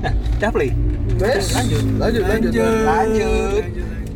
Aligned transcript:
Nah, 0.00 0.12
udah 0.12 0.50
play. 0.50 0.70
Wes, 1.16 1.52
Lanjut. 1.52 1.82
lanjut, 1.94 2.22
lanjut. 2.22 2.22
Lanjut. 2.24 2.64
lanjut, 2.80 3.28
lanjut. 3.28 3.64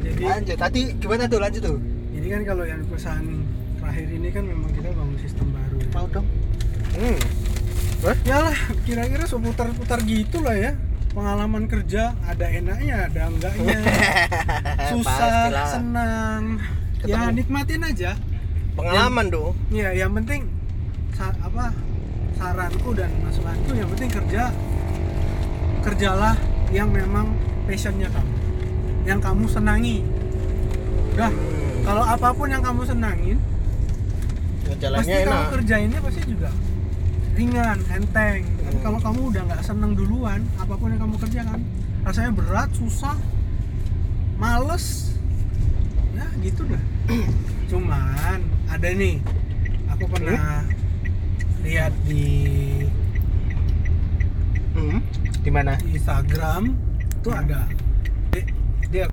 Jadi, 0.01 0.23
Lanjut. 0.25 0.57
Tadi 0.57 0.81
gimana 0.97 1.23
tuh 1.27 1.39
lanjut 1.39 1.63
tuh? 1.63 1.79
jadi 2.15 2.27
kan 2.31 2.43
kalau 2.47 2.65
yang 2.65 2.81
perusahaan 2.87 3.27
terakhir 3.77 4.07
ini 4.09 4.29
kan 4.31 4.43
memang 4.43 4.71
kita 4.73 4.89
bangun 4.91 5.17
sistem 5.19 5.47
baru. 5.51 5.77
ya. 5.77 5.89
Mau 5.93 6.07
dong. 6.09 6.27
Hmm. 6.95 7.19
Ya 8.23 8.37
lah, 8.39 8.57
kira-kira 8.85 9.25
seputar-putar 9.25 9.99
gitu 10.03 10.41
lah 10.41 10.53
ya. 10.55 10.73
Pengalaman 11.11 11.65
kerja 11.65 12.17
ada 12.23 12.47
enaknya, 12.47 13.07
ada 13.07 13.29
enggaknya. 13.29 13.79
Susah, 14.91 15.15
Pastilah. 15.21 15.69
senang. 15.69 16.43
Ya 17.01 17.21
Ketemu. 17.21 17.33
nikmatin 17.35 17.83
aja. 17.83 18.11
Pengalaman 18.73 19.27
dong. 19.29 19.53
Ya, 19.69 19.93
yang 19.93 20.13
penting 20.15 20.49
sa- 21.13 21.37
apa 21.39 21.71
saranku 22.35 22.91
dan 22.93 23.13
masukanku 23.21 23.71
yang 23.73 23.89
penting 23.89 24.11
kerja 24.11 24.43
kerjalah 25.85 26.35
yang 26.73 26.89
memang 26.89 27.37
passionnya 27.69 28.09
kamu, 28.09 28.33
yang 29.05 29.21
kamu 29.21 29.45
senangi. 29.47 30.01
Udah, 31.15 31.33
kalau 31.85 32.03
apa 32.03 32.29
pun 32.33 32.49
yang 32.49 32.65
kamu 32.65 32.83
senangin, 32.89 33.39
Jalannya 34.65 35.05
pasti 35.05 35.29
kamu 35.29 35.45
kerjainnya 35.61 36.01
pasti 36.01 36.23
juga 36.25 36.51
ringan, 37.35 37.79
enteng. 37.91 38.43
Tapi 38.65 38.77
Hmm. 38.79 38.85
kalau 38.85 38.99
kamu 39.03 39.21
udah 39.35 39.43
nggak 39.45 39.63
seneng 39.63 39.93
duluan, 39.93 40.41
apa 40.57 40.75
pun 40.79 40.89
yang 40.95 41.01
kamu 41.03 41.17
kerjakan, 41.21 41.61
rasanya 42.07 42.33
berat, 42.33 42.71
susah, 42.75 43.17
males, 44.39 45.15
ya 46.15 46.27
gitu 46.41 46.63
dah. 46.67 46.83
Cuman 47.71 48.39
ada 48.71 48.89
nih, 48.89 49.19
aku 49.91 50.05
pernah 50.09 50.63
lihat 51.65 51.93
di, 52.07 52.25
Hmm. 54.75 54.99
Di 55.41 55.51
mana? 55.51 55.79
di 55.79 55.95
Instagram 55.95 56.75
tuh 57.21 57.31
ada 57.31 57.65
dia, 58.31 58.43
dia 58.91 59.05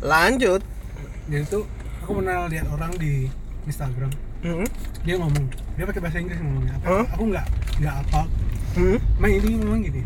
Lanjut. 0.00 0.60
dia 1.26 1.40
itu 1.40 1.60
aku 2.00 2.10
pernah 2.16 2.46
lihat 2.46 2.66
orang 2.68 2.92
di 2.96 3.28
Instagram 3.64 4.10
Hmm. 4.40 4.64
dia 5.02 5.14
ngomong 5.14 5.46
dia 5.76 5.84
pakai 5.84 6.00
bahasa 6.00 6.16
Inggris 6.16 6.40
ngomongnya 6.40 6.72
apa 6.74 6.84
Hah? 6.86 7.04
aku 7.10 7.24
nggak 7.26 7.46
nggak 7.78 7.96
apa 8.00 8.22
Hmm. 8.70 8.98
Main 9.16 9.36
ini 9.38 9.58
ngomong 9.58 9.80
gini 9.82 10.02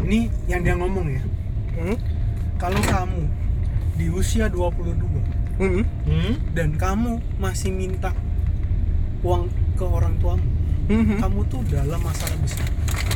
ini 0.00 0.20
yang 0.46 0.60
dia 0.60 0.74
ngomong 0.74 1.06
ya 1.06 1.22
Hmm. 1.74 1.96
kalau 2.56 2.80
kamu 2.80 3.22
di 3.94 4.06
usia 4.08 4.48
22 4.48 5.20
Hmm. 5.54 5.84
Hmm. 6.02 6.32
dan 6.50 6.74
kamu 6.74 7.20
masih 7.36 7.70
minta 7.70 8.10
uang 9.20 9.46
ke 9.74 9.84
orang 9.84 10.16
tuamu 10.18 10.48
Hmm. 10.84 11.16
kamu 11.16 11.40
tuh 11.46 11.60
dalam 11.66 12.00
masalah 12.00 12.36
besar 12.38 12.68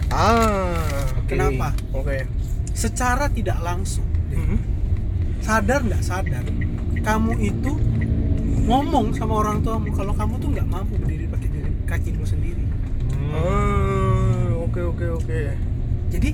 Ah. 0.09 0.73
Oke. 1.19 1.37
kenapa 1.37 1.77
Oke. 1.93 2.25
secara 2.73 3.29
tidak 3.29 3.59
langsung 3.59 4.05
Hmm. 4.29 4.57
sadar 5.41 5.81
nggak 5.81 6.01
sadar 6.01 6.45
kamu 6.99 7.33
itu 7.39 7.73
ngomong 8.63 9.13
sama 9.13 9.35
orang 9.39 9.61
tuamu 9.61 9.89
kalau 9.91 10.13
kamu 10.13 10.37
tuh 10.37 10.49
nggak 10.51 10.67
mampu 10.67 10.97
berdiri 10.97 11.25
pakai 11.27 11.49
diri 11.49 11.71
kakimu 11.85 12.25
sendiri 12.25 12.65
Hmm. 13.29 14.57
Oke 14.63 14.81
oke 14.83 15.07
oke. 15.15 15.41
jadi 16.09 16.33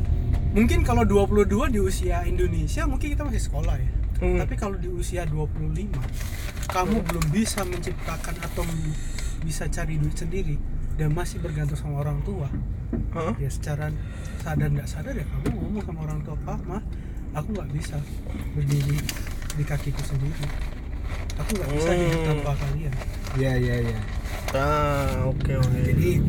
mungkin 0.52 0.82
kalau 0.82 1.02
22 1.02 1.42
di 1.68 1.78
usia 1.78 2.22
Indonesia 2.22 2.82
mungkin 2.84 3.10
kita 3.10 3.22
masih 3.22 3.42
sekolah 3.42 3.74
ya 3.74 3.90
Hmm. 4.16 4.38
tapi 4.38 4.54
kalau 4.54 4.74
di 4.74 4.86
usia 4.86 5.26
25 5.26 5.90
kamu 6.66 7.02
belum 7.02 7.24
bisa 7.30 7.62
menciptakan 7.62 8.34
atau 8.40 8.62
bisa 9.42 9.66
cari 9.66 9.98
duit 9.98 10.14
sendiri 10.14 10.54
dan 10.94 11.08
masih 11.10 11.38
bergantung 11.38 11.74
sama 11.74 12.00
orang 12.00 12.22
tua 12.22 12.46
Hah? 13.10 13.34
ya 13.36 13.48
secara 13.48 13.90
sadar 14.40 14.68
nggak 14.68 14.86
sadar 14.86 15.12
ya 15.12 15.24
kamu 15.24 15.50
ngomong 15.52 15.82
sama 15.82 16.00
orang 16.02 16.20
tua 16.22 16.36
pak 16.40 16.58
mah 16.64 16.82
aku 17.32 17.48
nggak 17.50 17.70
bisa 17.72 17.96
berdiri 18.52 18.98
di 19.52 19.62
kakiku 19.62 20.02
sendiri 20.04 20.46
aku 21.34 21.50
nggak 21.52 21.70
bisa 21.72 21.90
hidup 21.92 22.14
Hmm. 22.14 22.26
tanpa 22.32 22.52
kalian 22.56 22.94
Ya 23.34 23.50
ya 23.52 23.74
ya. 23.82 23.98
Ah, 24.54 25.26
oke 25.26 25.52
oke. 25.52 25.78
jadi 25.82 26.22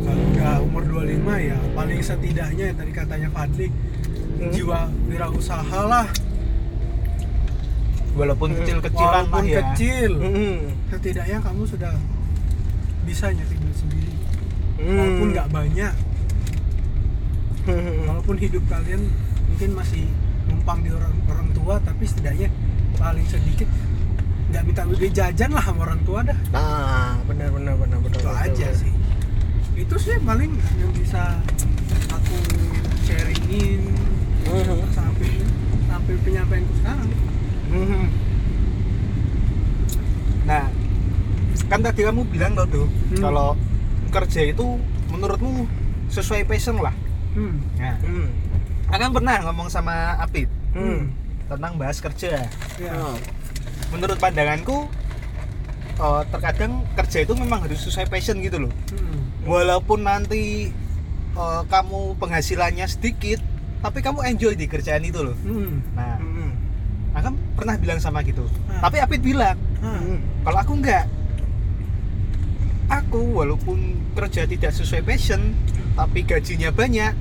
kalau 0.00 0.22
udah 0.26 0.54
umur 0.62 0.82
25 0.82 1.12
ya 1.42 1.58
paling 1.74 2.00
setidaknya 2.00 2.64
yang 2.66 2.78
tadi 2.78 2.92
katanya 2.94 3.28
Fadli 3.28 3.68
Hmm. 4.36 4.48
jiwa 4.50 4.80
wirausaha 5.06 5.80
lah 5.82 6.08
Walaupun 8.12 8.48
Hmm. 8.48 8.58
kecil-kecilan 8.58 9.04
lah 9.04 9.24
walaupun 9.28 9.44
ya. 9.44 9.60
kecil 9.62 10.10
Hmm. 10.16 10.56
setidaknya 10.88 11.38
kamu 11.38 11.62
sudah 11.66 11.92
bisa 13.06 13.30
nyari 13.30 13.54
duit 13.56 13.76
sendiri 13.76 14.12
Hmm. 14.76 14.92
walaupun 14.92 15.28
nggak 15.30 15.48
banyak 15.48 15.94
Hmm. 17.64 17.96
walaupun 18.08 18.36
hidup 18.36 18.62
kalian 18.66 19.02
mungkin 19.46 19.70
masih 19.72 20.04
numpang 20.46 20.78
di 20.80 20.90
orang 20.90 21.14
orang 21.26 21.48
tua 21.52 21.80
tapi 21.80 22.04
setidaknya 22.04 22.50
paling 22.94 23.24
sedikit 23.24 23.66
nggak 24.46 24.62
minta 24.62 24.82
duit 24.84 25.10
jajan 25.10 25.50
lah 25.50 25.64
sama 25.64 25.82
orang 25.84 26.00
tua 26.02 26.22
dah 26.22 26.38
Nah, 26.52 27.18
benar 27.24 27.50
benar 27.50 27.74
benar 27.74 27.98
benar. 27.98 28.14
itu 28.14 28.22
benar, 28.22 28.44
aja 28.44 28.68
benar. 28.68 28.78
sih 28.78 28.92
itu 29.76 29.96
sih 29.98 30.16
paling 30.20 30.50
yang 30.76 30.92
bisa 30.92 31.22
aku 32.08 32.36
sharingin 33.02 33.80
Mhm. 34.44 34.86
sampai 34.88 35.30
sampai 35.84 36.14
penyampaianku 36.20 36.74
sekarang 36.76 37.08
Hmm. 37.66 38.06
Nah, 40.44 40.70
kan 41.66 41.80
tadi 41.80 42.00
kamu 42.02 42.22
bilang 42.26 42.54
loh 42.54 42.66
tuh 42.66 42.86
Hmm. 43.10 43.20
kalau 43.20 43.48
kerja 44.08 44.42
itu 44.46 44.78
menurutmu 45.08 45.66
sesuai 46.08 46.46
passion 46.46 46.78
lah. 46.78 46.94
hmm. 47.34 47.56
Nah, 47.76 47.96
Hmm. 48.00 48.28
akan 48.88 49.10
pernah 49.12 49.36
ngomong 49.42 49.66
sama 49.66 50.14
Apit 50.16 50.46
Hmm. 50.72 51.10
tentang 51.46 51.74
bahas 51.74 51.98
kerja. 51.98 52.46
ya 52.76 52.90
Oh. 52.92 53.18
Menurut 53.88 54.16
pandanganku, 54.16 54.86
eh, 55.96 56.22
terkadang 56.28 56.82
kerja 56.94 57.22
itu 57.22 57.32
memang 57.32 57.62
harus 57.62 57.80
sesuai 57.80 58.06
passion 58.06 58.38
gitu 58.40 58.58
loh. 58.58 58.72
Hmm. 58.90 59.20
Walaupun 59.44 60.02
nanti 60.02 60.70
eh, 61.36 61.62
kamu 61.66 62.16
penghasilannya 62.16 62.86
sedikit, 62.86 63.44
tapi 63.78 64.00
kamu 64.00 64.24
enjoy 64.26 64.54
di 64.54 64.64
kerjaan 64.64 65.04
itu 65.04 65.20
loh. 65.20 65.36
Hmm. 65.38 65.82
Nah, 65.92 66.16
Hmm. 66.16 66.52
Pernah 67.56 67.80
bilang 67.80 67.96
sama 67.96 68.20
gitu. 68.20 68.44
Ah. 68.68 68.84
Tapi 68.84 69.00
Apit 69.00 69.20
bilang. 69.20 69.56
Hmm. 69.80 70.20
kalau 70.44 70.60
aku 70.60 70.72
enggak. 70.76 71.08
Aku 72.86 73.34
walaupun 73.34 73.78
kerja 74.14 74.46
tidak 74.46 74.70
sesuai 74.70 75.02
passion, 75.02 75.54
tapi 75.92 76.22
gajinya 76.22 76.70
banyak, 76.70 77.12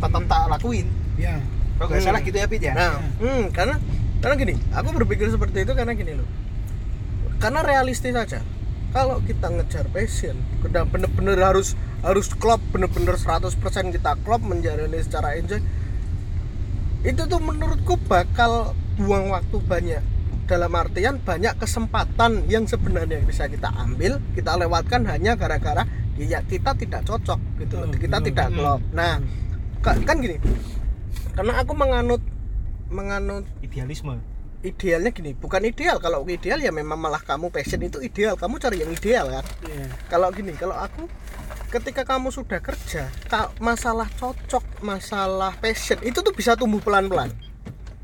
tetap 0.00 0.22
tak 0.26 0.42
lakuin. 0.50 0.86
ya 1.14 1.38
Kalau 1.74 1.90
nggak 1.90 2.00
Hmm. 2.00 2.06
salah 2.06 2.20
gitu 2.22 2.36
ya 2.36 2.46
Pit 2.46 2.62
ya. 2.62 2.74
Nah, 2.74 2.98
hmm, 3.18 3.50
karena 3.50 3.78
karena 4.18 4.34
gini, 4.34 4.54
aku 4.70 4.88
berpikir 4.94 5.26
seperti 5.28 5.62
itu 5.62 5.72
karena 5.74 5.92
gini 5.92 6.12
loh. 6.14 6.26
Karena 7.38 7.62
realistis 7.62 8.14
aja. 8.14 8.42
Kalau 8.90 9.18
kita 9.20 9.50
ngejar 9.50 9.90
passion, 9.90 10.38
kita 10.62 10.86
bener-bener 10.86 11.34
harus 11.36 11.74
harus 12.00 12.30
klop 12.30 12.62
bener-bener 12.70 13.14
100% 13.14 13.58
kita 13.90 14.14
klop 14.22 14.38
menjalani 14.40 15.02
secara 15.02 15.34
enjoy. 15.34 15.58
Itu 17.02 17.26
tuh 17.26 17.38
menurutku 17.38 17.98
bakal 18.06 18.72
buang 18.96 19.28
waktu 19.28 19.56
banyak. 19.60 20.02
Dalam 20.44 20.72
artian 20.72 21.16
banyak 21.18 21.56
kesempatan 21.56 22.44
yang 22.46 22.64
sebenarnya 22.64 23.20
bisa 23.20 23.48
kita 23.48 23.72
ambil, 23.74 24.20
kita 24.32 24.54
lewatkan 24.54 25.04
hanya 25.04 25.34
gara-gara 25.34 25.88
ya 26.14 26.40
kita 26.40 26.76
tidak 26.76 27.02
cocok 27.02 27.40
gitu 27.58 27.74
loh. 27.74 27.88
Betul, 27.88 27.98
Kita 27.98 28.16
betul. 28.18 28.26
tidak 28.28 28.46
Hmm. 28.46 28.56
klop. 28.56 28.80
Nah, 28.92 29.12
ka- 29.80 30.00
kan 30.00 30.16
gini. 30.18 30.36
Karena 31.32 31.58
aku 31.58 31.72
menganut 31.72 32.22
menganut 32.86 33.42
Idealisme. 33.58 34.20
idealnya 34.62 35.10
gini 35.10 35.32
bukan 35.34 35.60
ideal 35.62 35.98
kalau 35.98 36.24
ideal 36.24 36.56
ya 36.56 36.70
memang 36.70 36.96
malah 36.96 37.20
kamu 37.20 37.50
passion 37.50 37.76
itu 37.78 38.00
ideal 38.00 38.32
kamu 38.32 38.56
cari 38.56 38.80
yang 38.80 38.88
ideal 38.88 39.28
kan 39.28 39.44
ya 39.62 39.84
kalau 40.08 40.32
gini 40.32 40.52
kalau 40.54 40.72
aku 40.72 41.04
ketika 41.68 42.00
kamu 42.02 42.32
sudah 42.32 42.64
kerja 42.64 43.12
masalah 43.58 44.08
cocok 44.10 44.80
masalah 44.80 45.52
passion 45.58 46.00
itu 46.00 46.16
tuh 46.16 46.32
bisa 46.32 46.56
tumbuh 46.56 46.80
pelan-pelan 46.80 47.28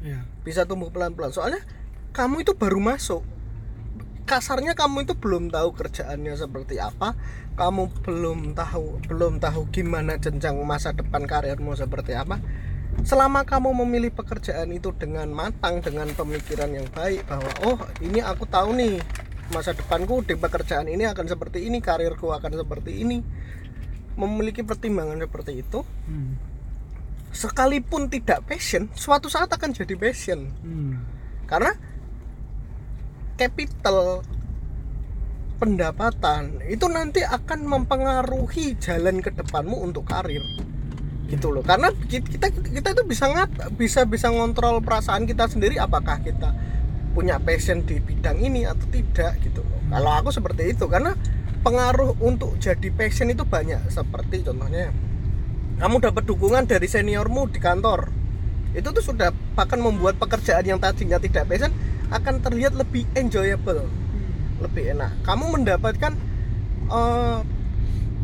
ya 0.03 0.21
bisa 0.43 0.69
tumbuh 0.69 0.93
pelan-pelan 0.93 1.33
soalnya 1.33 1.65
kamu 2.11 2.43
itu 2.43 2.53
baru 2.59 2.83
masuk. 2.83 3.23
Kasarnya 4.27 4.79
kamu 4.79 5.07
itu 5.07 5.15
belum 5.19 5.51
tahu 5.51 5.75
kerjaannya 5.75 6.35
seperti 6.39 6.79
apa. 6.79 7.15
Kamu 7.59 7.91
belum 8.07 8.55
tahu 8.55 9.03
belum 9.11 9.43
tahu 9.43 9.71
gimana 9.75 10.19
jenjang 10.19 10.59
masa 10.63 10.95
depan 10.95 11.27
karirmu 11.27 11.75
seperti 11.75 12.15
apa. 12.15 12.39
Selama 13.07 13.47
kamu 13.47 13.75
memilih 13.87 14.11
pekerjaan 14.11 14.71
itu 14.75 14.91
dengan 14.95 15.31
matang 15.31 15.79
dengan 15.83 16.11
pemikiran 16.15 16.71
yang 16.75 16.87
baik 16.91 17.27
bahwa 17.27 17.51
oh 17.67 17.79
ini 18.03 18.19
aku 18.23 18.45
tahu 18.47 18.75
nih 18.75 18.99
masa 19.51 19.75
depanku 19.75 20.23
di 20.23 20.39
pekerjaan 20.39 20.87
ini 20.87 21.07
akan 21.11 21.27
seperti 21.27 21.67
ini 21.67 21.79
karirku 21.83 22.31
akan 22.31 22.59
seperti 22.59 23.03
ini. 23.03 23.23
Memiliki 24.19 24.67
pertimbangan 24.67 25.23
seperti 25.23 25.63
itu 25.65 25.81
hmm. 25.81 26.33
sekalipun 27.33 28.11
tidak 28.11 28.43
passion 28.45 28.91
suatu 28.93 29.31
saat 29.31 29.49
akan 29.49 29.71
jadi 29.71 29.95
passion. 29.97 30.51
Hmm. 30.61 30.95
karena 31.51 31.75
capital 33.41 34.21
pendapatan 35.57 36.61
itu 36.69 36.85
nanti 36.93 37.25
akan 37.25 37.65
mempengaruhi 37.65 38.77
jalan 38.77 39.25
ke 39.25 39.33
depanmu 39.33 39.81
untuk 39.81 40.05
karir. 40.05 40.45
Gitu 41.33 41.49
loh. 41.49 41.65
Karena 41.65 41.89
ki- 41.89 42.21
kita 42.21 42.53
kita 42.53 42.89
itu 42.93 43.03
bisa 43.09 43.33
ngat 43.33 43.73
bisa 43.81 44.05
bisa 44.05 44.29
ngontrol 44.29 44.85
perasaan 44.85 45.25
kita 45.25 45.49
sendiri 45.49 45.81
apakah 45.81 46.21
kita 46.21 46.53
punya 47.17 47.41
passion 47.41 47.81
di 47.89 47.97
bidang 47.97 48.37
ini 48.45 48.69
atau 48.69 48.85
tidak 48.93 49.41
gitu 49.41 49.65
loh. 49.65 49.81
Kalau 49.89 50.11
aku 50.21 50.29
seperti 50.37 50.77
itu 50.77 50.85
karena 50.85 51.17
pengaruh 51.65 52.21
untuk 52.21 52.61
jadi 52.61 52.93
passion 52.93 53.33
itu 53.33 53.49
banyak. 53.49 53.89
Seperti 53.89 54.45
contohnya 54.45 54.93
kamu 55.81 55.97
dapat 56.13 56.29
dukungan 56.29 56.69
dari 56.69 56.85
seniormu 56.85 57.49
di 57.49 57.57
kantor. 57.57 58.13
Itu 58.77 58.93
tuh 58.93 59.03
sudah 59.03 59.33
bahkan 59.57 59.81
membuat 59.81 60.21
pekerjaan 60.21 60.63
yang 60.63 60.77
tadinya 60.77 61.17
tidak 61.17 61.49
passion 61.49 61.73
akan 62.11 62.35
terlihat 62.43 62.75
lebih 62.75 63.07
enjoyable 63.15 63.87
lebih 64.61 64.93
enak. 64.93 65.25
Kamu 65.25 65.57
mendapatkan 65.57 66.13
eh, 66.93 67.39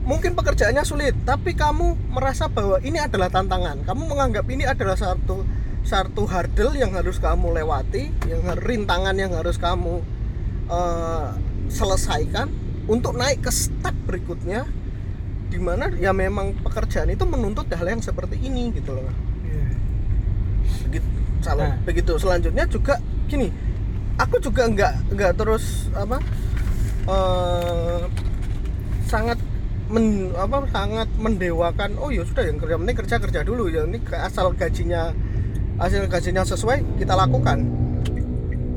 mungkin 0.06 0.37
pekerjaannya 0.37 0.85
sulit 0.87 1.17
tapi 1.25 1.56
kamu 1.56 2.12
merasa 2.12 2.47
bahwa 2.47 2.79
ini 2.85 3.00
adalah 3.00 3.33
tantangan. 3.33 3.83
Kamu 3.83 4.03
menganggap 4.06 4.44
ini 4.53 4.69
adalah 4.69 4.94
satu 4.94 5.43
satu 5.87 6.27
hurdle 6.27 6.75
yang 6.77 6.93
harus 6.99 7.23
kamu 7.23 7.62
lewati 7.62 8.11
yang 8.27 8.43
rintangan 8.59 9.17
yang 9.17 9.33
harus 9.33 9.56
kamu 9.56 10.03
eh, 10.69 11.29
selesaikan 11.73 12.53
untuk 12.87 13.19
naik 13.19 13.43
ke 13.43 13.50
step 13.50 13.94
berikutnya 14.06 14.62
di 15.47 15.59
mana 15.62 15.91
ya 15.94 16.11
memang 16.11 16.59
pekerjaan 16.62 17.11
itu 17.11 17.23
menuntut 17.23 17.71
hal 17.71 17.87
yang 17.87 18.03
seperti 18.03 18.38
ini 18.38 18.71
gitu 18.75 18.94
loh. 18.94 19.09
Iya. 19.47 19.67
begitu 20.87 21.09
salah 21.41 21.71
Nah. 21.71 21.79
begitu. 21.87 22.12
Selanjutnya 22.19 22.67
juga 22.67 22.99
gini 23.31 23.50
aku 24.16 24.36
juga 24.40 24.68
nggak 24.68 24.94
nggak 25.12 25.32
terus 25.36 25.88
apa 25.92 26.18
eh, 27.08 28.02
sangat 29.06 29.38
men, 29.86 30.34
apa 30.34 30.66
sangat 30.72 31.08
mendewakan 31.20 31.94
oh 32.02 32.10
ya 32.10 32.26
sudah 32.26 32.44
yang 32.48 32.58
kerja 32.58 32.76
penting 32.80 32.96
kerja 32.96 33.16
kerja 33.22 33.40
dulu 33.46 33.70
ya 33.70 33.86
ini 33.86 34.02
asal 34.10 34.50
gajinya 34.56 35.14
hasil 35.76 36.08
gajinya 36.08 36.42
sesuai 36.44 36.96
kita 37.00 37.12
lakukan. 37.12 37.64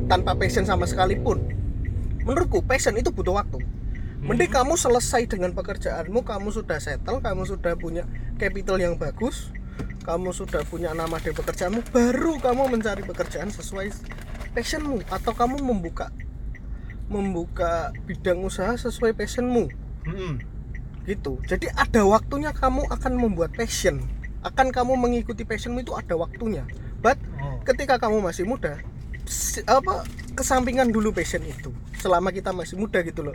Tanpa 0.10 0.34
passion 0.36 0.66
sama 0.66 0.90
sekalipun. 0.90 1.40
Menurutku 2.26 2.66
passion 2.66 2.98
itu 2.98 3.14
butuh 3.14 3.40
waktu. 3.40 3.62
Mending 4.20 4.52
kamu 4.52 4.76
selesai 4.76 5.32
dengan 5.32 5.56
pekerjaanmu 5.56 6.28
kamu 6.28 6.52
sudah 6.52 6.76
settle 6.84 7.24
kamu 7.24 7.48
sudah 7.48 7.80
punya 7.80 8.04
capital 8.36 8.76
yang 8.76 9.00
bagus 9.00 9.48
kamu 10.04 10.36
sudah 10.36 10.60
punya 10.68 10.92
nama 10.92 11.16
di 11.24 11.32
pekerjaanmu 11.32 11.88
baru 11.96 12.36
kamu 12.44 12.68
mencari 12.68 13.00
pekerjaan 13.08 13.48
sesuai 13.48 13.96
passionmu? 14.52 15.02
Atau 15.10 15.32
kamu 15.32 15.62
membuka 15.62 16.10
membuka 17.10 17.90
bidang 18.06 18.46
usaha 18.46 18.76
sesuai 18.76 19.18
passionmu? 19.18 19.66
Mm-mm. 20.06 20.34
gitu. 21.04 21.42
Jadi 21.50 21.66
ada 21.74 22.06
waktunya 22.06 22.54
kamu 22.54 22.86
akan 22.86 23.14
membuat 23.18 23.50
passion. 23.58 24.06
Akan 24.46 24.70
kamu 24.70 24.94
mengikuti 24.94 25.42
passionmu 25.42 25.82
itu 25.82 25.98
ada 25.98 26.14
waktunya. 26.14 26.64
But 27.02 27.18
Oh. 27.40 27.58
ketika 27.66 27.98
kamu 27.98 28.22
masih 28.22 28.46
muda 28.46 28.78
apa 29.66 30.06
kesampingan 30.38 30.94
dulu 30.94 31.10
passion 31.10 31.42
itu. 31.42 31.74
Selama 31.98 32.30
kita 32.30 32.54
masih 32.54 32.78
muda 32.78 33.02
gitu 33.02 33.26
loh. 33.26 33.34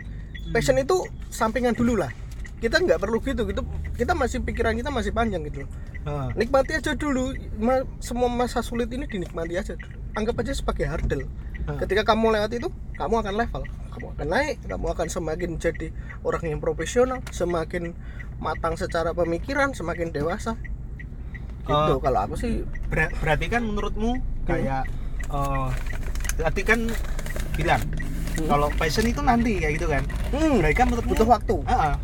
Passion 0.55 0.79
itu 0.79 1.03
sampingan 1.27 1.75
dulu 1.75 1.99
lah. 1.99 2.15
Kita 2.63 2.79
nggak 2.79 2.95
perlu 2.95 3.19
gitu 3.19 3.43
gitu. 3.43 3.67
Kita 3.97 4.15
masih 4.15 4.39
pikiran 4.39 4.71
kita 4.73 4.87
masih 4.87 5.11
panjang 5.11 5.43
gitu 5.43 5.67
loh. 5.67 5.69
Ah. 6.05 6.29
nikmati 6.31 6.79
aja 6.79 6.95
dulu. 6.95 7.35
Ma- 7.59 7.83
semua 7.99 8.31
masa 8.31 8.63
sulit 8.63 8.87
ini 8.93 9.03
dinikmati 9.03 9.57
aja 9.59 9.75
dulu. 9.75 9.99
Anggap 10.15 10.35
aja 10.37 10.53
sebagai 10.53 10.85
hurdle 10.85 11.27
Ah. 11.65 11.81
ketika 11.81 12.05
kamu 12.05 12.29
lewat 12.31 12.51
itu 12.53 12.69
kamu 12.93 13.15
akan 13.19 13.33
level 13.35 13.63
kamu 13.89 14.05
akan 14.11 14.27
naik 14.27 14.57
kamu 14.63 14.85
akan 14.87 15.07
semakin 15.07 15.57
jadi 15.57 15.89
orang 16.21 16.43
yang 16.45 16.59
profesional 16.59 17.25
semakin 17.29 17.97
matang 18.37 18.75
secara 18.75 19.11
pemikiran 19.11 19.71
semakin 19.71 20.09
dewasa 20.09 20.53
gitu 21.63 21.91
Oh. 21.91 21.97
kalau 21.97 22.21
aku 22.21 22.37
sih 22.37 22.61
Ber- 22.85 23.09
berarti 23.17 23.49
kan 23.49 23.61
menurutmu 23.61 24.13
kayak 24.45 24.85
eh 25.25 25.69
berarti 26.35 26.61
kan 26.61 26.79
bilang 27.51 27.81
Hmm. 28.35 28.45
kalau 28.45 28.67
passion 28.75 29.07
itu 29.07 29.19
nanti 29.19 29.57
kayak 29.57 29.73
gitu 29.75 29.87
kan 29.87 30.03
hmm, 30.29 30.59
berarti 30.59 30.75
kan 30.75 30.85
menurutmu 30.85 31.11
butuh 31.11 31.25
waktu 31.25 31.55
Ah, 31.65 31.73
ah. 31.73 31.95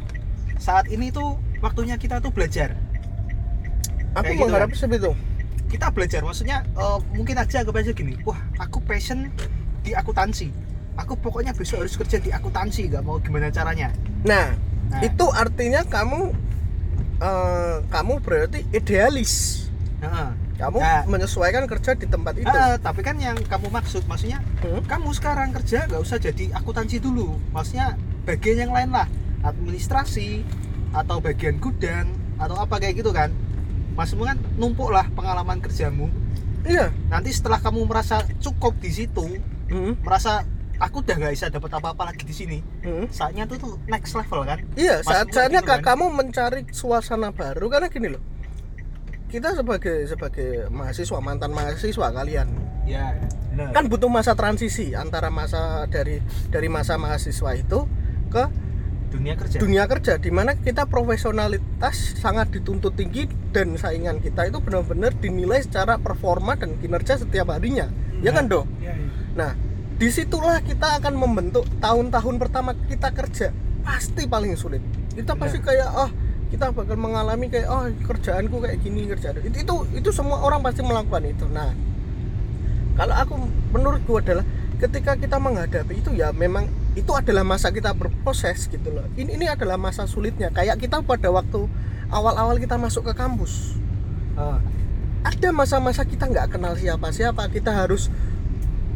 saat 0.57 0.87
ini 0.87 1.13
tuh 1.13 1.35
waktunya 1.59 1.95
kita 1.95 2.17
tuh 2.17 2.31
belajar 2.31 2.73
aku 4.11 4.25
Kayak 4.25 4.33
gitu 4.33 4.43
mengharap 4.43 4.69
kan? 4.69 4.77
seperti 4.79 4.97
itu 4.97 5.11
kita 5.71 5.87
belajar 5.89 6.19
maksudnya 6.19 6.67
eh, 6.67 6.97
mungkin 7.11 7.35
aja 7.35 7.63
anggap 7.63 7.75
aja 7.77 7.91
gini 7.91 8.19
wah 8.21 8.35
aku 8.59 8.77
passion 8.81 9.31
di 9.81 9.95
akuntansi 9.95 10.51
aku 10.93 11.15
pokoknya 11.15 11.55
besok 11.55 11.81
harus 11.81 11.95
kerja 11.95 12.19
di 12.19 12.29
akuntansi 12.29 12.85
nggak 12.85 13.01
mau 13.01 13.17
gimana 13.17 13.47
caranya 13.47 13.89
nah, 14.21 14.51
Nah. 14.83 14.99
itu 14.99 15.23
artinya 15.31 15.87
kamu 15.87 16.35
eh, 17.17 17.75
kamu 17.87 18.13
berarti 18.19 18.67
idealis 18.69 19.63
Heeh. 19.99 20.29
kamu 20.57 20.77
Nah. 20.77 21.07
menyesuaikan 21.07 21.63
kerja 21.63 21.93
di 21.93 22.05
tempat 22.05 22.35
itu 22.35 22.49
Ah, 22.49 22.75
tapi 22.75 22.99
kan 22.99 23.15
yang 23.15 23.39
kamu 23.39 23.71
maksud 23.71 24.03
maksudnya 24.03 24.43
Hmm? 24.59 24.83
kamu 24.83 25.09
sekarang 25.11 25.49
kerja 25.53 25.87
nggak 25.87 25.97
usah 25.97 26.17
jadi 26.17 26.51
akuntansi 26.53 26.99
dulu 26.99 27.39
maksudnya 27.49 27.95
bagian 28.21 28.67
yang 28.67 28.71
lain 28.71 28.91
lah 28.91 29.07
administrasi 29.41 30.43
atau 30.91 31.17
bagian 31.17 31.55
gudang 31.55 32.09
atau 32.35 32.57
apa 32.57 32.75
kayak 32.77 32.99
gitu 32.99 33.09
kan 33.09 33.31
maksudmu 34.01 34.25
kan 34.25 34.37
numpuk 34.55 34.89
lah 34.89 35.05
pengalaman 35.07 35.57
kerjamu 35.57 36.09
iya 36.63 36.89
nanti 37.07 37.29
setelah 37.29 37.57
kamu 37.57 37.85
merasa 37.85 38.25
cukup 38.39 38.73
di 38.77 38.89
situ 38.91 39.25
Hmm, 39.69 39.95
merasa 40.03 40.43
aku 40.75 40.99
udah 40.99 41.15
nggak 41.15 41.31
bisa 41.31 41.47
dapat 41.47 41.71
apa-apa 41.71 42.11
lagi 42.11 42.27
di 42.27 42.33
sini 42.33 42.59
hmm. 42.81 43.07
saatnya 43.07 43.47
tuh 43.47 43.55
tuh 43.55 43.73
next 43.85 44.11
level 44.11 44.43
kan 44.43 44.59
Iya, 44.75 44.99
saat 44.99 45.31
saatnya 45.31 45.61
gitu 45.61 45.69
ka- 45.69 45.79
kan? 45.79 45.95
kamu 45.95 46.11
mencari 46.11 46.67
suasana 46.67 47.31
baru 47.31 47.71
karena 47.71 47.87
gini 47.87 48.11
loh. 48.11 48.19
Kita 49.31 49.55
sebagai 49.55 50.03
sebagai 50.05 50.67
mahasiswa 50.67 51.23
mantan 51.23 51.55
mahasiswa 51.55 52.03
kalian 52.11 52.51
ya 52.83 53.15
benar 53.47 53.71
kan 53.71 53.87
butuh 53.87 54.11
masa 54.11 54.35
transisi 54.35 54.91
antara 54.91 55.31
masa 55.31 55.87
dari 55.87 56.19
dari 56.51 56.67
masa 56.67 56.99
mahasiswa 56.99 57.55
itu 57.55 57.87
ke 58.27 58.43
dunia 59.11 59.35
kerja 59.35 59.57
dunia 59.59 59.83
kerja 59.85 60.13
di 60.17 60.31
mana 60.31 60.55
kita 60.55 60.87
profesionalitas 60.87 62.15
sangat 62.17 62.49
dituntut 62.55 62.95
tinggi 62.95 63.27
dan 63.51 63.75
saingan 63.75 64.23
kita 64.23 64.47
itu 64.47 64.63
benar-benar 64.63 65.11
dinilai 65.19 65.59
secara 65.59 65.99
performa 65.99 66.55
dan 66.55 66.79
kinerja 66.79 67.19
setiap 67.19 67.51
harinya. 67.51 67.91
Ya 68.23 68.31
kan, 68.31 68.47
Dok? 68.47 68.65
Iya, 68.79 68.93
iya. 68.95 69.07
Nah, 69.35 69.51
di 69.99 70.07
situlah 70.09 70.63
kita 70.63 70.97
akan 71.03 71.13
membentuk 71.13 71.67
tahun-tahun 71.83 72.35
pertama 72.39 72.73
kita 72.87 73.11
kerja 73.11 73.51
pasti 73.83 74.25
paling 74.25 74.55
sulit. 74.55 74.81
Kita 75.11 75.35
pasti 75.35 75.59
kayak 75.59 75.89
ah 75.91 76.11
kita 76.51 76.71
bakal 76.71 76.95
mengalami 76.95 77.47
kayak 77.47 77.67
oh 77.67 77.87
kerjaanku 78.07 78.59
kayak 78.59 78.83
gini 78.83 79.07
kerjaan 79.07 79.39
itu 79.39 79.63
itu 79.63 79.75
itu 79.95 80.09
semua 80.11 80.41
orang 80.41 80.63
pasti 80.63 80.81
melakukan 80.81 81.27
itu. 81.27 81.45
Nah, 81.51 81.71
kalau 82.95 83.15
aku 83.15 83.33
menurutku 83.75 84.19
adalah 84.19 84.45
ketika 84.81 85.13
kita 85.13 85.37
menghadapi 85.37 86.01
itu 86.01 86.09
ya 86.17 86.33
memang 86.33 86.65
itu 86.97 87.13
adalah 87.13 87.45
masa 87.45 87.69
kita 87.69 87.93
berproses 87.93 88.65
gitu 88.65 88.89
loh. 88.89 89.05
Ini 89.13 89.37
ini 89.37 89.45
adalah 89.47 89.77
masa 89.77 90.09
sulitnya. 90.09 90.49
Kayak 90.49 90.81
kita 90.81 91.05
pada 91.05 91.29
waktu 91.29 91.69
awal-awal 92.11 92.59
kita 92.59 92.75
masuk 92.75 93.07
ke 93.07 93.13
kampus 93.15 93.79
Ah, 94.39 94.63
ada 95.27 95.49
masa-masa 95.51 96.07
kita 96.07 96.23
nggak 96.31 96.55
kenal 96.55 96.73
siapa-siapa 96.79 97.51
kita 97.51 97.75
harus 97.75 98.07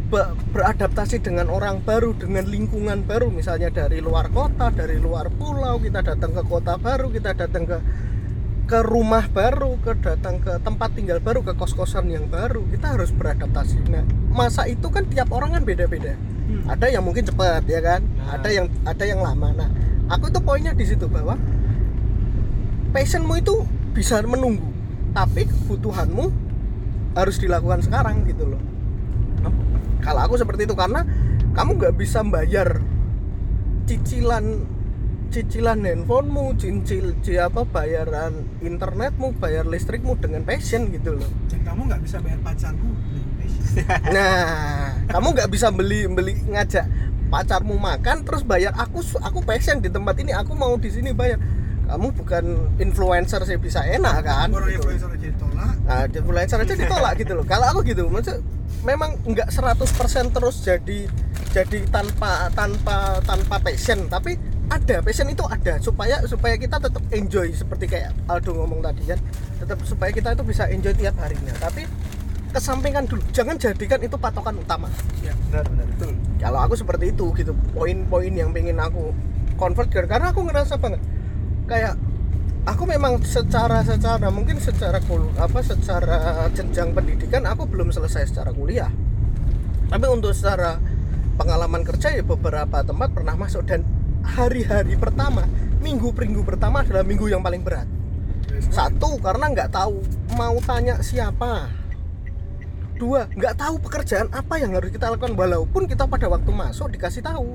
be- 0.08 0.32
beradaptasi 0.56 1.20
dengan 1.20 1.51
orang 1.51 1.84
baru 1.84 2.15
dengan 2.15 2.48
lingkungan 2.48 3.04
baru 3.04 3.27
misalnya 3.27 3.68
dari 3.68 4.00
luar 4.00 4.32
kota 4.32 4.72
dari 4.72 4.96
luar 4.96 5.27
pulau 5.36 5.75
kita 5.77 6.01
datang 6.01 6.32
ke 6.32 6.44
kota 6.48 6.80
baru 6.80 7.12
kita 7.12 7.36
datang 7.36 7.68
ke 7.68 7.77
ke 8.65 8.81
rumah 8.81 9.29
baru 9.29 9.77
ke 9.77 9.93
datang 10.01 10.41
ke 10.41 10.57
tempat 10.65 10.98
tinggal 10.98 11.22
baru 11.22 11.45
ke 11.45 11.53
kos-kosan 11.53 12.10
yang 12.10 12.25
baru 12.25 12.65
kita 12.74 12.98
harus 12.98 13.13
beradaptasi. 13.13 13.77
Nah 13.93 14.01
masa 14.34 14.65
itu 14.65 14.89
kan 14.89 15.05
tiap 15.05 15.29
orang 15.29 15.53
kan 15.53 15.63
beda-beda. 15.63 16.17
Hmm. 16.45 16.62
ada 16.69 16.86
yang 16.86 17.01
mungkin 17.01 17.25
cepat 17.25 17.65
ya 17.65 17.81
kan? 17.81 18.05
Nah. 18.05 18.38
ada 18.38 18.50
yang 18.53 18.65
ada 18.86 19.03
yang 19.05 19.22
lama. 19.22 19.50
Nah 19.53 19.69
aku 20.10 20.34
tuh 20.34 20.41
poinnya 20.41 20.74
di 20.74 20.86
situ 20.86 21.05
bahwa 21.05 21.38
passionmu 22.93 23.38
itu 23.38 23.65
bisa 23.93 24.22
menunggu 24.25 24.65
tapi 25.13 25.48
kebutuhanmu 25.48 26.25
harus 27.15 27.39
dilakukan 27.39 27.86
sekarang 27.86 28.25
gitu 28.27 28.50
loh. 28.50 28.62
Kalau 30.03 30.22
aku 30.22 30.38
seperti 30.38 30.69
itu 30.69 30.77
karena 30.77 31.01
kamu 31.57 31.81
nggak 31.81 31.95
bisa 31.98 32.22
bayar 32.22 32.84
cicilan 33.89 34.75
cicilan 35.29 35.82
handphonemu 35.82 36.55
cicil 36.55 37.15
ci- 37.20 37.38
apa 37.38 37.63
bayaran 37.63 38.46
internetmu 38.60 39.36
bayar 39.36 39.65
listrikmu 39.65 40.15
dengan 40.17 40.44
passion 40.44 40.89
gitu 40.89 41.17
loh 41.17 41.29
Dan 41.48 41.62
kamu 41.63 41.82
nggak 41.88 42.01
bisa 42.03 42.17
bayar 42.20 42.39
pacarmu 42.41 42.89
dengan 43.10 43.29
passion. 43.38 43.63
Nah, 44.15 44.88
kamu 45.12 45.27
nggak 45.36 45.50
bisa 45.51 45.67
beli 45.70 46.08
beli 46.08 46.34
ngajak 46.48 46.86
pacarmu 47.27 47.75
makan 47.75 48.24
terus 48.24 48.46
bayar 48.46 48.72
aku 48.77 49.03
aku 49.20 49.44
passion 49.44 49.82
di 49.82 49.89
tempat 49.89 50.15
ini 50.22 50.32
aku 50.32 50.55
mau 50.55 50.77
di 50.77 50.88
sini 50.89 51.12
bayar. 51.12 51.41
Kamu 51.86 52.17
bukan 52.17 52.46
influencer 52.82 53.46
sih 53.46 53.62
bisa 53.62 53.86
enak 53.86 54.25
kan? 54.25 54.50
Orang 54.50 54.74
gitu. 54.74 54.89
influencer 54.89 55.10
aja 55.12 55.27
ditolak. 55.29 55.74
Nah, 55.86 56.03
influencer 56.10 56.58
aja 56.58 56.74
ditolak 56.74 57.13
gitu 57.22 57.32
loh. 57.38 57.46
Kalau 57.46 57.65
aku 57.70 57.79
gitu, 57.86 58.10
maksud 58.10 58.41
memang 58.82 59.22
nggak 59.22 59.53
100% 59.53 60.34
terus 60.34 60.65
jadi 60.65 61.05
jadi 61.53 61.79
tanpa 61.94 62.50
tanpa 62.58 63.22
tanpa 63.22 63.55
passion, 63.62 64.10
tapi 64.10 64.34
ada 64.69 64.95
passion 65.01 65.27
itu 65.29 65.43
ada. 65.45 65.77
Supaya 65.81 66.22
supaya 66.25 66.55
kita 66.57 66.81
tetap 66.81 67.03
enjoy 67.13 67.53
seperti 67.53 67.86
kayak 67.89 68.12
Aldo 68.29 68.57
ngomong 68.57 68.81
tadi 68.81 69.03
kan. 69.05 69.19
Tetap 69.62 69.79
supaya 69.86 70.12
kita 70.13 70.34
itu 70.34 70.43
bisa 70.45 70.69
enjoy 70.69 70.93
tiap 70.98 71.15
harinya. 71.22 71.53
Tapi 71.57 71.86
kesampingkan 72.51 73.05
dulu. 73.05 73.22
Jangan 73.36 73.55
jadikan 73.60 74.00
itu 74.01 74.15
patokan 74.15 74.55
utama. 74.57 74.89
Ya 75.22 75.36
benar 75.50 75.65
benar. 75.69 75.86
Betul. 75.95 76.12
Kalau 76.41 76.60
aku 76.62 76.74
seperti 76.77 77.12
itu 77.13 77.25
gitu. 77.38 77.53
Poin-poin 77.74 78.34
yang 78.34 78.50
pengen 78.55 78.81
aku 78.81 79.13
convert 79.55 79.88
karena 79.88 80.36
aku 80.36 80.43
ngerasa 80.43 80.75
banget 80.75 81.00
kayak 81.65 81.95
aku 82.67 82.84
memang 82.86 83.22
secara 83.24 83.81
secara 83.81 84.27
mungkin 84.29 84.60
secara 84.60 85.00
kul 85.05 85.31
apa 85.39 85.63
secara 85.63 86.45
jenjang 86.53 86.91
pendidikan 86.91 87.45
aku 87.48 87.65
belum 87.65 87.89
selesai 87.93 88.29
secara 88.29 88.51
kuliah. 88.53 88.89
Tapi 89.86 90.05
untuk 90.10 90.34
secara 90.34 90.81
pengalaman 91.38 91.86
kerja 91.86 92.15
ya 92.15 92.24
beberapa 92.25 92.81
tempat 92.81 93.13
pernah 93.13 93.38
masuk 93.38 93.63
dan 93.69 93.86
hari-hari 94.25 94.98
pertama 94.98 95.46
minggu 95.86 96.10
minggu 96.10 96.41
pertama 96.41 96.82
adalah 96.82 97.05
minggu 97.05 97.29
yang 97.29 97.46
paling 97.46 97.62
berat. 97.62 97.86
Satu 98.74 99.22
karena 99.22 99.53
nggak 99.53 99.70
tahu 99.70 100.01
mau 100.34 100.58
tanya 100.65 100.98
siapa. 101.05 101.70
Dua 102.98 103.29
nggak 103.29 103.53
tahu 103.60 103.75
pekerjaan 103.86 104.34
apa 104.34 104.58
yang 104.58 104.74
harus 104.74 104.89
kita 104.89 105.13
lakukan 105.13 105.38
walaupun 105.38 105.86
kita 105.86 106.10
pada 106.10 106.25
waktu 106.25 106.50
masuk 106.50 106.89
dikasih 106.89 107.22
tahu. 107.22 107.53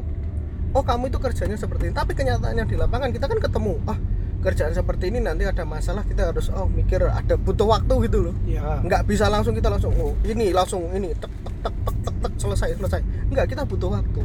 Oh 0.71 0.87
kamu 0.87 1.11
itu 1.11 1.19
kerjanya 1.19 1.59
seperti 1.59 1.91
ini. 1.91 1.95
Tapi 1.97 2.15
kenyataannya 2.15 2.65
di 2.71 2.77
lapangan 2.79 3.11
kita 3.11 3.27
kan 3.27 3.39
ketemu. 3.43 3.75
Ah 3.91 3.99
kerjaan 4.41 4.73
seperti 4.73 5.13
ini 5.13 5.21
nanti 5.21 5.45
ada 5.45 5.69
masalah 5.69 6.01
kita 6.07 6.33
harus 6.33 6.49
oh 6.55 6.65
mikir 6.65 7.05
ada 7.05 7.35
butuh 7.37 7.67
waktu 7.67 8.09
gitu 8.09 8.31
loh. 8.31 8.35
Ya 8.47 8.79
nggak 8.79 9.11
bisa 9.11 9.27
langsung 9.27 9.59
kita 9.59 9.69
langsung 9.69 9.91
oh 9.99 10.15
ini 10.23 10.55
langsung 10.55 10.87
ini 10.95 11.11
tek 11.19 11.33
tek 11.45 11.57
tek 11.67 11.75
tek 11.83 11.97
tek, 12.05 12.15
tek 12.23 12.33
selesai 12.39 12.79
selesai. 12.79 13.01
Nggak 13.33 13.47
kita 13.53 13.63
butuh 13.67 13.91
waktu 13.91 14.23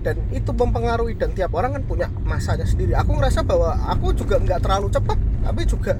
dan 0.00 0.16
itu 0.32 0.50
mempengaruhi 0.52 1.12
dan 1.16 1.32
tiap 1.36 1.52
orang 1.52 1.76
kan 1.76 1.82
punya 1.84 2.06
masanya 2.24 2.64
sendiri. 2.64 2.96
Aku 2.96 3.16
ngerasa 3.16 3.44
bahwa 3.44 3.76
aku 3.88 4.16
juga 4.16 4.40
nggak 4.40 4.60
terlalu 4.64 4.88
cepat 4.88 5.18
tapi 5.44 5.62
juga 5.68 5.94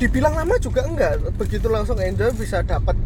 dibilang 0.00 0.34
lama 0.34 0.56
juga 0.56 0.84
enggak. 0.88 1.20
Begitu 1.36 1.66
langsung 1.68 2.00
enjoy 2.00 2.32
bisa 2.36 2.64
dapat 2.64 2.96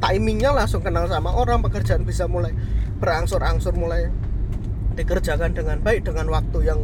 timingnya 0.00 0.52
langsung 0.52 0.80
kenal 0.80 1.08
sama 1.08 1.32
orang 1.32 1.60
pekerjaan 1.64 2.04
bisa 2.04 2.24
mulai 2.24 2.52
berangsur-angsur 3.00 3.76
mulai 3.76 4.08
dikerjakan 4.94 5.52
dengan 5.52 5.80
baik 5.84 6.08
dengan 6.08 6.28
waktu 6.32 6.64
yang 6.64 6.80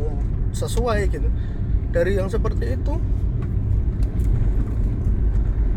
sesuai 0.52 1.09
gitu. 1.09 1.28
Dari 1.90 2.20
yang 2.20 2.30
seperti 2.30 2.78
itu 2.78 3.00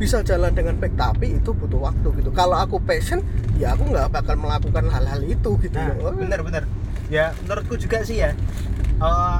bisa 0.03 0.19
jalan 0.21 0.51
dengan 0.51 0.75
baik 0.75 0.93
tapi 0.93 1.31
itu 1.33 1.49
butuh 1.49 1.79
waktu 1.81 2.07
gitu 2.19 2.29
kalau 2.29 2.55
aku 2.55 2.75
passion 2.77 3.23
ya 3.55 3.71
aku 3.71 3.87
nggak 3.87 4.11
bakal 4.11 4.35
melakukan 4.35 4.83
hal-hal 4.85 5.23
itu 5.23 5.55
gitu 5.57 5.73
Nah, 5.73 5.95
loh. 5.95 6.11
benar-benar. 6.11 6.67
Ya, 7.07 7.31
menurutku 7.41 7.75
juga 7.77 8.03
sih 8.03 8.19
ya. 8.19 8.35
eh, 8.95 9.39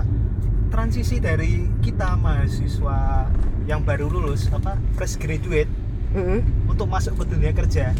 transisi 0.69 1.17
dari 1.17 1.69
kita 1.79 2.15
mahasiswa 2.15 3.27
yang 3.63 3.79
baru 3.81 4.07
lulus 4.07 4.47
apa 4.49 4.75
fresh 4.93 5.15
graduate 5.15 5.69
Mm-mm. 6.11 6.39
untuk 6.65 6.87
masuk 6.87 7.19
ke 7.19 7.29
dunia 7.29 7.51
kerja. 7.51 7.91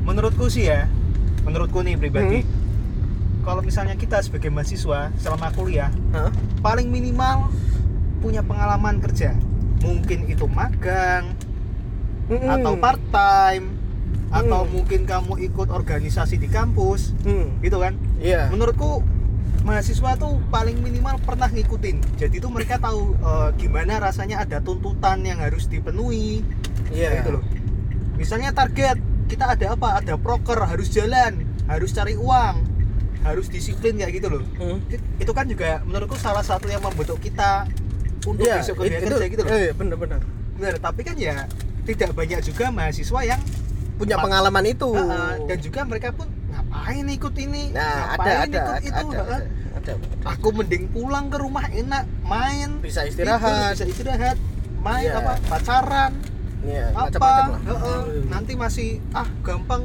Menurutku 0.00 0.46
sih 0.46 0.66
ya, 0.66 0.90
menurutku 1.42 1.80
nih 1.80 1.94
pribadi. 1.94 2.42
Kalau 3.40 3.60
misalnya 3.60 3.94
kita 3.94 4.20
sebagai 4.20 4.48
mahasiswa 4.48 5.08
selama 5.16 5.48
kuliah 5.50 5.88
Hah? 6.10 6.28
paling 6.60 6.88
minimal 6.88 7.48
punya 8.18 8.40
pengalaman 8.40 9.00
kerja. 9.00 9.32
Mungkin 9.80 10.26
itu 10.26 10.44
magang 10.46 11.32
Mm-mm. 12.30 12.46
atau 12.48 12.72
part 12.76 13.02
time 13.10 13.66
atau 14.30 14.62
Hmm. 14.62 14.70
mungkin 14.72 15.00
kamu 15.04 15.42
ikut 15.44 15.68
organisasi 15.68 16.38
di 16.38 16.46
kampus. 16.46 17.18
Hmm, 17.20 17.58
gitu 17.58 17.76
kan? 17.76 17.98
Iya. 18.16 18.46
Menurutku 18.46 19.02
mahasiswa 19.60 20.14
tuh 20.14 20.38
paling 20.48 20.78
minimal 20.78 21.18
pernah 21.20 21.46
ngikutin. 21.46 21.98
Jadi 22.16 22.38
tuh 22.38 22.48
mereka 22.48 22.78
tahu 22.78 23.12
eh, 23.16 23.48
gimana 23.58 23.98
rasanya 23.98 24.40
ada 24.40 24.58
tuntutan 24.58 25.20
yang 25.20 25.36
harus 25.36 25.66
dipenuhi. 25.66 26.46
Iya. 26.88 27.10
Kayak 27.10 27.18
gitu 27.18 27.30
loh. 27.34 27.42
Misalnya 28.14 28.50
target 28.52 28.96
kita 29.26 29.50
ada 29.50 29.74
apa? 29.74 29.98
Ada 29.98 30.14
proker 30.14 30.62
harus 30.64 30.88
jalan 30.88 31.42
harus 31.66 31.90
cari 31.90 32.14
uang 32.14 32.66
harus 33.20 33.46
disiplin 33.46 33.94
kayak 33.94 34.14
gitu 34.16 34.28
loh. 34.30 34.42
Hmm. 34.56 34.78
It- 34.86 35.02
itu 35.18 35.32
kan 35.32 35.44
juga 35.44 35.82
menurutku 35.82 36.14
salah 36.14 36.40
satu 36.40 36.66
yang 36.66 36.80
membentuk 36.80 37.18
kita 37.18 37.66
untuk 38.22 38.46
Iya, 38.46 38.62
besok 38.62 38.78
itu- 38.80 38.94
kerja 39.02 39.26
gitu 39.26 39.42
loh. 39.42 39.50
Iya, 39.50 39.72
benar-benar. 39.74 40.22
benar 40.54 40.76
tapi 40.78 41.00
kan 41.02 41.16
ya 41.16 41.48
tidak 41.92 42.14
banyak 42.14 42.40
juga 42.42 42.64
mahasiswa 42.68 43.20
yang 43.26 43.40
Punya 43.94 44.16
pengalaman 44.16 44.64
itu. 44.64 44.88
Heeh, 44.90 45.44
dan 45.44 45.58
juga 45.60 45.80
mereka 45.84 46.08
pun 46.10 46.24
ngapain 46.48 47.04
ikut 47.04 47.34
ini 47.36 47.68
nah, 47.70 48.16
ngapain 48.16 48.32
ada 48.32 48.40
ada 48.40 48.42
ikut 48.48 48.72
ada, 48.72 48.80
itu 48.80 49.06
ada, 49.06 49.20
ada, 49.20 49.36
ada. 49.76 49.92
aku 50.24 50.48
mending 50.50 50.88
pulang 50.88 51.28
ke 51.28 51.36
rumah 51.36 51.68
enak 51.68 52.08
main 52.22 52.80
Bisa 52.80 53.04
istirahat. 53.04 53.76
bisa 53.76 53.84
istirahat 53.84 54.36
main 54.78 55.04
Iya. 55.04 55.20
apa 55.20 55.32
pacaran 55.44 56.12
Iya, 56.60 56.86
apa 56.90 57.06
macam-macam 57.06 57.44
lah. 57.46 57.60
heeh. 57.62 58.00
nanti 58.26 58.52
masih 58.54 58.88
ah 59.12 59.28
gampang 59.40 59.84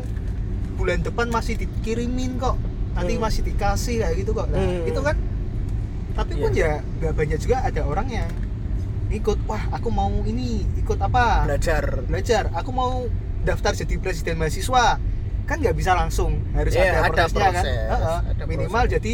bulan 0.73 0.99
depan 0.99 1.27
masih 1.27 1.53
dikirimin 1.55 2.35
kok 2.35 2.55
nanti 2.93 3.13
Hmm. 3.13 3.23
masih 3.23 3.41
dikasih 3.43 3.95
kayak 3.99 4.15
gitu 4.15 4.31
kok 4.31 4.47
nah, 4.47 4.57
Hmm. 4.57 4.87
itu 4.87 4.99
kan 5.01 5.15
tapi 6.13 6.33
pun 6.33 6.51
ya 6.51 6.79
nggak 6.99 7.13
banyak 7.13 7.37
juga 7.37 7.57
ada 7.61 7.81
orang 7.83 8.07
yang 8.09 8.29
ikut 9.15 9.37
wah 9.45 9.63
aku 9.69 9.87
mau 9.87 10.11
ini 10.23 10.63
ikut 10.75 10.99
apa 10.99 11.45
Belajar. 11.45 12.03
belajar 12.03 12.43
aku 12.51 12.69
mau 12.69 13.07
daftar 13.41 13.71
jadi 13.73 13.95
presiden 13.95 14.35
mahasiswa 14.35 14.99
kan 15.45 15.55
nggak 15.55 15.73
bisa 15.73 15.93
langsung 15.93 16.41
harus 16.51 16.73
Iya, 16.73 16.83
ada 16.83 16.99
ada 16.99 17.09
prosesnya 17.29 17.47
kan 17.47 17.53
proses, 17.55 17.77
Heeh. 17.85 18.19
ada 18.27 18.43
minimal 18.45 18.81
proses. 18.81 18.93
jadi 18.93 19.13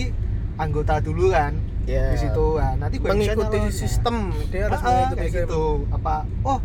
anggota 0.57 0.95
dulu 0.99 1.25
kan 1.29 1.53
Iya. 1.83 2.05
di 2.07 2.17
situ 2.19 2.45
nah, 2.55 2.73
nanti 2.77 2.95
bisa 2.97 3.11
Mengikuti 3.11 3.57
nyalon. 3.59 3.73
sistem, 3.73 4.15
dia 4.47 4.61
harus 4.65 4.79
Heeh, 4.79 4.87
mengikuti 4.87 5.19
kayak 5.19 5.33
gitu 5.43 5.63
apa 5.89 6.15
oh 6.41 6.59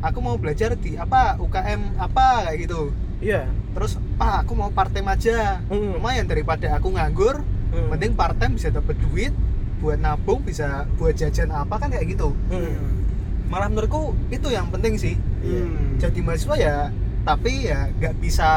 aku 0.00 0.18
mau 0.18 0.34
belajar 0.34 0.70
di 0.74 0.92
apa 0.94 1.38
UKM 1.38 1.80
apa 1.96 2.26
kayak 2.44 2.58
gitu 2.60 2.80
Iya. 3.18 3.46
terus 3.72 3.92
ah 4.18 4.42
aku 4.42 4.52
mau 4.52 4.68
part 4.68 4.90
time 4.90 5.08
aja 5.08 5.62
Hmm. 5.64 5.94
lumayan 5.96 6.26
daripada 6.26 6.74
aku 6.74 6.90
nganggur 6.90 7.40
Hmm. 7.70 7.88
mending 7.88 8.12
part 8.12 8.36
time 8.36 8.54
bisa 8.54 8.68
dapat 8.68 8.98
duit 9.00 9.32
buat 9.82 9.98
nabung 9.98 10.40
bisa 10.40 10.86
buat 10.94 11.12
jajan 11.12 11.50
apa 11.50 11.74
kan 11.76 11.90
kayak 11.90 12.06
gitu 12.08 12.30
Hmm. 12.48 13.02
malah 13.46 13.66
menurutku 13.66 14.14
itu 14.28 14.46
yang 14.48 14.70
penting 14.70 14.94
sih 14.94 15.18
Hmm. 15.42 15.98
jadi 15.98 16.18
mahasiswa 16.22 16.54
ya 16.56 16.76
tapi 17.22 17.66
ya 17.66 17.90
nggak 17.92 18.14
bisa 18.16 18.48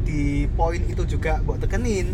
di 0.00 0.44
poin 0.50 0.80
itu 0.82 1.08
juga 1.08 1.40
buat 1.40 1.56
tekenin 1.58 2.12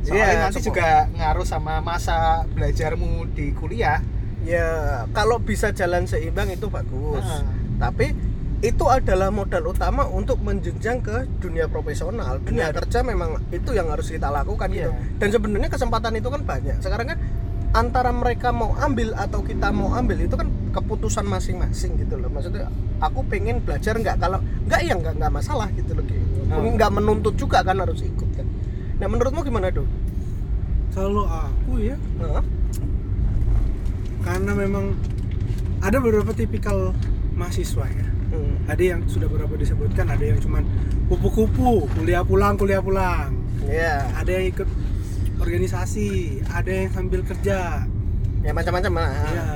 soalnya 0.00 0.24
Iya, 0.26 0.40
nanti 0.42 0.58
semua. 0.58 0.68
juga 0.70 0.88
ngaruh 1.10 1.44
sama 1.44 1.74
masa 1.80 2.16
belajarmu 2.50 3.10
di 3.32 3.50
kuliah 3.52 4.04
Ya, 4.40 4.64
kalau 5.12 5.36
bisa 5.36 5.68
jalan 5.68 6.08
seimbang 6.08 6.48
itu 6.48 6.64
bagus. 6.66 7.20
Heeh. 7.20 7.44
Tapi 7.76 8.06
itu 8.60 8.84
adalah 8.88 9.28
modal 9.28 9.68
utama 9.68 10.08
untuk 10.08 10.40
menjenjang 10.40 10.96
ke 10.98 11.28
dunia 11.36 11.68
profesional. 11.68 12.40
Dunia 12.40 12.72
Benar. 12.72 12.80
kerja 12.80 13.04
memang 13.04 13.36
itu 13.48 13.68
yang 13.72 13.92
harus 13.92 14.08
kita 14.08 14.32
lakukan 14.32 14.72
gitu. 14.72 14.88
Iya. 14.88 15.20
Dan 15.20 15.28
sebenarnya 15.28 15.68
kesempatan 15.68 16.16
itu 16.16 16.32
kan 16.32 16.40
banyak. 16.40 16.72
Sekarang 16.80 17.06
kan 17.06 17.18
antara 17.70 18.10
mereka 18.10 18.50
mau 18.50 18.74
ambil 18.78 19.14
atau 19.14 19.40
kita 19.46 19.70
mau 19.70 19.94
ambil 19.94 20.26
itu 20.26 20.34
kan 20.34 20.50
keputusan 20.74 21.26
masing-masing 21.26 21.98
gitu 21.98 22.18
loh. 22.18 22.30
Maksudnya 22.30 22.70
aku 22.98 23.22
pengen 23.26 23.62
belajar 23.62 23.94
nggak 23.98 24.16
kalau 24.18 24.42
nggak 24.66 24.80
ya 24.82 24.94
nggak 24.98 25.14
nggak 25.18 25.32
masalah 25.32 25.70
gitu 25.74 25.94
loh. 25.94 26.04
gitu. 26.06 26.18
Oh. 26.50 26.62
Nggak 26.62 26.90
menuntut 26.90 27.34
juga 27.38 27.62
kan 27.62 27.78
harus 27.78 28.02
ikut 28.02 28.30
kan. 28.34 28.46
Nah 28.98 29.06
menurutmu 29.06 29.46
gimana 29.46 29.70
tuh? 29.70 29.86
kalau 30.90 31.22
aku 31.22 31.78
ya 31.78 31.94
karena 34.20 34.52
memang 34.52 34.92
ada 35.80 35.96
beberapa 36.02 36.34
tipikal 36.34 36.92
mahasiswa 37.34 37.86
ya 37.88 38.06
Hmm. 38.30 38.62
ada 38.70 38.78
yang 38.78 39.02
sudah 39.10 39.26
beberapa 39.26 39.58
disebutkan 39.58 40.06
ada 40.06 40.22
yang 40.22 40.38
cuman 40.38 40.62
kupu-kupu 41.10 41.90
kuliah 41.98 42.22
pulang 42.22 42.54
kuliah 42.54 42.78
pulang 42.78 43.34
Ya, 43.66 44.06
ada 44.14 44.30
yang 44.38 44.54
ikut 44.54 44.66
organisasi 45.40 46.06
ada 46.46 46.70
yang 46.70 46.90
sambil 46.90 47.20
kerja. 47.22 47.84
Ya 48.40 48.52
macam-macam 48.52 48.92
lah. 48.94 49.10
ya 49.28 49.48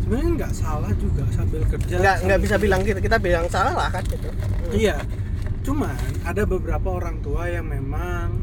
sebenarnya 0.00 0.30
nggak 0.36 0.52
salah 0.52 0.92
juga 0.94 1.22
sambil 1.30 1.62
kerja. 1.64 1.94
Nggak 1.96 2.16
nggak 2.24 2.40
bisa 2.40 2.54
bilang 2.56 2.80
kita 2.80 2.98
kita 2.98 3.16
bilang 3.18 3.46
salah 3.48 3.74
lah 3.74 3.88
kan 3.90 4.02
gitu. 4.04 4.28
Iya, 4.70 4.96
cuman 5.62 5.94
ada 6.22 6.42
beberapa 6.44 6.88
orang 6.92 7.18
tua 7.20 7.46
yang 7.46 7.64
memang 7.64 8.42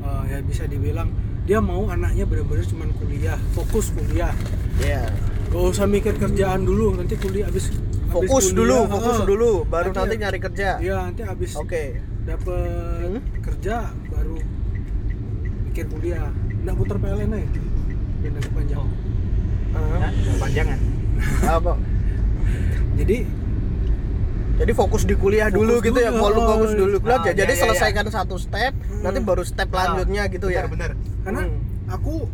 eh, 0.00 0.22
ya 0.28 0.38
bisa 0.40 0.64
dibilang 0.64 1.10
dia 1.42 1.58
mau 1.58 1.86
anaknya 1.86 2.22
benar-benar 2.22 2.62
cuman 2.64 2.88
kuliah, 2.96 3.34
fokus 3.52 3.90
kuliah, 3.90 4.30
Iya. 4.78 5.10
gak 5.48 5.62
usah 5.68 5.86
mikir 5.86 6.14
kerjaan 6.14 6.62
dulu, 6.62 6.94
nanti 6.94 7.18
kuliah 7.18 7.46
habis 7.46 7.66
habis 7.66 7.82
fokus 8.08 8.44
kuliah, 8.46 8.56
dulu 8.56 8.78
fokus 8.88 9.16
eh, 9.16 9.26
dulu 9.26 9.52
baru 9.64 9.90
Nanti- 9.90 9.98
nanti 10.00 10.16
nyari 10.18 10.38
kerja. 10.40 10.68
Iya, 10.78 10.96
nanti 11.02 11.22
habis 11.24 11.50
oke. 11.56 11.84
dapet 12.22 12.70
Hmm? 13.02 13.22
kerja 13.42 13.90
baru 14.06 14.38
mikir 15.72 15.88
kuliah, 15.88 16.28
nggak 16.62 16.76
putar 16.76 16.96
PLN 17.00 17.32
aja, 17.32 17.60
nggak 18.22 18.52
panjang. 18.52 18.76
Oh. 18.76 18.92
Ah, 19.72 20.12
nah, 20.12 20.78
apa? 21.56 21.72
Jadi 22.92 23.16
jadi 24.52 24.72
fokus 24.76 25.08
di 25.08 25.16
kuliah 25.16 25.48
Fokus 25.48 25.56
dulu 25.56 25.74
gitu 25.80 25.96
ya? 25.96 26.12
dulu, 26.12 26.20
fokus, 26.20 26.44
fokus 26.44 26.72
dulu. 26.76 26.96
Kuliah 27.00 27.18
Ah, 27.18 27.32
jadi 27.32 27.40
iya, 27.42 27.56
iya, 27.56 27.62
selesaikan 27.64 28.04
satu 28.06 28.36
step 28.36 28.76
nanti 29.00 29.18
baru 29.18 29.42
step 29.42 29.72
lanjutnya 29.72 30.28
gitu 30.28 30.52
ya? 30.52 30.68
bener 30.68 30.92
karena 31.24 31.48
Hmm. 31.48 31.56
aku 31.88 32.28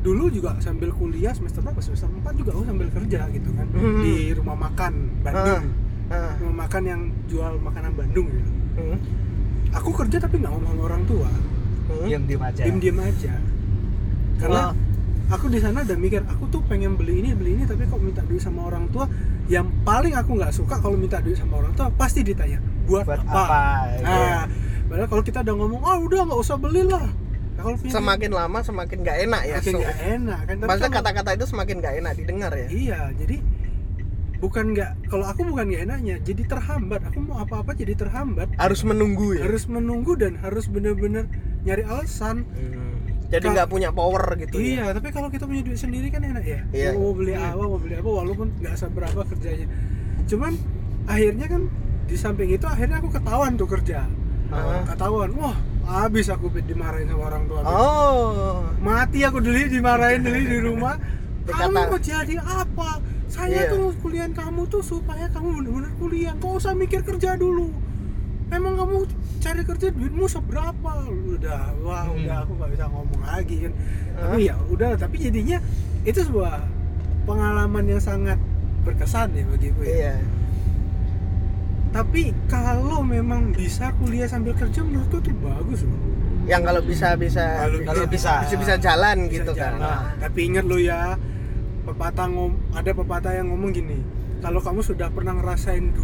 dulu 0.00 0.30
juga 0.30 0.54
sambil 0.58 0.94
kuliah 0.94 1.34
semester 1.34 1.58
berapa? 1.60 1.82
Semester 1.82 2.06
4 2.06 2.38
juga 2.38 2.50
aku 2.54 2.62
sambil 2.64 2.86
kerja 2.88 3.20
gitu 3.28 3.50
kan. 3.50 3.66
Hmm. 3.68 3.98
di 3.98 4.14
rumah 4.30 4.56
makan 4.62 4.92
Bandung. 5.20 5.64
Ah, 6.06 6.32
rumah 6.38 6.56
makan 6.64 6.82
yang 6.86 7.00
jual 7.26 7.52
makanan 7.58 7.92
Bandung 7.92 8.30
gitu. 8.30 8.50
Hmm, 8.72 8.98
aku 9.72 9.90
kerja 9.92 10.22
tapi 10.22 10.38
nggak 10.38 10.52
ngomong 10.54 10.78
orang 10.80 11.02
tua 11.02 11.26
hmm. 11.88 12.06
diam 12.06 12.22
diam 12.28 12.42
aja. 12.42 12.62
Diem 12.62 12.78
diem 12.78 12.98
aja. 13.00 13.32
Karena 14.38 14.62
Oh. 14.70 15.34
aku 15.34 15.46
di 15.48 15.58
sana 15.62 15.80
udah 15.82 15.98
mikir 15.98 16.22
aku 16.26 16.44
tuh 16.50 16.60
pengen 16.66 16.98
beli 16.98 17.22
ini 17.22 17.30
beli 17.32 17.56
ini 17.56 17.64
tapi 17.64 17.86
kok 17.86 17.98
minta 18.02 18.20
duit 18.26 18.42
sama 18.42 18.68
orang 18.68 18.90
tua? 18.90 19.06
Yang 19.50 19.70
paling 19.82 20.14
aku 20.14 20.30
nggak 20.38 20.52
suka 20.54 20.78
kalau 20.78 20.94
minta 20.94 21.18
duit 21.18 21.38
sama 21.38 21.62
orang 21.62 21.72
tua 21.74 21.90
pasti 21.94 22.22
ditanya 22.22 22.58
buat, 22.82 23.06
buat 23.06 23.22
apa, 23.22 23.42
apa, 23.46 23.62
nah 24.02 24.18
iya. 24.18 24.38
padahal 24.90 25.06
kalau 25.06 25.22
kita 25.22 25.38
udah 25.46 25.54
ngomong 25.54 25.82
ah 25.86 25.98
udah 26.02 26.20
nggak 26.26 26.40
usah 26.42 26.56
belilah 26.58 27.06
nah, 27.54 27.62
kalau 27.62 27.76
semakin 27.78 28.30
lama 28.34 28.58
semakin 28.58 28.96
nggak 29.06 29.18
enak 29.30 29.42
ya 29.46 29.56
makin 29.62 29.72
so, 29.72 29.78
nggak 29.78 29.98
enak 30.02 30.40
kan? 30.42 30.54
Tapi 30.58 30.68
maksudnya 30.68 30.90
kalau- 30.90 31.06
kata-kata 31.06 31.30
itu 31.38 31.46
semakin 31.46 31.76
nggak 31.78 31.94
enak 32.02 32.12
didengar 32.18 32.52
ya? 32.58 32.68
Iya 32.68 33.00
jadi 33.14 33.36
bukan 34.42 34.64
nggak 34.74 34.90
kalau 35.06 35.24
aku 35.30 35.40
bukan 35.46 35.64
nggak 35.70 35.82
enaknya 35.86 36.16
jadi 36.26 36.42
terhambat. 36.42 37.00
Aku 37.06 37.18
mau 37.22 37.38
apa-apa 37.38 37.70
jadi 37.78 37.94
terhambat. 37.94 38.50
Harus 38.58 38.82
menunggu 38.82 39.38
ya? 39.38 39.46
Harus 39.46 39.64
menunggu 39.70 40.12
dan 40.18 40.42
harus 40.42 40.66
bener-bener 40.66 41.30
nyari 41.62 41.82
alasan. 41.86 42.36
Hmm. 42.46 42.90
jadi 43.32 43.48
nggak 43.48 43.68
punya 43.72 43.88
power 43.96 44.36
gitu 44.36 44.60
ya? 44.60 44.84
Iya 44.84 44.84
tapi 44.92 45.08
kalau 45.08 45.32
kita 45.32 45.48
punya 45.48 45.64
duit 45.64 45.80
sendiri 45.80 46.12
kan 46.12 46.20
enak 46.20 46.44
ya. 46.44 46.60
Iya. 46.68 46.90
mau 46.92 47.16
beli 47.16 47.32
apa 47.32 47.64
mau 47.64 47.80
beli 47.80 47.96
apa 47.96 48.10
walaupun 48.12 48.52
nggak 48.60 48.76
seberapa 48.76 49.20
kerjanya. 49.24 49.66
Cuman 50.28 50.52
akhirnya 51.08 51.46
kan 51.48 51.62
di 52.04 52.16
samping 52.20 52.52
itu 52.52 52.66
akhirnya 52.68 53.00
aku 53.00 53.08
ketahuan 53.08 53.56
tuh 53.56 53.68
kerja. 53.70 54.04
Ah. 54.52 54.84
ketahuan 54.84 55.32
wah 55.40 55.56
habis 55.88 56.28
aku 56.28 56.52
dimarahin 56.52 57.08
sama 57.08 57.24
orang 57.32 57.48
tua 57.48 57.64
oh. 57.64 58.68
Mati 58.84 59.24
aku 59.24 59.40
dulu 59.40 59.56
dimarahin 59.64 60.20
dulu 60.20 60.40
di 60.44 60.58
rumah. 60.60 61.00
Kamu 61.48 61.72
mau 61.72 61.96
jadi 61.96 62.36
apa? 62.36 63.00
Saya 63.32 63.64
Iya. 63.64 63.72
tuh 63.72 63.96
kuliah 64.04 64.28
kamu 64.28 64.68
tuh 64.68 64.84
supaya 64.84 65.24
kamu 65.32 65.56
bener-bener 65.64 65.92
kuliah. 65.96 66.36
Kau 66.36 66.60
usah 66.60 66.76
mikir 66.76 67.00
kerja 67.00 67.32
dulu 67.40 67.72
emang 68.54 68.74
kamu 68.74 68.96
cari 69.38 69.62
kerja 69.62 69.86
duitmu 69.88 70.24
seberapa 70.26 70.92
udah 71.06 71.62
wah 71.80 72.04
Hmm. 72.04 72.16
udah 72.16 72.36
aku 72.40 72.52
nggak 72.54 72.70
bisa 72.70 72.84
ngomong 72.86 73.22
lagi 73.22 73.56
kan 73.60 73.72
Hah? 74.14 74.20
tapi 74.28 74.40
ya 74.44 74.54
udah 74.64 74.90
tapi 74.94 75.16
jadinya 75.18 75.58
itu 76.02 76.20
sebuah 76.20 76.54
pengalaman 77.22 77.84
yang 77.86 77.98
sangat 77.98 78.38
berkesan 78.82 79.30
ya 79.32 79.44
bagiku 79.46 79.80
ya 79.80 79.90
iya 79.90 80.14
tapi 81.92 82.32
kalau 82.46 83.04
memang 83.04 83.52
bisa 83.52 83.92
kuliah 83.94 84.24
sambil 84.24 84.54
kerja 84.54 84.80
menurutku 84.80 85.20
tuh 85.20 85.34
bagus 85.38 85.84
loh 85.84 86.00
yang 86.42 86.64
kalau 86.64 86.80
bisa 86.80 87.14
bisa 87.14 87.44
Kalau- 87.60 87.84
kalau 87.84 88.04
bisa. 88.06 88.42
bisa 88.42 88.56
bisa 88.56 88.74
jalan 88.76 89.16
Bisa 89.24 89.34
gitu 89.38 89.52
kan 89.54 89.78
jalan. 89.78 89.98
Tapi 90.18 90.40
ingat 90.42 90.64
lo 90.66 90.74
ya, 90.74 91.14
pepatah 91.84 92.26
ngom 92.26 92.50
ada 92.72 92.90
pepatah 92.90 93.30
yang 93.32 93.46
ngomong 93.46 93.70
gini, 93.70 94.02
kalau 94.38 94.58
kamu 94.58 94.82
sudah 94.82 95.06
pernah 95.08 95.38
ngerasain 95.38 95.94
du 95.94 96.02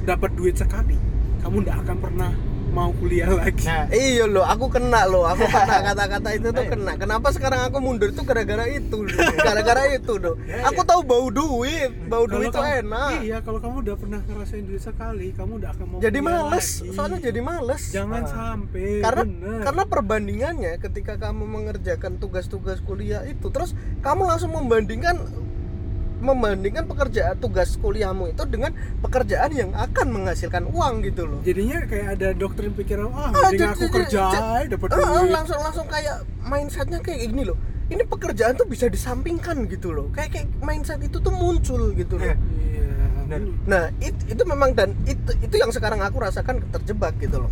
dapat 0.00 0.30
duit 0.32 0.54
sekali, 0.54 0.94
kamu 1.40 1.56
tidak 1.60 1.76
akan 1.80 1.96
pernah 1.98 2.30
mau 2.70 2.94
kuliah 2.94 3.26
lagi. 3.26 3.66
nah 3.66 3.90
Iya 3.90 4.24
loh, 4.24 4.46
aku 4.46 4.70
kena 4.70 5.02
loh, 5.02 5.26
aku 5.26 5.42
kena 5.50 5.82
kata-kata 5.84 6.30
itu 6.32 6.48
tuh 6.48 6.64
kena. 6.64 6.94
Kenapa 6.94 7.34
sekarang 7.34 7.66
aku 7.66 7.82
mundur 7.82 8.08
itu 8.08 8.22
gara-gara 8.22 8.62
itu, 8.64 9.10
gara-gara 9.36 9.90
itu 9.90 10.14
loh. 10.16 10.38
Aku 10.70 10.86
tahu 10.86 11.02
bau 11.02 11.26
duit, 11.28 11.90
bau 12.06 12.30
duit 12.30 12.46
tuh 12.48 12.62
kamu- 12.62 12.86
enak. 12.86 13.10
Iya, 13.20 13.38
kalau 13.40 13.58
kamu 13.58 13.82
udah 13.82 13.96
pernah 13.96 14.20
ngerasain 14.22 14.62
duit 14.62 14.78
sekali, 14.78 15.34
kamu 15.34 15.58
udah 15.58 15.70
akan 15.72 15.84
mau 15.84 15.98
Jadi 15.98 16.18
males, 16.22 16.68
lagi. 16.78 16.94
soalnya 16.94 17.18
jadi 17.20 17.40
males. 17.42 17.82
jangan 17.90 18.22
Ah. 18.22 18.30
sampai 18.30 18.86
karena 19.00 19.22
bener. 19.24 19.60
karena 19.66 19.82
perbandingannya 19.84 20.72
ketika 20.78 21.18
kamu 21.18 21.42
mengerjakan 21.44 22.12
tugas-tugas 22.16 22.78
kuliah 22.80 23.26
itu, 23.26 23.50
terus 23.50 23.74
kamu 23.98 24.22
langsung 24.24 24.54
membandingkan 24.54 25.18
membandingkan 26.20 26.84
pekerjaan 26.84 27.34
tugas 27.36 27.74
kuliahmu 27.74 28.30
itu 28.30 28.44
dengan 28.44 28.70
pekerjaan 29.00 29.50
yang 29.50 29.70
akan 29.72 30.06
menghasilkan 30.10 30.64
uang 30.66 31.00
gitu 31.02 31.24
loh. 31.24 31.40
jadinya 31.40 31.80
kayak 31.82 32.06
ada 32.14 32.28
doktrin 32.32 32.70
pikiran 32.70 33.08
ah, 33.08 33.28
Ah, 33.28 33.48
mending 33.48 33.56
jadi- 33.58 33.66
aku 33.66 33.80
jadi- 33.82 33.94
kerja 33.96 34.22
dapat 34.68 34.88
Ah, 34.90 34.96
ah, 34.96 35.08
duit. 35.18 35.32
langsung 35.32 35.58
langsung 35.58 35.86
kayak 35.86 36.16
mindsetnya 36.40 36.98
kayak 36.98 37.20
gini 37.26 37.42
loh 37.42 37.56
ini 37.88 38.02
pekerjaan 38.04 38.54
tuh 38.54 38.64
bisa 38.64 38.86
disampingkan 38.86 39.66
gitu 39.66 39.90
loh 39.90 40.06
kayak 40.10 40.30
kayak 40.30 40.48
mindset 40.60 41.00
itu 41.00 41.18
tuh 41.18 41.32
muncul 41.32 41.90
gitu 41.92 42.14
loh. 42.14 42.36
Bener. 43.26 43.46
nah 43.62 43.84
itu 43.98 44.18
itu 44.28 44.42
memang 44.42 44.74
dan 44.74 44.90
itu 45.04 45.22
itu 45.38 45.54
yang 45.54 45.70
sekarang 45.70 45.98
aku 45.98 46.18
rasakan 46.18 46.66
terjebak 46.68 47.14
gitu 47.16 47.38
loh 47.38 47.50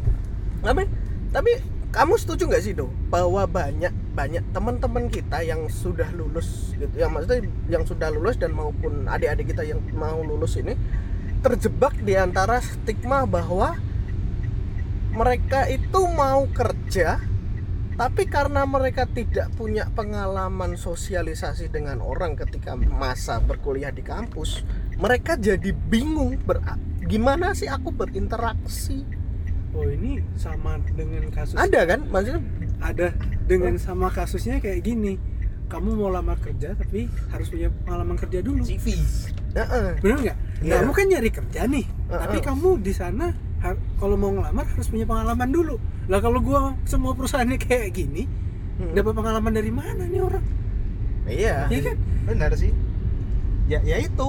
tapi 0.59 0.91
tapi 1.31 1.55
kamu 1.89 2.21
setuju 2.21 2.53
nggak 2.53 2.63
sih 2.63 2.73
do 2.77 2.93
bahwa 3.09 3.49
banyak 3.49 3.91
banyak 4.13 4.45
teman-teman 4.53 5.09
kita 5.09 5.41
yang 5.41 5.73
sudah 5.73 6.13
lulus 6.13 6.77
gitu? 6.77 6.93
Yang 6.93 7.11
maksudnya 7.17 7.41
yang 7.73 7.85
sudah 7.89 8.09
lulus 8.13 8.37
dan 8.37 8.53
maupun 8.53 9.09
adik-adik 9.09 9.57
kita 9.57 9.65
yang 9.65 9.81
mau 9.97 10.21
lulus 10.21 10.61
ini 10.61 10.77
terjebak 11.41 11.97
di 12.03 12.19
antara 12.19 12.61
stigma 12.61 13.25
bahwa 13.25 13.79
mereka 15.15 15.65
itu 15.71 16.01
mau 16.13 16.45
kerja 16.51 17.23
tapi 17.99 18.31
karena 18.31 18.63
mereka 18.63 19.11
tidak 19.11 19.51
punya 19.59 19.91
pengalaman 19.91 20.79
sosialisasi 20.79 21.67
dengan 21.67 21.99
orang 21.99 22.39
ketika 22.39 22.79
masa 22.79 23.43
berkuliah 23.43 23.91
di 23.91 24.07
kampus 24.07 24.63
mereka 25.03 25.35
jadi 25.35 25.75
bingung 25.75 26.39
ber 26.47 26.63
gimana 27.07 27.59
sih 27.59 27.67
aku 27.67 27.91
berinteraksi 27.91 29.03
Oh 29.71 29.85
ini 29.85 30.21
sama 30.35 30.77
dengan 30.89 31.29
kasus 31.29 31.55
ada 31.55 31.81
kan? 31.85 32.01
Maksudnya 32.05 32.41
ada. 32.81 33.09
Dengan 33.45 33.77
sama 33.77 34.09
kasusnya 34.09 34.59
kayak 34.59 34.81
gini. 34.83 35.21
Kamu 35.69 35.95
mau 35.95 36.09
lamar 36.09 36.37
kerja 36.39 36.73
tapi 36.73 37.07
harus 37.29 37.47
punya 37.47 37.69
pengalaman 37.85 38.17
kerja 38.17 38.41
dulu. 38.41 38.65
CV 38.65 38.97
Heeh. 39.51 40.01
bener 40.01 40.17
nggak? 40.23 40.37
Iya. 40.59 40.73
kamu 40.79 40.91
kan 40.91 41.05
nyari 41.07 41.31
kerja 41.31 41.61
nih. 41.67 41.85
Heeh. 41.85 42.21
tapi 42.21 42.39
kamu 42.41 42.69
di 42.81 42.93
sana 42.93 43.27
har- 43.59 43.81
kalau 43.97 44.15
mau 44.15 44.31
ngelamar 44.31 44.65
harus 44.65 44.87
punya 44.87 45.05
pengalaman 45.05 45.49
dulu. 45.49 45.77
Lah 46.07 46.19
kalau 46.19 46.41
gua 46.41 46.73
semua 46.85 47.13
perusahaannya 47.13 47.59
kayak 47.59 47.93
gini 47.93 48.25
Hmm. 48.79 48.95
dapat 48.95 49.13
pengalaman 49.13 49.53
dari 49.53 49.69
mana 49.69 50.07
nih 50.07 50.23
orang? 50.23 50.45
Iya. 51.27 51.67
Ya 51.69 51.79
kan? 51.83 51.97
Benar 52.25 52.51
sih. 52.55 52.73
Ya 53.67 53.83
ya 53.83 53.99
itu. 53.99 54.29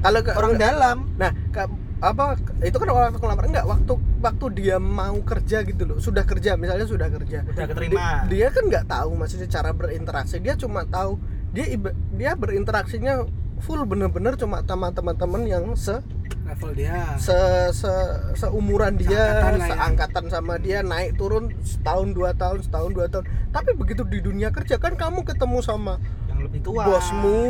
Kalau 0.00 0.20
ke 0.22 0.32
orang 0.32 0.56
dalam. 0.56 0.96
Nah, 1.14 1.28
ke, 1.50 1.60
apa 2.00 2.34
itu 2.60 2.76
kan 2.76 2.88
waktu 2.88 3.18
ngelamar 3.18 3.44
enggak 3.46 3.66
waktu 3.66 3.92
waktu 4.18 4.46
dia 4.54 4.76
mau 4.76 5.20
kerja 5.20 5.60
gitu 5.62 5.82
loh. 5.84 5.96
Sudah 5.96 6.24
kerja 6.24 6.56
misalnya 6.56 6.84
sudah 6.84 7.08
kerja. 7.08 7.44
udah 7.44 7.66
keterima 7.66 8.24
Di- 8.24 8.34
dia 8.34 8.48
kan 8.48 8.64
nggak 8.66 8.86
tahu 8.86 9.10
maksudnya 9.14 9.46
cara 9.46 9.70
berinteraksi. 9.70 10.36
Dia 10.38 10.56
cuma 10.56 10.84
tahu 10.84 11.20
dia 11.50 11.68
iba- 11.68 11.92
dia 12.10 12.32
berinteraksinya 12.34 13.28
full 13.60 13.84
bener-bener 13.84 14.34
cuma 14.34 14.62
sama 14.62 14.88
teman-teman 14.88 15.44
yang 15.44 15.76
se, 15.76 16.00
level 16.40 16.72
dia 16.72 17.20
se, 17.20 17.36
se 17.70 17.92
seumuran 18.34 18.96
dia, 18.96 19.12
Seangkatan 19.12 19.52
ya. 19.54 19.66
seangkatan 19.68 20.24
sama 20.26 20.54
dia 20.56 20.80
naik 20.80 21.14
turun 21.14 21.52
setahun 21.60 22.08
dua 22.10 22.32
tahun 22.32 22.64
setahun 22.64 22.90
dua 22.90 23.06
tahun. 23.06 23.24
Tapi 23.50 23.70
begitu 23.74 24.02
di 24.02 24.18
dunia 24.18 24.48
kerja 24.48 24.80
kan 24.80 24.96
kamu 24.96 25.22
ketemu 25.22 25.60
sama 25.60 26.00
yang 26.26 26.40
lebih 26.40 26.64
tua 26.64 26.88
bosmu 26.88 27.44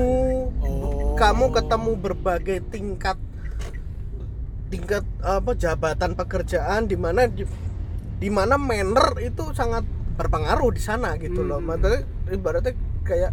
Oh. 0.59 1.15
kamu 1.15 1.55
ketemu 1.55 1.93
berbagai 1.95 2.59
tingkat 2.67 3.15
tingkat 4.71 5.03
apa 5.21 5.53
jabatan 5.59 6.15
pekerjaan 6.15 6.87
di 6.87 6.95
mana 6.95 7.27
di, 7.27 7.43
di 8.23 8.29
mana 8.31 8.55
manner 8.55 9.19
itu 9.19 9.51
sangat 9.51 9.83
berpengaruh 10.15 10.71
di 10.71 10.83
sana 10.83 11.19
gitu 11.19 11.43
loh 11.43 11.59
Hmm. 11.59 11.75
Maksudnya 11.75 12.01
ibaratnya 12.31 12.73
kayak 13.03 13.33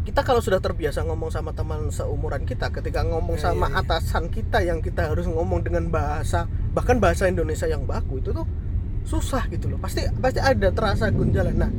kita 0.00 0.20
kalau 0.24 0.40
sudah 0.40 0.58
terbiasa 0.58 1.04
ngomong 1.04 1.28
sama 1.28 1.52
teman 1.52 1.92
seumuran 1.92 2.48
kita 2.48 2.72
ketika 2.72 3.04
ngomong 3.04 3.36
Ya, 3.36 3.52
sama 3.52 3.68
ya, 3.68 3.78
ya. 3.78 3.80
atasan 3.84 4.32
kita 4.32 4.64
yang 4.64 4.80
kita 4.80 5.12
harus 5.12 5.28
ngomong 5.28 5.60
dengan 5.60 5.86
bahasa 5.92 6.48
bahkan 6.72 6.96
bahasa 6.98 7.28
Indonesia 7.28 7.68
yang 7.68 7.84
baku 7.84 8.18
itu 8.20 8.32
tuh 8.32 8.48
susah 9.04 9.48
gitu 9.52 9.68
loh 9.72 9.78
pasti 9.80 10.04
pasti 10.18 10.40
ada 10.40 10.72
terasa 10.72 11.12
gunjalan 11.12 11.56
nah 11.56 11.70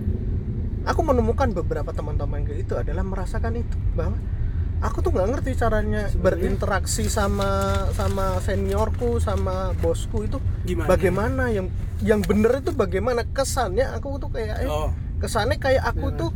aku 0.86 1.02
menemukan 1.02 1.50
beberapa 1.54 1.90
teman-teman 1.94 2.46
kayak 2.46 2.66
itu 2.66 2.74
adalah 2.78 3.02
merasakan 3.06 3.58
itu 3.62 3.78
bahwa 3.98 4.18
aku 4.82 4.98
tuh 5.00 5.12
nggak 5.14 5.30
ngerti 5.30 5.52
caranya 5.56 6.10
Sebenarnya- 6.10 6.22
berinteraksi 6.58 7.06
sama 7.06 7.50
sama 7.94 8.42
seniorku 8.42 9.22
sama 9.22 9.78
bosku 9.78 10.26
itu 10.26 10.38
gimana? 10.66 10.90
bagaimana? 10.90 11.44
Yang 11.50 11.70
yang 12.02 12.20
bener 12.26 12.60
itu 12.60 12.74
bagaimana? 12.74 13.22
Kesannya 13.24 13.86
aku 13.94 14.18
tuh 14.18 14.34
kayak 14.34 14.66
eh, 14.66 14.70
oh. 14.70 14.90
kesannya 15.22 15.62
kayak 15.62 15.86
aku 15.86 16.10
Gimana? 16.10 16.20
tuh 16.20 16.30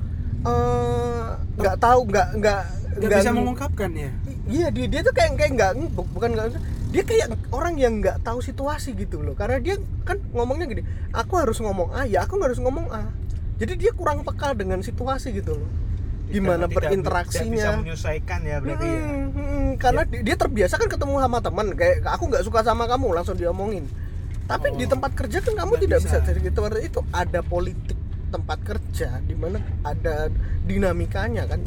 eh, 0.46 1.26
nggak 1.58 1.76
tahu 1.82 2.00
nggak 2.06 2.28
nggak 2.38 2.62
nggak 3.02 3.20
bisa 3.20 3.34
mengungkapkan 3.34 3.92
ya? 3.92 4.12
Iya 4.46 4.68
dia 4.70 4.86
dia 4.88 5.02
tuh 5.02 5.12
kayak 5.12 5.32
kayak 5.36 5.52
nggak 5.58 5.72
bu- 5.92 6.10
bukan 6.14 6.30
nggak 6.38 6.48
dia 6.94 7.04
kayak 7.04 7.28
orang 7.50 7.76
yang 7.76 8.00
nggak 8.00 8.22
tahu 8.22 8.40
situasi 8.40 8.94
gitu 8.94 9.20
loh. 9.20 9.34
Karena 9.34 9.58
dia 9.58 9.76
kan 10.06 10.22
ngomongnya 10.32 10.70
gini 10.70 10.84
aku 11.12 11.34
harus 11.36 11.58
ngomong 11.60 11.92
A 11.92 12.06
ya 12.06 12.24
aku 12.24 12.38
nggak 12.38 12.54
harus 12.54 12.62
ngomong 12.62 12.88
A. 12.94 13.10
Jadi 13.56 13.74
dia 13.80 13.92
kurang 13.96 14.22
peka 14.22 14.54
dengan 14.54 14.84
situasi 14.84 15.32
gitu 15.34 15.58
loh 15.58 15.70
gimana 16.28 16.66
tidak- 16.66 16.70
tidak 16.70 16.84
berinteraksinya. 16.88 17.54
bisa 17.54 17.70
menyesuaikan 17.78 18.40
ya 18.42 18.58
berarti 18.58 18.88
ya. 18.88 19.00
Hmm, 19.00 19.28
hmm, 19.30 19.70
karena 19.78 20.02
di- 20.04 20.24
dia 20.24 20.36
terbiasa 20.36 20.74
kan 20.76 20.88
ketemu 20.88 21.16
sama 21.20 21.38
teman 21.40 21.66
kayak 21.72 21.96
aku 22.04 22.24
nggak 22.28 22.44
suka 22.44 22.60
sama 22.62 22.84
kamu 22.86 23.08
langsung 23.12 23.36
diomongin. 23.36 23.86
Tapi 24.46 24.68
Oh. 24.68 24.76
di 24.76 24.86
tempat 24.86 25.12
kerja 25.12 25.38
kan 25.40 25.54
kamu 25.56 25.74
tidak 25.80 26.00
bisa. 26.00 26.18
bisa. 26.18 26.28
jadi 26.28 26.40
gitu. 26.44 26.60
Itu 26.80 27.00
ada 27.10 27.40
politik 27.42 27.98
tempat 28.28 28.58
kerja 28.62 29.22
di 29.22 29.34
mana 29.34 29.58
ada 29.82 30.30
dinamikanya 30.64 31.46
kan. 31.46 31.62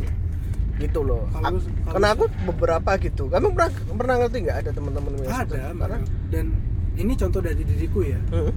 Gitu 0.77 1.01
loh. 1.01 1.27
Kalau- 1.29 1.59
karena 1.89 2.09
aku 2.13 2.25
beberapa 2.45 2.91
gitu. 2.97 3.27
Kamu 3.27 3.51
pernah 3.51 3.71
pernah 3.93 4.15
ngerti 4.21 4.37
nggak 4.41 4.59
ada 4.59 4.71
teman-teman 4.71 5.11
yang 5.17 5.35
ada 5.37 5.59
karena 5.73 5.99
dan 6.29 6.47
ini 6.95 7.13
contoh 7.15 7.39
dari 7.39 7.63
diriku 7.63 8.01
ya. 8.01 8.19
Hmm, 8.29 8.51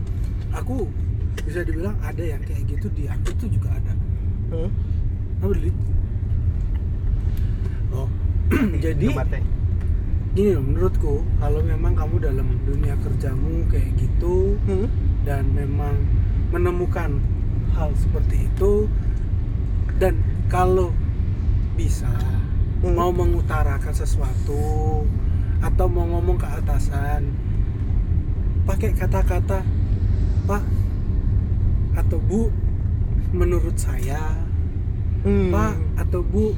aku 0.51 0.85
bisa 1.41 1.61
dibilang 1.61 1.97
ada 1.99 2.21
yang 2.21 2.41
kayak 2.41 2.61
gitu 2.67 2.87
di 2.91 3.05
aku 3.05 3.29
tuh 3.35 3.49
juga 3.49 3.69
ada. 3.71 3.93
Hmm, 4.51 4.69
apa 5.41 5.53
Lid? 5.57 5.75
oh 7.91 8.07
jadi 8.85 9.07
Tempatnya. 9.09 9.41
gini 10.37 10.49
loh 10.55 10.63
menurutku 10.63 11.25
kalau 11.41 11.59
memang 11.65 11.93
kamu 11.97 12.15
dalam 12.21 12.47
dunia 12.63 12.95
kerjamu 13.01 13.65
kayak 13.67 13.89
gitu 13.97 14.55
hmm. 14.69 14.87
dan 15.25 15.49
memang 15.51 15.97
menemukan 16.53 17.17
hal 17.73 17.91
seperti 17.97 18.47
itu 18.47 18.85
dan 19.99 20.15
kalau 20.47 20.93
bisa 21.75 22.11
Hmm. 22.81 22.97
mau 22.97 23.13
mengutarakan 23.13 23.93
sesuatu 23.93 25.05
atau 25.61 25.85
mau 25.85 26.01
ngomong 26.17 26.33
ke 26.33 26.49
atasan 26.49 27.29
pakai 28.65 28.89
kata-kata 28.97 29.61
pak 30.49 30.65
atau 31.93 32.17
bu 32.25 32.49
menurut 33.37 33.77
saya 33.77 34.33
Hmm. 35.21 35.49
pak 35.49 35.73
atau 35.99 36.21
bu 36.21 36.57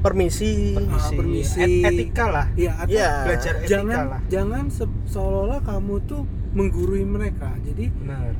permisi 0.00 0.76
Ah, 0.76 1.08
permisi. 1.08 1.58
Et- 1.58 1.80
etika 1.82 2.24
lah 2.28 2.46
ya 2.54 2.76
atau 2.76 2.92
Iya. 2.92 3.10
belajar 3.24 3.52
etika 3.56 3.70
jangan 3.70 4.02
lah 4.06 4.20
jangan 4.28 4.64
se- 4.68 5.00
seolah-olah 5.06 5.60
kamu 5.60 5.94
tuh 6.04 6.22
menggurui 6.52 7.02
mereka 7.02 7.56
jadi 7.62 7.88
benar 7.90 8.36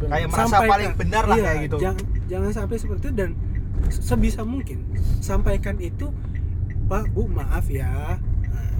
kayak 0.00 0.28
merasa 0.28 0.42
sampaikan. 0.48 0.68
paling 0.68 0.90
benar 0.96 1.24
lah 1.24 1.36
Iya, 1.36 1.44
kayak 1.44 1.60
gitu 1.62 1.76
Jangan, 1.78 1.98
jangan 2.26 2.50
sampai 2.52 2.76
seperti 2.76 3.00
itu 3.00 3.12
dan 3.14 3.30
sebisa 3.88 4.40
mungkin 4.42 4.78
sampaikan 5.18 5.76
itu 5.78 6.06
Pak 6.84 7.12
Bu 7.12 7.28
maaf 7.28 7.66
ya 7.68 8.18
Nah, 8.48 8.70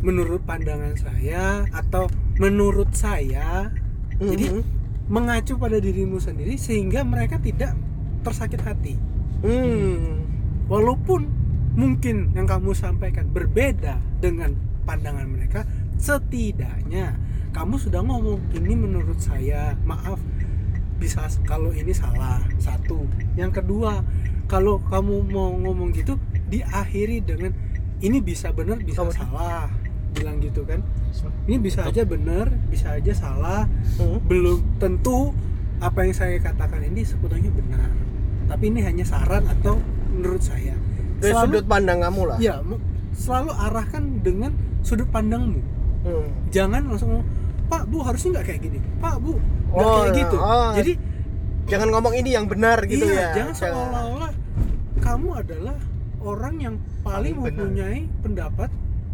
menurut 0.00 0.42
pandangan 0.42 0.92
saya 0.94 1.64
atau 1.70 2.10
menurut 2.36 2.92
saya 2.92 3.72
jadi 4.18 4.46
Mhm. 4.50 4.62
Mengacu 5.10 5.58
pada 5.58 5.76
dirimu 5.82 6.22
sendiri 6.22 6.54
sehingga 6.54 7.02
mereka 7.02 7.36
tidak 7.42 7.74
tersakit 8.22 8.62
hati. 8.62 8.94
Hmm. 9.40 10.20
walaupun 10.68 11.24
mungkin 11.72 12.28
yang 12.36 12.44
kamu 12.44 12.76
sampaikan 12.76 13.24
berbeda 13.32 13.96
dengan 14.20 14.52
pandangan 14.84 15.24
mereka 15.24 15.64
setidaknya 15.96 17.16
kamu 17.50 17.80
sudah 17.80 18.04
ngomong 18.04 18.38
ini 18.52 18.76
menurut 18.76 19.16
saya 19.16 19.74
maaf 19.88 20.20
bisa 21.00 21.24
kalau 21.48 21.72
ini 21.72 21.90
salah 21.96 22.44
satu. 22.60 23.08
Yang 23.34 23.64
kedua 23.64 24.04
kalau 24.44 24.78
kamu 24.92 25.24
mau 25.32 25.56
ngomong 25.56 25.96
gitu 25.96 26.20
diakhiri 26.52 27.24
dengan 27.24 27.56
ini 28.04 28.20
bisa 28.20 28.52
benar 28.52 28.76
bisa 28.84 29.02
Kamu- 29.08 29.16
salah 29.16 29.72
bilang 30.12 30.36
gitu 30.38 30.62
kan 30.62 30.80
ini 31.44 31.56
bisa 31.56 31.84
aja 31.84 32.02
benar 32.02 32.50
bisa 32.66 32.92
aja 32.92 33.12
salah 33.12 33.64
Hmm. 33.96 34.16
belum 34.24 34.58
tentu 34.76 35.30
apa 35.78 36.02
yang 36.02 36.12
saya 36.12 36.36
katakan 36.36 36.84
ini 36.84 37.00
sebetulnya 37.02 37.48
benar. 37.48 37.88
Tapi 38.46 38.64
ini 38.66 38.80
hanya 38.80 39.00
saran 39.00 39.46
atau 39.46 39.80
menurut 40.10 40.40
saya. 40.40 40.76
Dari 41.18 41.32
sudut 41.32 41.64
pandang 41.64 42.00
kamu 42.00 42.22
lah. 42.26 42.36
Ya 42.36 42.60
selalu 43.12 43.52
arahkan 43.54 44.02
dengan 44.20 44.52
sudut 44.80 45.08
pandangmu. 45.08 45.60
Hmm. 46.00 46.26
jangan 46.48 46.84
langsung 46.84 47.20
pak 47.66 47.84
bu 47.86 48.00
harusnya 48.00 48.40
nggak 48.40 48.46
kayak 48.46 48.60
gini. 48.62 48.78
Pak 48.98 49.20
bu 49.20 49.36
nggak 49.36 49.84
Oh, 49.84 49.96
kayak 50.02 50.16
gitu. 50.16 50.36
oh. 50.36 50.70
jadi 50.74 50.92
jangan 51.64 51.88
ngomong 51.92 52.14
ini 52.14 52.30
yang 52.32 52.44
benar 52.44 52.78
gitu 52.84 53.04
iya, 53.04 53.30
ya. 53.30 53.30
jangan. 53.36 53.54
seolah-olah 53.54 54.32
kamu 54.98 55.28
adalah 55.34 55.76
orang 56.18 56.54
yang 56.56 56.74
paling, 57.00 57.32
Paling 57.32 57.34
benar. 57.40 57.56
mempunyai 57.56 58.00
pendapat 58.20 58.70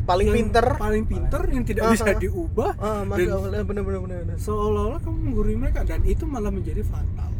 paling 0.06 0.26
yang 0.26 0.36
pinter 0.40 0.66
paling 0.76 1.04
pinter 1.04 1.42
yang 1.50 1.64
tidak 1.64 1.82
Ah, 1.82 1.90
bisa 1.90 2.04
ah. 2.06 2.14
diubah 2.14 2.70
ah 2.78 3.02
Dan- 3.02 3.66
bener 3.66 3.82
bener 3.82 4.00
bener. 4.00 4.36
seolah-olah 4.36 5.02
kamu 5.02 5.18
menggurui 5.20 5.56
mereka 5.56 5.82
dan 5.82 6.00
itu 6.02 6.22
malah 6.24 6.48
menjadi 6.48 6.80
fatal 6.80 7.30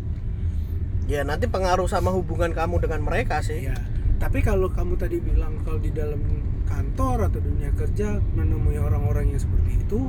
ya 1.07 1.23
nanti 1.23 1.47
pengaruh 1.47 1.87
sama 1.87 2.11
hubungan 2.11 2.51
kamu 2.51 2.83
dengan 2.83 3.01
mereka 3.01 3.39
sih 3.41 3.65
Iya. 3.65 3.79
Tapi 4.17 4.41
kalau 4.41 4.67
kamu 4.67 4.97
tadi 4.97 5.21
bilang 5.21 5.61
kalau 5.61 5.77
di 5.77 5.93
dalam 5.93 6.17
kantor 6.65 7.29
atau 7.29 7.37
dunia 7.37 7.69
kerja 7.71 8.17
menemui 8.33 8.75
orang-orang 8.75 9.29
yang 9.29 9.39
seperti 9.39 9.77
itu 9.77 10.09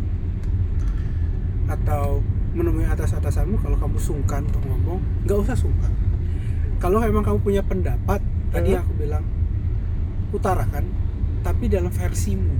atau 1.68 2.24
menemui 2.54 2.88
atas-atasanmu 2.88 3.60
kalau 3.60 3.76
kamu 3.76 3.98
sungkan 4.00 4.48
untuk 4.48 4.64
ngomong, 4.64 5.00
nggak 5.28 5.38
usah 5.38 5.54
sungkan. 5.54 5.92
Kalau 6.80 7.04
memang 7.04 7.22
kamu 7.22 7.40
punya 7.44 7.62
pendapat, 7.62 8.24
tadi 8.50 8.72
Hmm. 8.72 8.82
aku 8.82 8.92
bilang 8.96 9.24
utarakan, 10.32 10.88
tapi 11.40 11.68
dalam 11.68 11.90
versimu. 11.90 12.54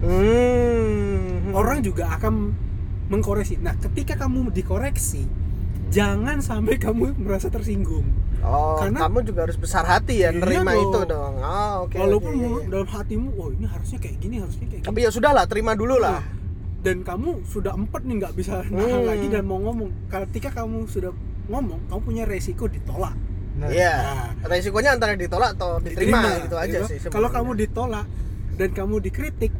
hmm. 0.00 1.52
Orang 1.52 1.80
juga 1.80 2.08
akan 2.12 2.54
mengkoreksi. 3.06 3.58
Nah, 3.58 3.74
ketika 3.76 4.14
kamu 4.16 4.50
dikoreksi, 4.50 5.26
jangan 5.88 6.38
sampai 6.38 6.78
kamu 6.78 7.18
merasa 7.18 7.48
tersinggung. 7.48 8.06
oh 8.40 8.80
karena- 8.80 9.04
kamu 9.04 9.18
juga 9.22 9.44
harus 9.44 9.54
besar 9.54 9.84
hati 9.84 10.24
ya 10.24 10.32
Iya 10.32 10.40
nerima 10.40 10.72
dong. 10.72 10.80
itu 10.86 11.00
dong 11.04 11.34
oh 11.36 11.74
oke 11.84 11.92
Walaupun 11.92 12.30
iya, 12.30 12.40
menurut 12.40 12.64
iya. 12.64 12.72
dalam 12.72 12.88
hatimu, 12.88 13.28
oh 13.36 13.48
ini 13.50 13.66
harusnya 13.68 13.98
kayak 14.00 14.16
gini, 14.16 14.36
harusnya 14.40 14.64
kayak 14.64 14.80
gini. 14.80 14.88
tapi 14.88 14.98
ya 15.04 15.10
sudahlah 15.12 15.44
terima 15.44 15.76
dulu 15.76 16.00
lah 16.00 16.24
dan 16.80 17.04
kamu 17.04 17.44
sudah 17.44 17.76
empat 17.76 18.00
nih 18.00 18.16
nggak 18.16 18.32
bisa 18.32 18.64
nahan 18.64 18.96
Hmm. 18.96 19.08
lagi 19.12 19.28
dan 19.28 19.44
mau 19.44 19.60
ngomong 19.60 19.92
ketika 20.08 20.56
kamu 20.56 20.88
sudah 20.88 21.12
ngomong 21.46 21.84
kamu 21.84 22.00
punya 22.00 22.24
resiko 22.24 22.64
ditolak 22.64 23.12
Nah, 23.60 23.68
Iya. 23.68 23.92
Nah. 24.40 24.48
resikonya 24.48 24.90
antara 24.92 25.12
ditolak 25.14 25.52
atau 25.54 25.76
diterima, 25.78 26.40
gitu 26.40 26.56
aja 26.56 26.78
gitu. 26.80 26.88
sih 26.88 26.96
kalau 27.06 27.28
kamu 27.28 27.50
ditolak 27.58 28.08
dan 28.56 28.68
kamu 28.70 28.94
dikritik 29.00 29.52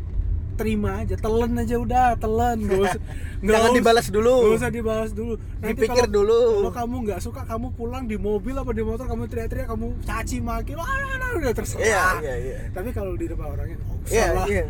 terima 0.56 1.00
aja 1.00 1.16
telan 1.16 1.52
aja 1.54 1.76
udah 1.76 2.16
telan 2.16 2.60
nggak 2.60 2.80
usah 2.86 3.00
jangan 3.40 3.70
dibalas 3.72 4.06
dulu 4.08 4.34
nggak 4.42 4.56
usah 4.56 4.70
dibalas 4.70 5.10
dulu 5.10 5.34
Nanti 5.36 5.68
dipikir 5.74 6.04
kalau- 6.04 6.12
dulu 6.14 6.40
kalau 6.58 6.72
kamu 6.74 6.96
nggak 7.02 7.20
suka 7.22 7.40
kamu 7.44 7.66
pulang 7.72 8.04
di 8.04 8.16
mobil 8.16 8.52
apa 8.54 8.70
di 8.70 8.82
motor 8.82 9.04
kamu 9.04 9.24
teriak-teriak 9.26 9.68
kamu 9.68 9.86
caci 10.02 10.36
maki 10.38 10.72
wah 10.74 10.84
nah, 10.84 11.32
udah 11.34 11.52
terserah 11.52 11.80
iya 11.80 12.04
iya 12.20 12.34
iya 12.36 12.58
tapi 12.72 12.88
kalau 12.90 13.12
di 13.14 13.24
depan 13.24 13.46
orangnya 13.50 13.76
oh, 13.82 13.96
Iya, 14.04 14.24
salah 14.26 14.46
iya. 14.46 14.64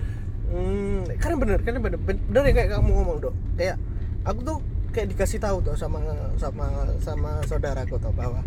Hmm, 0.46 1.06
karena 1.16 1.36
bener, 1.38 1.58
karena 1.60 1.78
bener, 1.78 1.98
bener 2.00 2.42
ya 2.42 2.52
kayak 2.52 2.70
kamu 2.74 2.90
ngomong 2.92 3.16
dok. 3.20 3.34
Kayak 3.54 3.78
aku 4.20 4.42
tuh 4.42 4.58
kayak 4.90 5.06
dikasih 5.08 5.38
tahu 5.38 5.62
tuh 5.62 5.74
sama 5.74 6.02
sama 6.36 6.66
sama 6.98 7.38
saudaraku 7.46 7.94
tuh 7.96 8.10
bahwa 8.10 8.42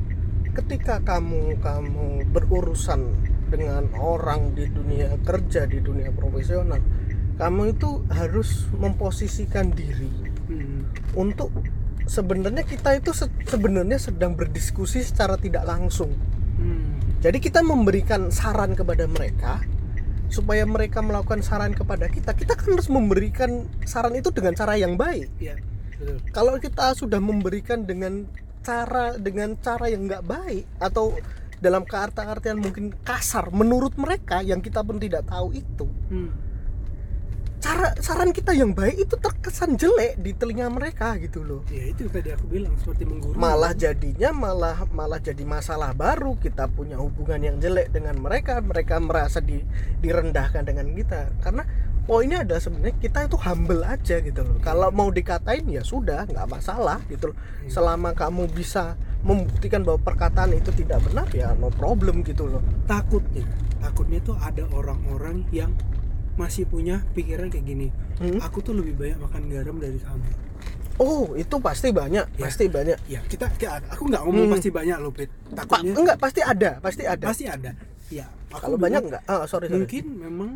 ketika 0.54 1.02
kamu 1.02 1.58
kamu 1.60 2.30
berurusan 2.30 3.14
dengan 3.50 3.90
orang 3.98 4.54
di 4.58 4.66
dunia 4.70 5.14
kerja 5.22 5.70
di 5.70 5.82
dunia 5.82 6.10
profesional, 6.14 6.82
kamu 7.38 7.78
itu 7.78 8.02
harus 8.14 8.70
memposisikan 8.78 9.74
diri 9.74 10.10
Hmm. 10.44 10.84
untuk 11.16 11.50
sebenarnya 12.04 12.68
kita 12.68 13.00
itu 13.00 13.16
se- 13.16 13.32
sebenarnya 13.48 13.96
sedang 13.96 14.36
berdiskusi 14.36 15.00
secara 15.00 15.40
tidak 15.40 15.64
langsung. 15.64 16.12
Hmm. 16.60 17.00
Jadi 17.24 17.40
kita 17.40 17.64
memberikan 17.64 18.28
saran 18.28 18.76
kepada 18.76 19.08
mereka 19.08 19.64
supaya 20.28 20.68
mereka 20.68 21.00
melakukan 21.00 21.40
saran 21.46 21.72
kepada 21.72 22.12
kita. 22.12 22.36
Kita 22.36 22.60
kan 22.60 22.76
harus 22.76 22.90
memberikan 22.92 23.70
saran 23.88 24.18
itu 24.18 24.34
dengan 24.36 24.52
cara 24.58 24.76
yang 24.76 25.00
baik. 25.00 25.32
Betul. 25.40 26.20
Kalau 26.36 26.60
kita 26.60 26.92
sudah 26.98 27.22
memberikan 27.24 27.88
dengan 27.88 28.28
cara 28.64 29.20
dengan 29.20 29.60
cara 29.60 29.92
yang 29.92 30.08
nggak 30.08 30.24
baik 30.24 30.66
atau 30.80 31.14
dalam 31.64 31.88
keartian 31.88 32.60
mungkin 32.60 32.92
kasar 33.08 33.48
menurut 33.56 33.96
mereka 33.96 34.44
yang 34.44 34.60
kita 34.60 34.84
pun 34.84 35.00
tidak 35.00 35.24
tahu 35.28 35.56
itu. 35.56 35.88
Hmm. 36.12 36.32
Cara 37.64 37.96
saran 38.04 38.36
kita 38.36 38.52
yang 38.52 38.76
baik 38.76 39.08
itu 39.08 39.16
terkesan 39.16 39.80
jelek 39.80 40.20
di 40.20 40.36
telinga 40.36 40.68
mereka 40.68 41.16
gitu 41.16 41.48
loh. 41.48 41.64
Ya 41.72 41.96
itu 41.96 42.12
tadi 42.12 42.36
aku 42.36 42.52
bilang 42.52 42.76
seperti 42.76 43.08
menggurui. 43.08 43.40
malah 43.40 43.72
jadinya 43.72 44.36
malah 44.36 44.84
malah 44.92 45.24
jadi 45.24 45.48
masalah 45.48 45.96
baru 45.96 46.36
kita 46.36 46.68
punya 46.68 47.00
hubungan 47.00 47.40
yang 47.40 47.56
jelek 47.64 47.96
dengan 47.96 48.20
mereka 48.20 48.60
mereka 48.60 49.00
merasa 49.00 49.40
di, 49.40 49.64
direndahkan 50.04 50.68
dengan 50.68 50.92
kita 50.92 51.32
karena 51.40 51.64
poinnya 52.04 52.42
ada 52.42 52.60
sebenarnya 52.60 52.96
kita 52.98 53.26
itu 53.26 53.38
humble 53.38 53.82
aja 53.82 54.16
gitu 54.20 54.42
loh. 54.42 54.58
Kalau 54.60 54.90
mau 54.90 55.08
dikatain 55.08 55.64
ya 55.66 55.82
sudah 55.82 56.26
nggak 56.26 56.48
masalah 56.48 57.00
gitu 57.08 57.32
loh. 57.32 57.38
Selama 57.66 58.12
kamu 58.12 58.48
bisa 58.50 58.96
membuktikan 59.22 59.82
bahwa 59.82 60.04
perkataan 60.04 60.52
itu 60.52 60.70
tidak 60.74 61.00
benar 61.02 61.28
ya 61.32 61.56
no 61.56 61.68
problem 61.70 62.22
gitu 62.22 62.46
loh. 62.46 62.60
Takutnya 62.84 63.48
takutnya 63.80 64.20
tuh 64.20 64.36
ada 64.38 64.64
orang-orang 64.70 65.48
yang 65.50 65.72
masih 66.34 66.66
punya 66.66 67.04
pikiran 67.14 67.48
kayak 67.48 67.64
gini. 67.64 67.88
Hmm? 68.14 68.38
aku 68.40 68.62
tuh 68.62 68.74
lebih 68.74 68.94
banyak 68.94 69.18
makan 69.18 69.42
garam 69.48 69.76
dari 69.78 69.98
kamu. 69.98 70.28
Oh 70.96 71.34
itu 71.34 71.56
pasti 71.58 71.90
banyak 71.90 72.26
Ya. 72.38 72.44
pasti 72.46 72.70
banyak. 72.70 72.98
Ya 73.08 73.20
kita, 73.26 73.50
kita- 73.54 73.82
aku 73.90 74.06
nggak 74.06 74.22
ngomong 74.22 74.46
Hmm. 74.46 74.54
pasti 74.54 74.70
banyak 74.70 74.98
loh 75.00 75.10
Pit. 75.10 75.30
Takutnya 75.50 75.92
enggak 75.96 76.18
pasti 76.20 76.42
ada 76.42 76.72
pasti 76.78 77.04
ada. 77.04 77.26
Pasti 77.26 77.46
ada. 77.50 77.72
Ya 78.12 78.30
aku 78.52 78.62
kalau 78.62 78.78
banyak 78.78 79.02
enggak 79.02 79.24
ah 79.26 79.48
sorry, 79.48 79.66
sorry. 79.66 79.82
mungkin 79.82 80.04
memang 80.20 80.50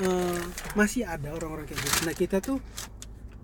eh, 0.00 0.40
masih 0.74 1.04
ada 1.04 1.30
orang-orang 1.30 1.64
kayak 1.64 1.80
gitu 1.80 1.98
nah 2.04 2.14
kita 2.14 2.36
tuh 2.38 2.58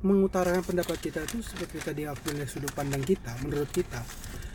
mengutarakan 0.00 0.64
pendapat 0.64 0.96
kita 0.98 1.28
tuh 1.28 1.44
seperti 1.44 1.76
tadi 1.78 2.02
aku 2.08 2.32
bilang 2.32 2.48
sudut 2.48 2.72
pandang 2.72 3.04
kita 3.04 3.36
menurut 3.44 3.68
kita 3.68 4.00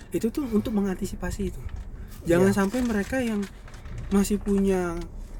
itu 0.09 0.27
tuh 0.29 0.45
untuk 0.49 0.73
mengantisipasi 0.73 1.41
itu 1.53 1.61
jangan 2.25 2.49
Iya. 2.49 2.57
sampai 2.57 2.79
mereka 2.81 3.21
yang 3.21 3.45
masih 4.09 4.37
punya 4.37 4.97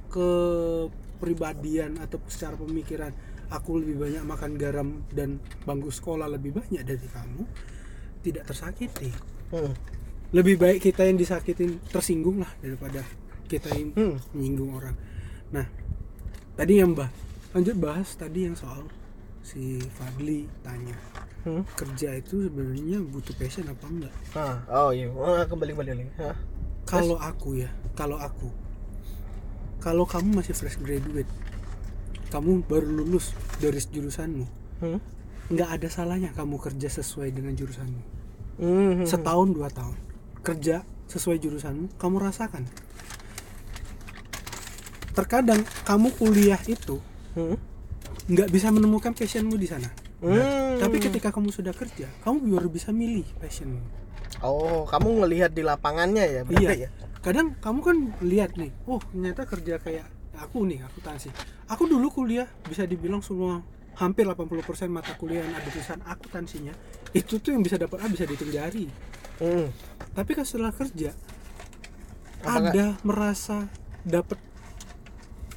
kepribadian 0.10 1.98
atau 1.98 2.22
secara 2.28 2.54
pemikiran 2.56 3.12
aku 3.48 3.78
lebih 3.82 3.96
banyak 4.00 4.24
makan 4.24 4.52
garam 4.58 4.90
dan 5.10 5.38
bangku 5.64 5.90
sekolah 5.90 6.26
lebih 6.28 6.54
banyak 6.54 6.82
dari 6.82 7.08
kamu 7.08 7.44
tidak 8.22 8.46
tersakiti 8.46 9.10
Hmm. 9.46 9.74
lebih 10.34 10.58
baik 10.58 10.82
kita 10.82 11.06
yang 11.06 11.16
disakitin 11.16 11.78
tersinggung 11.94 12.42
lah 12.42 12.50
daripada 12.58 13.06
kita 13.46 13.70
yang 13.72 13.94
Hmm. 13.94 14.18
menyinggung 14.34 14.74
orang 14.74 14.98
nah 15.50 15.66
tadi 16.56 16.80
yang 16.80 16.91
mbak 16.91 17.12
lanjut 17.52 17.76
bahas 17.76 18.10
tadi 18.15 18.48
yang 18.48 18.56
soal 18.56 18.84
si 19.41 19.80
Fadli 19.94 20.48
tanya 20.62 20.96
Hmm. 21.46 21.62
kerja 21.78 22.18
itu 22.18 22.50
sebenarnya 22.50 23.06
butuh 23.06 23.38
passion 23.38 23.70
apa 23.70 23.86
enggak 23.86 24.10
Ah, 24.34 24.58
oh 24.82 24.89
iya 24.89 25.13
Ah, 25.13 25.46
kembali 25.46 25.78
kembali 25.78 25.89
lagi 25.94 26.10
kalau 26.89 27.22
aku 27.22 27.62
ya 27.62 27.70
kalau 27.94 28.18
aku 28.18 28.50
kalau 29.78 30.10
kamu 30.10 30.41
masih 30.41 30.58
fresh 30.58 30.82
graduate 30.82 31.30
kamu 32.34 32.65
baru 32.65 32.89
lulus 32.89 33.38
dari 33.62 33.78
jurusanmu 33.78 34.46
Hmm. 34.82 34.98
nggak 35.48 35.70
ada 35.70 35.88
salahnya 35.88 36.34
kamu 36.34 36.58
kerja 36.58 36.89
sesuai 36.89 37.30
dengan 37.30 37.54
jurusanmu 37.54 38.02
Hmm. 38.58 39.06
setahun 39.06 39.54
dua 39.54 39.70
tahun 39.70 39.94
kerja 40.41 40.82
sesuai 41.06 41.38
jurusanmu 41.38 41.94
kamu 42.02 42.26
rasakan 42.26 42.65
terkadang 45.15 45.58
kamu 45.84 46.12
kuliah 46.13 46.60
itu 46.65 46.99
Hmm. 47.34 47.56
nggak 48.28 48.47
bisa 48.47 48.69
menemukan 48.69 49.12
passionmu 49.12 49.56
di 49.56 49.67
sana. 49.67 49.88
Hmm. 50.15 50.80
tapi 50.80 50.97
ketika 50.97 51.30
kamu 51.30 51.51
sudah 51.51 51.69
kerja 51.71 52.08
kamu 52.19 52.49
baru 52.49 52.67
bisa 52.67 52.89
milih 52.89 53.28
passionmu. 53.38 53.84
Oh 54.41 54.84
kamu 54.86 55.21
ngelihat 55.21 55.51
di 55.51 55.62
lapangannya 55.62 56.23
ya 56.25 56.41
berarti 56.41 56.65
iya. 56.65 56.88
ya? 56.88 56.89
Kadang 57.19 57.56
kamu 57.58 57.80
kan 57.82 57.95
lihat 58.21 58.56
nih 58.56 58.71
oh 58.86 58.99
ternyata 59.04 59.43
kerja 59.43 59.75
kayak 59.78 60.08
aku 60.36 60.63
nih 60.63 60.82
akuntansi 60.82 61.30
aku 61.65 61.84
dulu 61.86 62.08
kuliah 62.10 62.47
bisa 62.63 62.84
dibilang 62.84 63.19
semua 63.19 63.62
hampir 63.95 64.23
80% 64.23 64.56
mata 64.88 65.15
kuliah 65.15 65.39
yang 65.41 65.54
ada 65.54 65.67
tulisan 65.67 65.99
akuntansinya 66.01 66.73
itu 67.12 67.39
tuh 67.39 67.51
yang 67.51 67.63
bisa 67.63 67.75
dapat 67.75 67.99
A 67.99 68.08
bisa 68.08 68.23
dihitung 68.23 68.49
jari. 68.49 68.88
Hmm. 69.36 69.67
tapi 70.12 70.32
kan 70.32 70.43
setelah 70.43 70.71
kerja 70.71 71.12
Apakah- 72.39 72.71
ada 72.71 72.86
merasa 73.01 73.67
dapat 74.01 74.39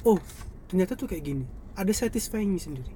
oh 0.03 0.19
ternyata 0.65 0.93
tuh 0.93 1.05
kayak 1.05 1.23
gini 1.23 1.45
ada 1.73 1.91
satisfying 1.91 2.55
sendiri 2.55 2.91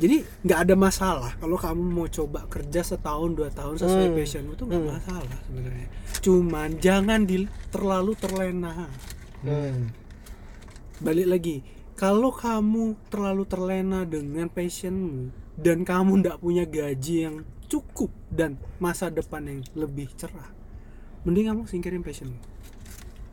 jadi 0.00 0.24
nggak 0.42 0.60
ada 0.64 0.74
masalah 0.74 1.36
kalau 1.36 1.54
kamu 1.54 1.82
mau 1.84 2.08
coba 2.08 2.48
kerja 2.48 2.80
setahun 2.80 3.36
dua 3.36 3.52
tahun 3.52 3.76
sesuai 3.76 4.08
Hmm. 4.08 4.16
passionmu 4.16 4.52
itu 4.54 4.64
nggak 4.64 4.80
Hmm. 4.80 4.92
masalah 4.92 5.38
sebenarnya 5.44 5.88
cuman 6.20 6.68
jangan 6.78 7.20
di, 7.22 7.36
terlalu 7.68 8.12
terlena 8.16 8.88
Hmm. 9.40 9.92
balik 10.98 11.28
lagi 11.28 11.56
kalau 11.94 12.32
kamu 12.32 12.96
terlalu 13.08 13.44
terlena 13.44 14.04
dengan 14.04 14.48
passionmu 14.48 15.28
dan 15.54 15.84
kamu 15.84 16.24
nggak 16.24 16.38
punya 16.38 16.64
gaji 16.64 17.16
yang 17.20 17.36
cukup 17.68 18.08
dan 18.28 18.56
masa 18.76 19.08
depan 19.08 19.44
yang 19.44 19.60
lebih 19.74 20.08
cerah 20.14 20.48
mending 21.22 21.46
kamu 21.46 21.62
singkirin 21.66 22.00
passionmu 22.00 22.40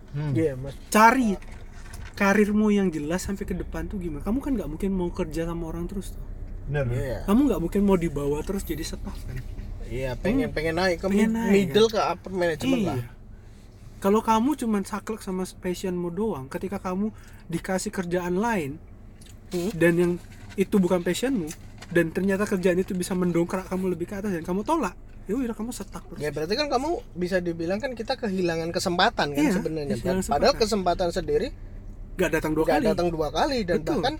Hmm. 0.07 0.31
Iya, 0.33 0.55
Mas. 0.55 0.73
cari 0.87 1.35
karirmu 2.17 2.67
yang 2.69 2.89
jelas 2.89 3.21
sampai 3.21 3.43
ke 3.43 3.53
depan 3.53 3.85
tuh 3.85 3.95
gimana 3.95 4.19
kamu 4.19 4.37
kan 4.39 4.51
nggak 4.53 4.69
mungkin 4.69 4.89
mau 4.91 5.07
kerja 5.07 5.45
sama 5.45 5.63
orang 5.65 5.85
terus 5.85 6.11
tuh 6.11 6.25
Bener. 6.65 6.83
Iya. 6.89 7.17
kamu 7.23 7.39
nggak 7.45 7.61
mungkin 7.61 7.81
mau 7.81 7.95
dibawa 7.95 8.41
terus 8.41 8.61
jadi 8.61 8.83
staff 8.83 9.15
kan 9.23 9.37
Iya, 9.87 10.19
pengen 10.19 10.51
pengen 10.51 10.75
naik 10.75 10.99
ke 10.99 11.07
Pengen 11.07 11.31
naik, 11.31 11.71
middle 11.71 11.87
ke 11.87 11.95
upper 11.95 12.27
management 12.29 12.81
lah. 12.83 12.97
iya 12.97 13.07
kalau 13.97 14.19
kamu 14.19 14.53
cuman 14.55 14.83
saklek 14.83 15.21
sama 15.21 15.41
passionmu 15.55 16.09
doang 16.09 16.45
ketika 16.45 16.77
kamu 16.77 17.09
dikasih 17.47 17.89
kerjaan 17.89 18.35
lain 18.35 18.75
Hmm. 19.47 19.71
dan 19.71 19.93
yang 19.95 20.11
itu 20.53 20.75
bukan 20.75 20.99
passionmu 20.99 21.47
dan 21.87 22.11
ternyata 22.11 22.43
kerjaan 22.43 22.75
itu 22.75 22.91
bisa 22.91 23.15
mendongkrak 23.15 23.63
kamu 23.65 23.95
lebih 23.95 24.03
ke 24.05 24.19
atas 24.19 24.27
dan 24.29 24.43
kamu 24.43 24.59
tolak 24.61 24.91
ya 25.23 25.33
udah 25.33 25.55
kamu 25.55 25.71
setak 25.71 26.03
terus 26.03 26.19
Ya 26.19 26.29
berarti 26.29 26.53
kan 26.53 26.67
kamu 26.67 26.99
bisa 27.13 27.39
dibilang 27.39 27.79
kan 27.79 27.91
kita 27.91 28.15
kehilangan 28.17 28.69
kesempatan 28.69 29.31
kan 29.31 29.39
Iya, 29.39 29.55
sebenarnya. 29.55 29.95
kehilangan 29.95 30.27
Padahal 30.27 30.55
kesempatan 30.57 31.09
sendiri 31.09 31.55
nggak 32.17 32.31
datang 32.31 32.51
dua 32.51 32.63
nggak 32.63 32.75
kali 32.75 32.85
datang 32.87 33.07
dua 33.07 33.27
kali 33.29 33.57
dan 33.61 33.77
Betul. 33.77 33.93
bahkan 33.95 34.15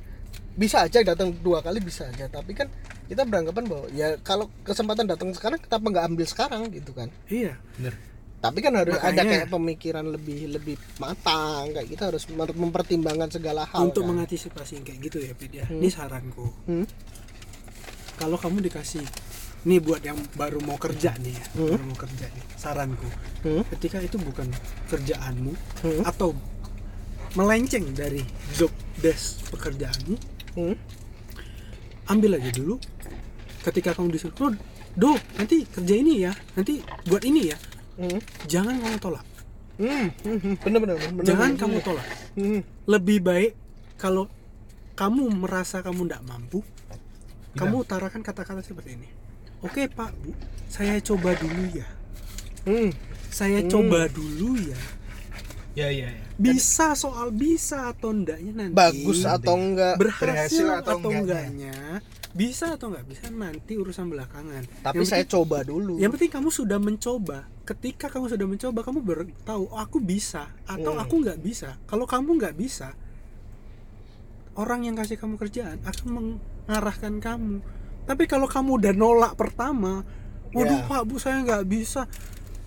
bisa 0.53 0.77
aja 0.81 0.99
datang 1.03 1.29
dua 1.35 1.59
kali 1.59 1.77
bisa 1.79 2.05
aja. 2.05 2.25
Tapi 2.27 2.51
kan 2.51 2.69
kita 3.05 3.23
beranggapan 3.23 3.63
bahwa 3.63 3.85
ya 3.91 4.17
kalau 4.19 4.49
kesempatan 4.61 5.05
datang 5.05 5.29
sekarang 5.31 5.57
kenapa 5.59 5.85
nggak 5.87 6.05
ambil 6.07 6.25
sekarang 6.25 6.61
gitu 6.69 6.91
kan? 6.91 7.09
iya 7.27 7.57
Bener. 7.75 7.93
Tapi 8.37 8.61
kan 8.61 8.69
harus 8.71 8.93
ada 8.95 9.09
Makanya- 9.17 9.25
kayak 9.25 9.49
pemikiran 9.49 10.05
lebih 10.07 10.39
lebih 10.47 10.75
matang 10.97 11.73
kayak 11.73 11.89
kita 11.89 12.03
harus 12.07 12.23
mempertimbangkan 12.29 13.29
segala 13.31 13.65
hal. 13.65 13.81
untuk 13.83 14.01
kan. 14.03 14.13
mengantisipasi 14.13 14.77
kayak 14.79 14.99
gitu 15.03 15.17
ya 15.19 15.33
Pid 15.33 15.53
ya 15.55 15.65
Hmm. 15.65 15.77
ini 15.77 15.89
saranku 15.89 16.45
Hmm? 16.63 16.85
kalau 18.15 18.35
kamu 18.35 18.61
dikasih 18.63 19.01
nih 19.63 19.79
buat 19.79 19.99
yang 19.99 20.17
baru 20.33 20.57
mau 20.59 20.77
kerja 20.77 21.17
nih 21.17 21.33
ya 21.33 21.45
Hmm. 21.51 21.69
baru 21.71 21.83
mau 21.85 21.97
kerja 21.97 22.25
nih 22.27 22.43
saranku 22.55 23.09
Hmm? 23.41 23.63
ketika 23.71 23.97
itu 23.99 24.17
bukan 24.17 24.47
kerjaanmu 24.87 25.53
Hmm? 25.81 26.01
atau 26.03 26.33
melenceng 27.37 27.93
dari 27.93 28.25
job 28.51 28.71
desk 28.97 29.45
pekerjaanmu 29.47 30.17
Hmm? 30.51 30.73
ambil 32.07 32.33
aja 32.33 32.49
dulu 32.49 32.81
ketika 33.61 33.93
kamu 33.93 34.09
disuruh 34.09 34.33
"Oh, 34.41 34.53
do 34.91 35.13
nanti 35.35 35.61
kerja 35.63 35.95
ini 35.95 36.13
ya 36.19 36.33
nanti 36.53 36.81
buat 37.05 37.21
ini 37.21 37.41
ya 37.47 37.57
Hmm? 37.95 38.17
jangan 38.45 38.73
kamu 38.75 38.97
tolak 38.97 39.25
Hmm, 39.77 40.09
hmm, 40.17 40.37
hmm, 40.39 40.55
bener 40.59 40.79
bener 40.79 40.95
bener. 40.97 41.21
jangan 41.23 41.49
bener. 41.51 41.61
kamu 41.61 41.77
tolak 41.83 42.07
Hmm, 42.33 42.61
lebih 42.85 43.17
baik 43.19 43.53
kalau 43.95 44.25
kamu 44.93 45.29
merasa 45.31 45.81
kamu 45.81 46.05
tidak 46.05 46.21
mampu 46.23 46.65
Bilang. 46.65 47.01
kamu 47.55 47.75
utarakan 47.79 48.21
kata-kata 48.21 48.61
seperti 48.61 48.97
ini 48.97 49.05
oke 49.59 49.85
pak 49.87 50.09
bu 50.15 50.33
saya 50.65 50.97
coba 50.99 51.33
dulu 51.33 51.63
ya 51.71 51.85
hmm. 52.65 52.89
saya 53.29 53.61
Hmm. 53.61 53.69
coba 53.69 54.05
dulu 54.07 54.57
ya 54.63 54.77
Ya 55.77 55.93
ya 55.93 56.09
ya. 56.09 56.25
bisa 56.35 56.97
soal 56.97 57.29
bisa 57.29 57.93
atau 57.93 58.09
enggaknya 58.09 58.49
nanti 58.51 58.73
Bagus 58.73 59.21
atau 59.21 59.53
enggak? 59.55 59.93
berhasil 59.95 60.25
berhasil 60.25 60.65
atau, 60.75 60.97
atau 60.97 61.09
enggaknya 61.11 62.01
bisa 62.33 62.73
atau 62.73 62.89
enggak 62.89 63.05
bisa 63.05 63.29
nanti 63.29 63.73
urusan 63.73 64.09
belakangan 64.09 64.65
Tapi 64.81 64.95
Yang 64.95 65.05
saya 65.07 65.21
penting- 65.21 65.33
coba 65.37 65.57
dulu. 65.61 65.93
yang 65.97 66.09
penting 66.09 66.31
kamu 66.31 66.49
sudah 66.49 66.77
mencoba 66.77 67.45
ketika 67.63 68.09
kamu 68.09 68.25
sudah 68.27 68.47
mencoba 68.47 68.79
kamu 68.81 68.99
baru 69.01 69.23
tahu 69.43 69.63
oh, 69.67 69.77
aku 69.77 69.97
bisa 69.99 70.49
atau 70.65 70.91
Hmm. 70.91 71.03
aku 71.03 71.13
nggak 71.19 71.39
bisa 71.39 71.77
kalau 71.83 72.05
kamu 72.05 72.29
nggak 72.35 72.55
bisa 72.55 72.97
orang 74.55 74.81
yang 74.81 74.95
kasih 74.95 75.15
kamu 75.15 75.37
kerjaan 75.37 75.77
akan 75.83 76.07
mengarahkan 76.09 77.13
kamu 77.19 77.61
tapi 78.03 78.23
kalau 78.25 78.47
kamu 78.47 78.81
udah 78.81 78.93
nolak 78.93 79.33
pertama 79.35 80.01
waduh 80.49 80.73
Ya. 80.75 80.87
pak 80.87 81.01
bu 81.03 81.15
saya 81.17 81.37
nggak 81.39 81.65
bisa 81.65 82.09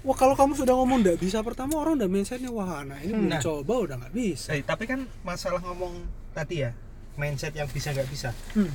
wah 0.01 0.17
kalau 0.17 0.33
kamu 0.33 0.57
sudah 0.57 0.75
ngomong 0.75 1.01
nggak 1.01 1.19
bisa 1.19 1.41
pertama 1.41 1.77
orang 1.77 1.97
udah 1.97 2.09
mindsetnya 2.09 2.49
wah 2.49 2.81
nah 2.83 2.97
ini 2.99 3.13
belum 3.13 3.29
Nah. 3.29 3.41
coba 3.41 3.75
udah 3.81 3.97
nggak 3.99 4.15
bisa 4.15 4.51
Eh, 4.53 4.63
tapi 4.63 4.85
kan 4.85 5.05
masalah 5.21 5.61
ngomong 5.61 5.93
tadi 6.31 6.65
ya 6.65 6.73
mindset 7.15 7.53
yang 7.53 7.67
bisa 7.67 7.91
nggak 7.91 8.09
bisa. 8.09 8.33
Hmm. 8.53 8.71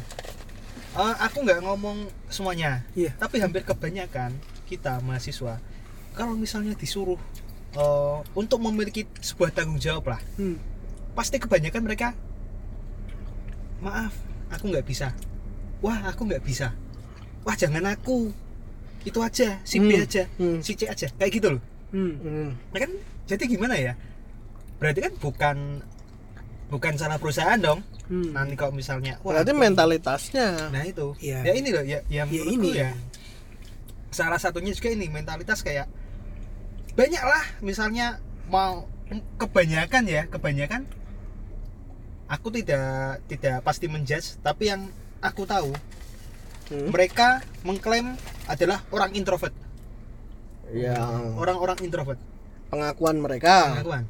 Eh, 0.95 1.15
aku 1.19 1.41
nggak 1.41 1.59
ngomong 1.59 1.97
semuanya, 2.27 2.85
Iya. 2.93 3.11
tapi 3.15 3.41
hampir 3.41 3.65
kebanyakan 3.65 4.31
kita 4.63 5.01
mahasiswa 5.01 5.57
kalau 6.13 6.33
misalnya 6.33 6.71
disuruh 6.73 7.17
eh, 7.73 8.17
untuk 8.31 8.61
memiliki 8.61 9.03
sebuah 9.17 9.51
tanggung 9.51 9.75
jawab 9.77 10.07
lah, 10.07 10.21
Hmm. 10.35 10.55
pasti 11.11 11.35
kebanyakan 11.35 11.81
mereka 11.81 12.13
maaf, 13.81 14.13
aku 14.47 14.69
nggak 14.69 14.85
bisa. 14.85 15.11
Wah, 15.81 16.05
aku 16.05 16.23
nggak 16.23 16.41
bisa. 16.41 16.71
Wah, 17.43 17.53
jangan 17.53 17.83
aku. 17.85 18.31
Itu 19.05 19.21
aja, 19.21 19.61
si 19.61 19.77
B 19.77 19.93
Hmm. 19.93 20.01
aja, 20.01 20.23
Hmm. 20.35 20.59
si 20.59 20.73
C 20.73 20.89
aja, 20.89 21.07
kayak 21.13 21.31
gitu 21.31 21.47
loh. 21.53 21.61
Hmm. 21.93 22.13
Hmm. 22.17 22.49
Nah 22.73 22.79
kan 22.81 22.91
jadi 23.25 23.43
gimana 23.45 23.75
ya? 23.77 23.93
Berarti 24.81 24.99
kan 24.99 25.13
bukan 25.15 25.57
bukan 26.67 26.93
salah 26.97 27.15
perusahaan 27.15 27.55
dong. 27.55 27.85
Hmm. 28.05 28.33
Nanti 28.33 28.53
kalau 28.53 28.73
misalnya 28.73 29.21
wah, 29.21 29.37
Berarti 29.37 29.53
aku- 29.53 29.61
mentalitasnya. 29.61 30.47
Nah 30.69 30.83
itu. 30.83 31.13
Iya. 31.21 31.45
Ya 31.45 31.53
ini 31.53 31.69
loh 31.69 31.81
ya 31.81 32.01
yang 32.07 32.27
Ya 32.27 32.41
menurutku 32.41 32.65
ini. 32.65 32.71
ya. 32.75 32.91
Salah 34.09 34.41
satunya 34.41 34.71
juga 34.71 34.89
ini 34.89 35.05
mentalitas 35.07 35.61
kayak 35.61 35.85
banyak 36.95 37.19
lah 37.19 37.43
misalnya 37.59 38.17
mau 38.47 38.87
kebanyakan 39.37 40.03
ya, 40.07 40.23
kebanyakan 40.25 40.87
aku 42.25 42.49
tidak 42.49 43.21
tidak 43.27 43.61
pasti 43.61 43.85
menjudge 43.85 44.41
tapi 44.41 44.71
yang 44.71 44.89
aku 45.19 45.45
tahu 45.45 45.69
Hmm. 46.65 46.89
mereka 46.89 47.45
mengklaim 47.61 48.17
adalah 48.49 48.81
orang 48.89 49.13
introvert. 49.13 49.53
Yang 50.73 51.37
orang-orang 51.37 51.77
introvert. 51.85 52.17
Pengakuan 52.73 53.21
mereka. 53.21 53.77
Pengakuan. 53.77 54.03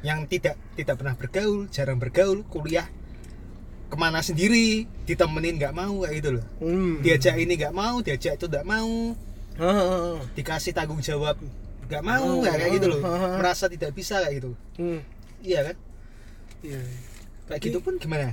Yang 0.00 0.20
tidak 0.32 0.56
tidak 0.74 0.94
pernah 0.96 1.14
bergaul 1.14 1.68
jarang 1.68 2.00
bergaul 2.00 2.40
kuliah 2.48 2.88
ke 3.92 3.96
mana 4.00 4.24
sendiri 4.24 4.88
ditemenin 5.04 5.60
nggak 5.60 5.76
mau 5.76 6.00
kayak 6.02 6.14
gitu 6.24 6.30
loh. 6.40 6.44
Hmm. 6.64 7.04
diajak 7.04 7.36
ini 7.36 7.60
nggak 7.60 7.76
mau 7.76 8.00
diajak 8.00 8.40
itu 8.40 8.46
nggak 8.48 8.64
mau. 8.64 9.12
Dikasih 10.32 10.72
tanggung 10.72 11.04
jawab 11.04 11.36
nggak 11.92 12.00
mau 12.08 12.40
Oh, 12.40 12.40
kayak 12.40 12.80
gitu 12.80 12.88
loh. 12.88 13.00
Merasa 13.36 13.68
tidak 13.68 13.92
bisa 13.92 14.24
kayak 14.24 14.40
gitu. 14.40 14.56
Hmm. 14.80 15.04
iya 15.44 15.60
kan? 15.68 15.76
Iya. 16.64 16.80
kayak 17.52 17.60
gitu 17.68 17.78
pun 17.84 18.00
gimana? 18.00 18.32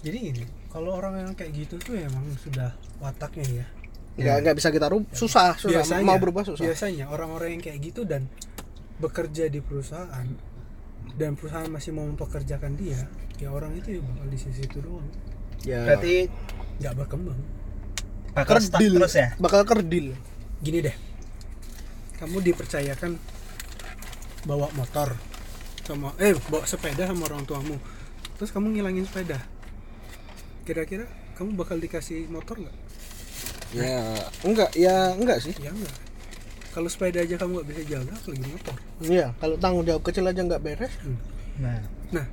Jadi 0.00 0.16
gini, 0.32 0.42
kalau 0.72 0.96
orang 0.96 1.22
yang 1.22 1.32
kayak 1.32 1.52
gitu 1.54 1.80
tuh 1.80 1.96
emang 1.96 2.24
sudah 2.40 2.74
wataknya 3.00 3.64
ya. 3.64 3.66
nggak 4.16 4.36
nggak 4.48 4.56
bisa 4.56 4.68
kita 4.72 4.88
rubah 4.88 5.12
susah 5.12 5.60
susah. 5.60 5.84
Biasanya, 5.84 6.04
mau 6.08 6.16
berubah 6.16 6.42
susah. 6.48 6.64
Biasanya 6.64 7.12
orang-orang 7.12 7.60
yang 7.60 7.62
kayak 7.62 7.78
gitu 7.84 8.08
dan 8.08 8.32
bekerja 8.96 9.52
di 9.52 9.60
perusahaan 9.60 10.24
dan 11.20 11.36
perusahaan 11.36 11.68
masih 11.68 11.92
mau 11.92 12.08
mempekerjakan 12.08 12.76
dia, 12.80 13.08
ya 13.36 13.52
orang 13.52 13.76
itu 13.76 13.96
ya 13.96 14.00
bakal 14.00 14.26
di 14.28 14.38
sisi 14.40 14.64
itu 14.64 14.80
doang, 14.80 15.04
ya. 15.64 15.84
Berarti 15.84 16.28
nggak 16.80 16.94
berkembang. 16.96 17.40
bakal 18.36 18.60
kerdil. 18.60 18.92
terus 19.00 19.16
ya? 19.16 19.28
Bakal 19.40 19.64
kerdil. 19.64 20.06
Gini 20.60 20.84
deh, 20.84 20.96
kamu 22.20 22.40
dipercayakan 22.40 23.16
bawa 24.44 24.68
motor 24.76 25.16
sama 25.88 26.12
eh 26.20 26.36
bawa 26.48 26.64
sepeda 26.68 27.08
sama 27.08 27.28
orang 27.32 27.44
tuamu, 27.48 27.76
terus 28.36 28.52
kamu 28.52 28.76
ngilangin 28.76 29.04
sepeda, 29.08 29.40
kira-kira 30.66 31.06
kamu 31.38 31.54
bakal 31.54 31.78
dikasih 31.78 32.26
motor 32.26 32.58
nggak? 32.58 32.76
ya 33.74 33.98
enggak 34.46 34.70
ya 34.78 35.14
enggak 35.14 35.38
sih 35.42 35.54
Ya 35.58 35.70
enggak. 35.74 35.94
Kalau 36.70 36.92
sepeda 36.92 37.24
aja 37.24 37.40
kamu 37.40 37.50
nggak 37.56 37.68
bisa 37.72 37.82
jalan, 37.88 38.12
apalagi 38.12 38.44
motor. 38.52 38.76
Iya, 39.00 39.26
kalau 39.40 39.56
tanggung 39.56 39.88
jawab 39.88 40.02
kecil 40.04 40.28
aja 40.28 40.44
nggak 40.44 40.60
beres. 40.60 40.92
Hmm. 41.00 41.16
nah 41.56 41.80
Nah, 42.12 42.26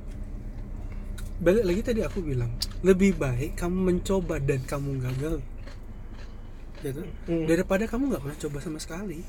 balik 1.40 1.64
lagi 1.64 1.80
tadi 1.80 2.00
aku 2.04 2.20
bilang 2.20 2.52
lebih 2.84 3.16
baik 3.16 3.56
kamu 3.56 3.72
mencoba 3.88 4.36
dan 4.44 4.60
kamu 4.68 5.00
gagal, 5.00 5.40
gitu. 6.84 7.02
Hmm. 7.24 7.48
Daripada 7.48 7.88
kamu 7.88 8.12
nggak 8.12 8.20
pernah 8.20 8.38
coba 8.44 8.58
sama 8.60 8.78
sekali. 8.84 9.24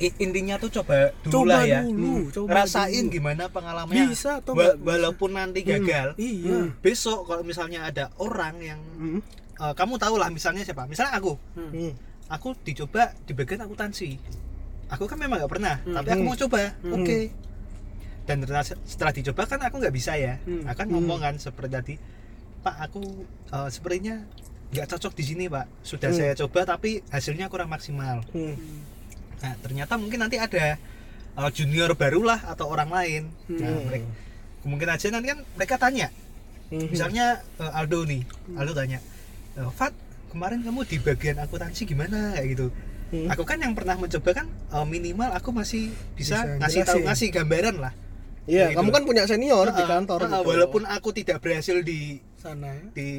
Intinya 0.00 0.56
tuh 0.56 0.72
coba 0.72 1.12
dulu 1.20 1.44
Coba 1.44 1.50
lah 1.50 1.62
ya 1.62 1.80
dulu, 1.82 2.32
coba 2.32 2.48
rasain 2.58 3.04
dulu. 3.04 3.12
gimana 3.12 3.42
pengalamannya 3.46 4.08
Bisa 4.08 4.40
atau 4.40 4.52
Wa- 4.54 4.72
bisa. 4.72 4.80
walaupun 4.80 5.30
nanti 5.30 5.60
gagal 5.60 6.16
Iya. 6.16 6.56
Hmm. 6.56 6.68
besok 6.78 7.24
kalau 7.24 7.42
misalnya 7.42 7.84
ada 7.84 8.08
orang 8.16 8.54
yang 8.58 8.80
Hmm. 8.96 9.20
eh, 9.54 9.74
kamu 9.74 9.94
tahu 9.96 10.16
lah 10.16 10.28
misalnya 10.28 10.62
siapa 10.62 10.84
misalnya 10.84 11.14
aku 11.14 11.36
Hmm. 11.52 11.68
Hmm. 11.70 11.92
aku 12.28 12.56
dicoba 12.58 13.12
di 13.20 13.32
bagian 13.32 13.60
akuntansi 13.60 14.16
aku 14.88 15.04
kan 15.04 15.16
memang 15.16 15.36
nggak 15.36 15.52
pernah 15.52 15.76
Hmm. 15.78 15.92
tapi 15.94 16.08
aku 16.10 16.22
mau 16.22 16.36
coba 16.38 16.72
Hmm. 16.80 16.96
oke 16.96 17.18
dan 18.22 18.36
ternyata 18.38 18.72
setelah 18.80 19.12
dicoba 19.12 19.42
kan 19.44 19.60
aku 19.60 19.76
nggak 19.76 19.92
bisa 19.92 20.12
ya 20.14 20.40
Hmm. 20.40 20.64
akan 20.64 20.86
ngomong 20.88 21.20
kan 21.20 21.34
seperti 21.36 21.70
tadi 21.70 21.94
pak 22.58 22.76
aku 22.80 23.04
eh, 23.50 23.68
sepertinya 23.68 24.16
nggak 24.70 24.86
cocok 24.88 25.12
di 25.12 25.24
sini 25.26 25.44
pak 25.44 25.68
sudah 25.82 26.08
Hmm. 26.08 26.16
saya 26.16 26.32
coba 26.34 26.64
tapi 26.64 27.04
hasilnya 27.06 27.46
kurang 27.46 27.68
maksimal 27.68 28.24
Hmm. 28.30 28.56
Nah 29.40 29.52
ternyata 29.58 29.96
mungkin 29.96 30.20
nanti 30.20 30.36
ada 30.36 30.76
eh, 31.30 31.50
junior 31.50 31.92
barulah 31.94 32.40
atau 32.44 32.68
orang 32.68 32.88
lain 32.88 33.22
nah 33.50 33.72
Hmm. 33.72 33.84
mereka 33.84 34.06
mungkin 34.62 34.88
aja 34.88 35.06
nanti 35.08 35.26
kan 35.28 35.40
mereka 35.56 35.74
tanya 35.76 36.08
Hmm. 36.68 36.86
misalnya 36.86 37.40
eh, 37.56 37.72
Aldo 37.74 38.04
nih 38.04 38.22
Aldo 38.54 38.72
tanya 38.72 39.00
"Eh, 39.56 39.70
Fat 39.72 39.90
kemarin 40.28 40.62
kamu 40.62 40.86
di 40.86 40.96
bagian 40.98 41.40
akuntansi 41.40 41.82
gimana 41.84 42.36
kayak 42.36 42.48
gitu 42.50 42.68
Hmm. 43.10 43.26
aku 43.26 43.42
kan 43.42 43.58
yang 43.58 43.74
pernah 43.74 43.98
mencoba 43.98 44.30
kan 44.30 44.46
eh, 44.46 44.86
minimal 44.86 45.34
aku 45.34 45.50
masih 45.50 45.90
bisa, 46.14 46.46
Bisa 46.46 46.60
ngasih 46.62 46.82
tahu 46.84 47.00
ngasih 47.02 47.28
gambaran 47.32 47.76
lah 47.80 47.94
Iya, 48.48 48.72
Kayak 48.72 48.76
kamu 48.82 48.88
gitu. 48.88 48.96
kan 48.96 49.02
punya 49.04 49.22
senior 49.26 49.66
di 49.68 49.78
Heeh, 49.78 49.86
kantor 49.86 50.18
heeh, 50.20 50.30
gitu. 50.32 50.48
walaupun 50.48 50.82
aku 50.84 51.08
tidak 51.12 51.38
berhasil 51.38 51.76
di 51.82 52.18
Sana 52.40 52.72
ya. 52.72 52.84
di 52.96 53.10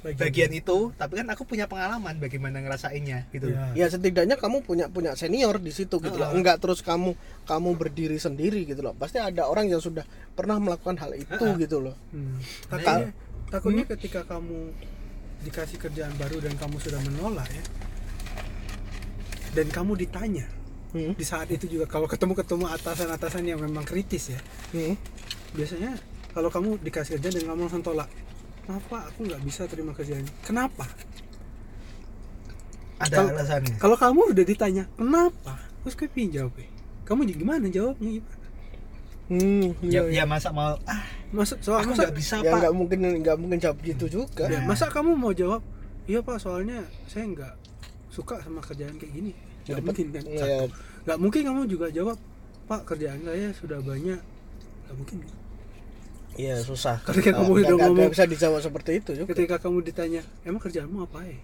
Bagian 0.00 0.16
bagian, 0.16 0.52
itu 0.56 0.78
tapi 0.96 1.20
kan 1.20 1.28
aku 1.28 1.44
punya 1.44 1.68
pengalaman 1.68 2.16
bagaimana 2.16 2.56
ngerasainnya 2.58 3.28
gitu 3.28 3.52
Ya. 3.52 3.68
ya 3.76 3.86
setidaknya 3.86 4.40
kamu 4.40 4.64
punya 4.64 4.88
punya 4.88 5.12
senior 5.12 5.60
di 5.60 5.68
situ 5.68 6.00
gitu 6.00 6.16
loh. 6.16 6.32
Heeh. 6.32 6.40
Enggak 6.40 6.56
terus 6.56 6.80
kamu 6.80 7.12
kamu 7.44 7.68
berdiri 7.76 8.16
sendiri 8.16 8.64
gitu 8.64 8.80
loh. 8.80 8.96
Pasti 8.96 9.20
ada 9.20 9.44
orang 9.44 9.68
yang 9.68 9.76
sudah 9.78 10.08
pernah 10.32 10.56
melakukan 10.56 10.96
hal 10.96 11.12
itu 11.12 11.28
Heeh. 11.36 11.60
gitu 11.60 11.84
loh. 11.84 11.92
Hmm. 12.16 12.40
Nah, 12.72 12.80
Takutnya, 12.80 13.08
takutnya 13.52 13.84
ketika 13.92 14.20
kamu 14.24 14.72
dikasih 15.44 15.76
kerjaan 15.76 16.14
baru 16.16 16.40
dan 16.40 16.56
kamu 16.56 16.80
sudah 16.80 17.00
menolak 17.04 17.50
ya, 17.52 17.64
dan 19.52 19.66
kamu 19.68 20.00
ditanya 20.00 20.46
Hmm. 20.92 21.16
di 21.16 21.24
saat 21.24 21.48
itu 21.48 21.64
juga 21.66 21.88
kalau 21.88 22.04
ketemu 22.04 22.36
ketemu 22.36 22.68
atasan-atasan 22.68 23.48
yang 23.48 23.60
memang 23.60 23.80
kritis 23.80 24.28
ya, 24.28 24.40
Hmm. 24.70 24.92
biasanya 25.52 25.96
kalau 26.32 26.48
kamu 26.48 26.76
dikasih 26.80 27.16
kerjaan 27.16 27.32
dan 27.40 27.44
kamu 27.48 27.60
langsung 27.64 27.80
tolak, 27.80 28.08
kenapa 28.62 28.96
aku 29.06 29.20
nggak 29.24 29.42
bisa 29.42 29.66
terima 29.66 29.92
kerjaan? 29.92 30.24
Kenapa? 30.40 30.86
ada 32.98 33.14
Kalau- 33.18 33.30
alasannya 33.34 33.74
Kalau 33.76 33.96
kamu 33.96 34.20
udah 34.30 34.44
ditanya 34.46 34.84
kenapa, 34.94 35.52
terus 35.82 35.94
kayak 35.94 36.12
pingin 36.12 36.30
jawab 36.32 36.54
ya? 36.54 36.68
Kamu 37.02 37.26
jadi 37.26 37.34
gimana 37.36 37.66
jawabnya 37.66 38.10
gimana? 38.14 38.38
Hmm, 39.26 39.66
ya, 39.80 40.00
iya, 40.06 40.22
ya 40.22 40.24
masa 40.24 40.52
mau 40.52 40.76
ah 40.84 41.02
Masa 41.32 41.56
soal 41.58 41.80
aku 41.80 41.96
masa, 41.96 42.04
nggak 42.04 42.14
bisa 42.14 42.34
ya 42.38 42.52
pak 42.52 42.58
nggak 42.60 42.74
mungkin 42.76 42.98
nggak 43.24 43.36
mungkin 43.36 43.58
jawab 43.58 43.78
gitu 43.80 44.04
juga. 44.06 44.44
ya, 44.44 44.60
masa 44.62 44.86
kamu 44.86 45.16
mau 45.16 45.32
jawab? 45.32 45.64
Iya 46.04 46.20
pak, 46.20 46.36
soalnya 46.36 46.84
saya 47.06 47.24
nggak 47.26 47.54
suka 48.06 48.38
sama 48.38 48.60
kerjaan 48.60 48.94
kayak 48.94 49.10
gini. 49.10 49.32
Nggak 49.64 49.72
Ya, 49.72 49.80
mungkin 49.80 50.06
kan? 50.12 50.22
Ya, 50.28 50.38
Satu. 50.38 50.66
nggak 51.02 51.18
mungkin 51.18 51.40
kamu 51.42 51.60
juga 51.66 51.86
jawab 51.88 52.18
pak 52.62 52.80
kerjaan 52.84 53.18
saya 53.24 53.48
sudah 53.52 53.78
banyak 53.80 54.20
nggak 54.84 54.94
mungkin 54.94 55.16
Iya 56.34 56.56
susah. 56.58 56.96
Ketika 57.02 57.34
kamu 57.34 57.50
udah 57.54 57.62
nggak 57.70 57.88
ngomong- 57.88 58.10
bisa 58.10 58.24
dijawab 58.24 58.60
seperti 58.60 58.90
itu 58.98 59.10
juga. 59.14 59.28
ketika 59.28 59.56
kamu 59.58 59.78
ditanya 59.82 60.22
emang 60.42 60.58
kerjaanmu 60.58 60.98
apa 61.02 61.18
ya 61.22 61.38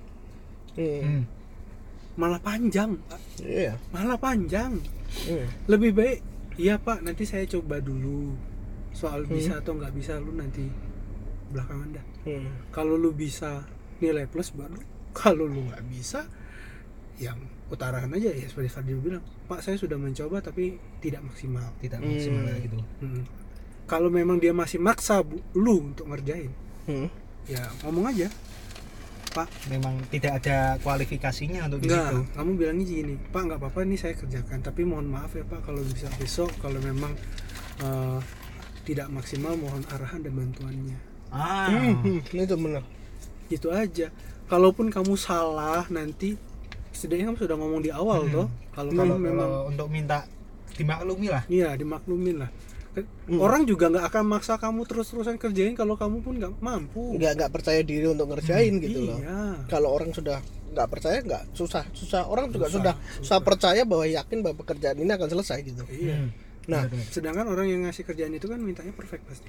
Hmm. 0.74 1.01
Hmm. 1.03 1.22
malah 2.14 2.38
panjang 2.38 2.94
Pak. 3.05 3.20
Iya. 3.40 3.74
malah 3.88 4.16
panjang 4.16 4.79
Hmm. 5.24 5.46
lebih 5.66 5.90
baik 5.92 6.18
iya 6.57 6.74
pak 6.77 7.01
nanti 7.01 7.22
saya 7.22 7.44
coba 7.44 7.79
dulu 7.79 8.35
soal 8.92 9.22
Hmm. 9.22 9.33
bisa 9.33 9.59
atau 9.59 9.74
nggak 9.74 9.92
bisa 9.92 10.16
lu 10.16 10.33
nanti 10.33 10.66
belakangan 11.48 11.88
dah 11.92 12.07
Hmm. 12.24 12.48
kalau 12.68 12.94
lu 12.94 13.11
bisa 13.11 13.66
nilai 13.98 14.24
plus 14.24 14.51
baru 14.51 14.79
kalau 15.12 15.44
lu 15.44 15.62
nggak 15.64 15.83
bisa 15.88 16.24
yang 17.16 17.38
utarakan 17.68 18.14
aja 18.14 18.31
ya 18.31 18.46
seperti 18.46 18.70
Fadil 18.70 18.98
bilang 18.98 19.20
pak 19.44 19.61
saya 19.61 19.74
sudah 19.74 19.94
mencoba 19.94 20.40
tapi 20.40 20.74
tidak 20.98 21.20
maksimal 21.22 21.66
tidak 21.79 21.98
Hmm. 21.98 22.09
maksimal 22.09 22.42
kayak 22.46 22.62
gitu 22.64 22.79
Hmm. 23.01 23.22
Kalau 23.88 24.12
memang 24.12 24.37
dia 24.37 24.53
masih 24.53 24.77
maksa 24.77 25.24
bu, 25.24 25.40
lu 25.57 25.81
untuk 25.90 26.12
ngerjain. 26.12 26.53
Hmm. 26.85 27.09
ya 27.48 27.64
ngomong 27.85 28.12
aja. 28.12 28.29
Pak. 29.33 29.48
Memang 29.72 29.96
tidak 30.12 30.40
ada 30.44 30.77
kualifikasinya 30.85 31.68
untuk 31.68 31.85
di 31.85 31.88
enggak 31.88 32.12
situ. 32.12 32.20
kamu 32.33 32.51
bilangnya 32.57 32.85
gini 32.88 33.14
pak 33.29 33.42
nggak 33.44 33.61
apa-apa 33.61 33.81
nih 33.85 33.98
saya 34.01 34.14
kerjakan 34.16 34.64
tapi 34.64 34.88
mohon 34.88 35.05
maaf 35.05 35.37
ya 35.37 35.44
pak 35.44 35.68
kalau 35.68 35.85
bisa 35.85 36.09
besok 36.16 36.48
kalau 36.64 36.81
memang 36.81 37.12
eh, 37.85 38.18
tidak 38.88 39.12
maksimal 39.12 39.53
mohon 39.57 39.85
arahan 39.92 40.24
dan 40.24 40.33
bantuannya. 40.33 40.98
Ah. 41.29 41.68
Hmm. 41.72 42.20
Itu 42.29 42.57
benar. 42.57 42.85
gitu 43.48 43.68
aja. 43.72 44.12
Kalaupun 44.48 44.92
kamu 44.92 45.16
salah 45.16 45.85
nanti 45.92 46.37
setidaknya 46.92 47.33
kamu 47.33 47.38
sudah 47.40 47.57
ngomong 47.57 47.81
di 47.85 47.92
awal 47.92 48.29
Hmm. 48.29 48.33
toh. 48.33 48.48
Kalau 48.77 48.90
kalau, 48.96 49.16
kamu 49.16 49.24
memang 49.29 49.48
kalau 49.48 49.68
untuk 49.72 49.88
minta 49.92 50.18
dimaklumi 50.77 51.29
lah. 51.33 51.42
Iya 51.48 51.77
dimaklumin 51.77 52.44
lah 52.44 52.51
Hmm. 53.24 53.38
orang 53.38 53.62
juga 53.62 53.87
nggak 53.87 54.06
akan 54.06 54.24
maksa 54.26 54.56
kamu 54.56 54.80
terus-terusan 54.84 55.37
kerjain 55.37 55.72
kalau 55.72 55.94
kamu 55.94 56.18
pun 56.18 56.34
nggak 56.34 56.52
mampu 56.58 57.14
Nggak 57.14 57.32
nggak 57.34 57.50
percaya 57.50 57.80
diri 57.80 58.06
untuk 58.06 58.28
ngerjain 58.28 58.78
gitu 58.78 58.98
loh. 59.04 59.18
iya 59.18 59.61
Kalau 59.66 59.90
orang 59.90 60.11
sudah 60.11 60.40
nggak 60.68 60.88
percaya 60.88 61.18
nggak 61.20 61.42
susah 61.52 61.84
susah 61.90 62.24
orang 62.24 62.48
juga 62.48 62.66
Susah, 62.66 62.76
sudah 62.78 62.94
susah. 62.94 63.20
susah 63.20 63.38
percaya 63.40 63.82
bahwa 63.82 64.04
yakin 64.04 64.38
bahwa 64.40 64.56
pekerjaan 64.58 64.96
ini 64.96 65.11
akan 65.11 65.28
selesai 65.28 65.58
gitu. 65.62 65.82
iya 65.88 66.16
Hmm. 66.18 66.30
Nah, 66.66 66.84
Benar-benar. 66.84 67.08
sedangkan 67.11 67.46
orang 67.46 67.66
yang 67.66 67.80
ngasih 67.82 68.04
kerjaan 68.04 68.30
itu 68.30 68.44
kan 68.44 68.58
mintanya 68.58 68.92
perfect 68.92 69.24
pasti 69.24 69.48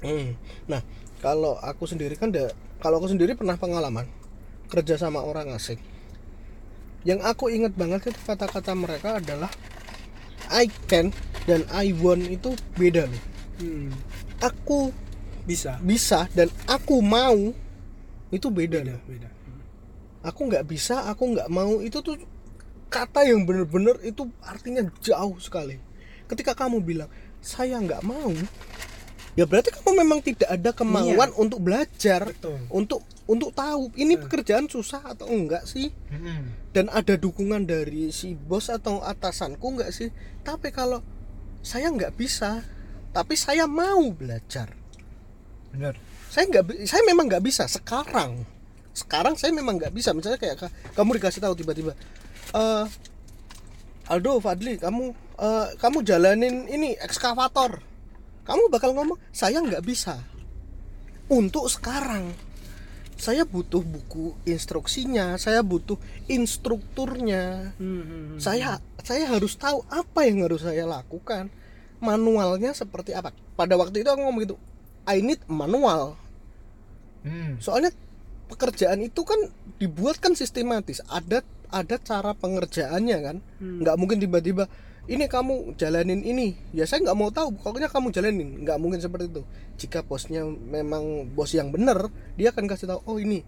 Hmm. 0.00 0.34
Nah, 0.66 0.80
kalau 1.18 1.54
aku 1.56 1.84
sendiri 1.84 2.14
kan 2.14 2.28
da- 2.28 2.50
kalau 2.78 2.98
aku 2.98 3.06
sendiri 3.06 3.32
pernah 3.32 3.54
pengalaman 3.54 4.08
kerja 4.66 4.96
sama 4.96 5.20
orang 5.20 5.52
asing. 5.52 5.78
Yang 7.02 7.20
aku 7.24 7.46
ingat 7.48 7.72
banget 7.72 8.08
itu 8.08 8.18
kata-kata 8.20 8.72
mereka 8.72 9.18
adalah 9.18 9.50
I 10.48 10.66
can 10.84 11.14
dan 11.48 11.66
I 11.72 11.90
want 11.96 12.26
itu 12.28 12.54
beda 12.78 13.06
loh. 13.06 13.22
hmm. 13.62 13.90
Aku 14.42 14.90
bisa 15.42 15.78
bisa 15.82 16.30
dan 16.38 16.46
aku 16.70 17.02
mau 17.02 17.50
itu 18.32 18.48
beda, 18.48 18.80
beda 18.80 18.96
beda 19.04 19.28
Aku 20.22 20.46
nggak 20.46 20.70
bisa, 20.70 21.10
aku 21.10 21.34
nggak 21.34 21.50
mau 21.50 21.82
itu 21.82 21.98
tuh 21.98 22.14
kata 22.86 23.26
yang 23.26 23.42
bener-bener 23.42 23.98
itu 24.06 24.30
artinya 24.46 24.86
jauh 25.02 25.34
sekali. 25.42 25.82
Ketika 26.30 26.54
kamu 26.54 26.78
bilang 26.78 27.10
saya 27.42 27.82
nggak 27.82 28.06
mau, 28.06 28.30
ya 29.34 29.48
berarti 29.50 29.74
kamu 29.74 29.90
memang 30.06 30.22
tidak 30.22 30.46
ada 30.46 30.70
kemauan 30.70 31.34
untuk 31.34 31.58
belajar 31.58 32.22
Betul. 32.30 32.62
untuk 32.70 33.02
untuk 33.26 33.50
tahu 33.50 33.90
ini 33.98 34.14
Betul. 34.14 34.22
pekerjaan 34.28 34.66
susah 34.70 35.02
atau 35.10 35.26
enggak 35.26 35.66
sih 35.66 35.90
dan 36.70 36.86
ada 36.92 37.18
dukungan 37.18 37.66
dari 37.66 38.14
si 38.14 38.38
bos 38.38 38.68
atau 38.68 39.00
atasanku 39.02 39.64
enggak 39.74 39.90
sih 39.90 40.14
tapi 40.46 40.70
kalau 40.70 41.00
saya 41.62 41.88
nggak 41.88 42.18
bisa 42.18 42.60
tapi 43.14 43.38
saya 43.38 43.64
mau 43.70 44.10
belajar. 44.12 44.74
Bener 45.72 45.96
saya 46.32 46.48
nggak 46.48 46.88
saya 46.88 47.02
memang 47.04 47.28
nggak 47.28 47.44
bisa. 47.44 47.64
Sekarang 47.68 48.44
sekarang 48.92 49.34
saya 49.40 49.52
memang 49.56 49.80
nggak 49.80 49.92
bisa. 49.94 50.12
Misalnya 50.12 50.40
kayak 50.40 50.56
ka- 50.60 50.74
kamu 50.96 51.16
dikasih 51.20 51.40
tahu 51.40 51.54
tiba-tiba 51.56 51.92
eh 52.52 52.84
Aldo 54.10 54.42
Fadli 54.42 54.76
kamu 54.76 55.14
eh, 55.38 55.68
kamu 55.78 55.98
jalanin 56.04 56.66
ini 56.68 56.96
ekskavator. 56.98 57.80
Kamu 58.42 58.68
bakal 58.72 58.92
ngomong 58.96 59.20
saya 59.30 59.62
nggak 59.62 59.84
bisa. 59.86 60.18
Untuk 61.30 61.70
sekarang 61.70 62.34
saya 63.22 63.46
butuh 63.46 63.86
buku 63.86 64.34
instruksinya 64.42 65.38
saya 65.38 65.62
butuh 65.62 65.94
instrukturnya. 66.26 67.70
Hmm, 67.78 68.34
saya 68.42 68.82
saya 68.98 69.30
harus 69.30 69.54
tahu 69.54 69.86
apa 69.86 70.26
yang 70.26 70.42
harus 70.42 70.66
saya 70.66 70.82
lakukan. 70.82 71.46
Manualnya 72.02 72.74
seperti 72.74 73.14
apa? 73.14 73.30
Pada 73.54 73.78
waktu 73.78 74.02
itu 74.02 74.10
aku 74.10 74.26
ngomong 74.26 74.42
gitu 74.42 74.56
I 75.06 75.22
need 75.22 75.38
manual. 75.46 76.18
Hmm. 77.22 77.54
soalnya 77.62 77.94
pekerjaan 78.50 78.98
itu 78.98 79.22
kan 79.22 79.38
dibuat 79.78 80.18
kan 80.18 80.34
sistematis. 80.34 80.98
Ada 81.06 81.46
ada 81.70 81.96
cara 82.02 82.34
pengerjaannya 82.34 83.18
kan. 83.22 83.36
Hmm. 83.62 83.86
nggak 83.86 83.96
mungkin 84.02 84.18
tiba-tiba 84.18 84.66
ini 85.06 85.26
kamu 85.26 85.74
jalanin 85.74 86.22
ini. 86.22 86.54
Ya 86.70 86.86
saya 86.86 87.02
nggak 87.02 87.18
mau 87.18 87.30
tahu. 87.30 87.54
Pokoknya 87.58 87.90
kamu 87.90 88.14
jalanin. 88.14 88.62
Nggak 88.62 88.78
mungkin 88.78 89.02
seperti 89.02 89.30
itu. 89.30 89.42
Jika 89.78 90.06
bosnya 90.06 90.46
memang 90.46 91.26
bos 91.32 91.50
yang 91.50 91.74
benar 91.74 92.06
dia 92.38 92.54
akan 92.54 92.70
kasih 92.70 92.86
tahu 92.86 93.00
oh 93.06 93.18
ini 93.18 93.42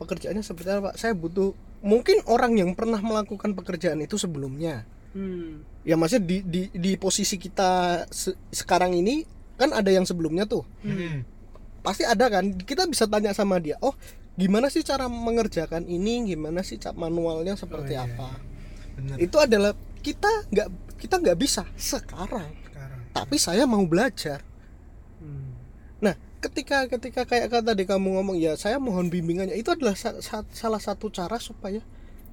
pekerjaannya 0.00 0.42
seperti 0.42 0.68
apa? 0.70 0.90
Saya 0.96 1.14
butuh 1.14 1.52
mungkin 1.84 2.24
orang 2.26 2.56
yang 2.56 2.72
pernah 2.72 2.98
melakukan 2.98 3.52
pekerjaan 3.54 4.00
itu 4.00 4.16
sebelumnya. 4.16 4.84
Hmm. 5.14 5.62
ya 5.86 5.94
maksudnya 5.94 6.26
di 6.26 6.36
di 6.42 6.62
di 6.74 6.92
posisi 6.98 7.38
kita 7.38 8.02
se- 8.10 8.34
sekarang 8.50 8.98
ini 8.98 9.22
kan 9.54 9.70
ada 9.70 9.86
yang 9.86 10.02
sebelumnya 10.02 10.42
tuh. 10.42 10.66
Hmm. 10.82 11.22
pasti 11.86 12.02
ada 12.02 12.26
kan? 12.26 12.50
Kita 12.58 12.88
bisa 12.90 13.06
tanya 13.06 13.30
sama 13.30 13.62
dia 13.62 13.78
oh 13.78 13.94
gimana 14.34 14.66
sih 14.66 14.82
cara 14.82 15.06
mengerjakan 15.06 15.86
ini? 15.86 16.26
Gimana 16.26 16.66
sih 16.66 16.82
cap 16.82 16.98
manualnya 16.98 17.54
seperti 17.54 17.94
Oh, 17.94 18.02
iya, 18.02 18.10
apa? 18.10 18.28
Bener 18.98 19.16
itu 19.22 19.36
adalah 19.38 19.70
kita 20.04 20.28
nggak 20.52 20.68
kita 21.00 21.14
nggak 21.16 21.38
bisa 21.40 21.64
sekarang 21.74 22.52
Sekarang. 22.62 23.00
tapi 23.10 23.36
saya 23.36 23.64
mau 23.64 23.82
belajar 23.84 24.44
Hmm. 25.16 25.56
nah 25.98 26.12
ketika 26.38 26.84
ketika 26.84 27.24
kayak 27.24 27.48
kata 27.48 27.72
tadi 27.72 27.88
kamu 27.88 28.20
ngomong 28.20 28.36
ya 28.36 28.52
saya 28.54 28.76
mohon 28.76 29.08
bimbingannya 29.08 29.56
itu 29.56 29.72
adalah 29.72 29.96
sa- 29.96 30.20
sa- 30.20 30.44
salah 30.52 30.76
satu 30.76 31.08
cara 31.08 31.40
supaya 31.40 31.80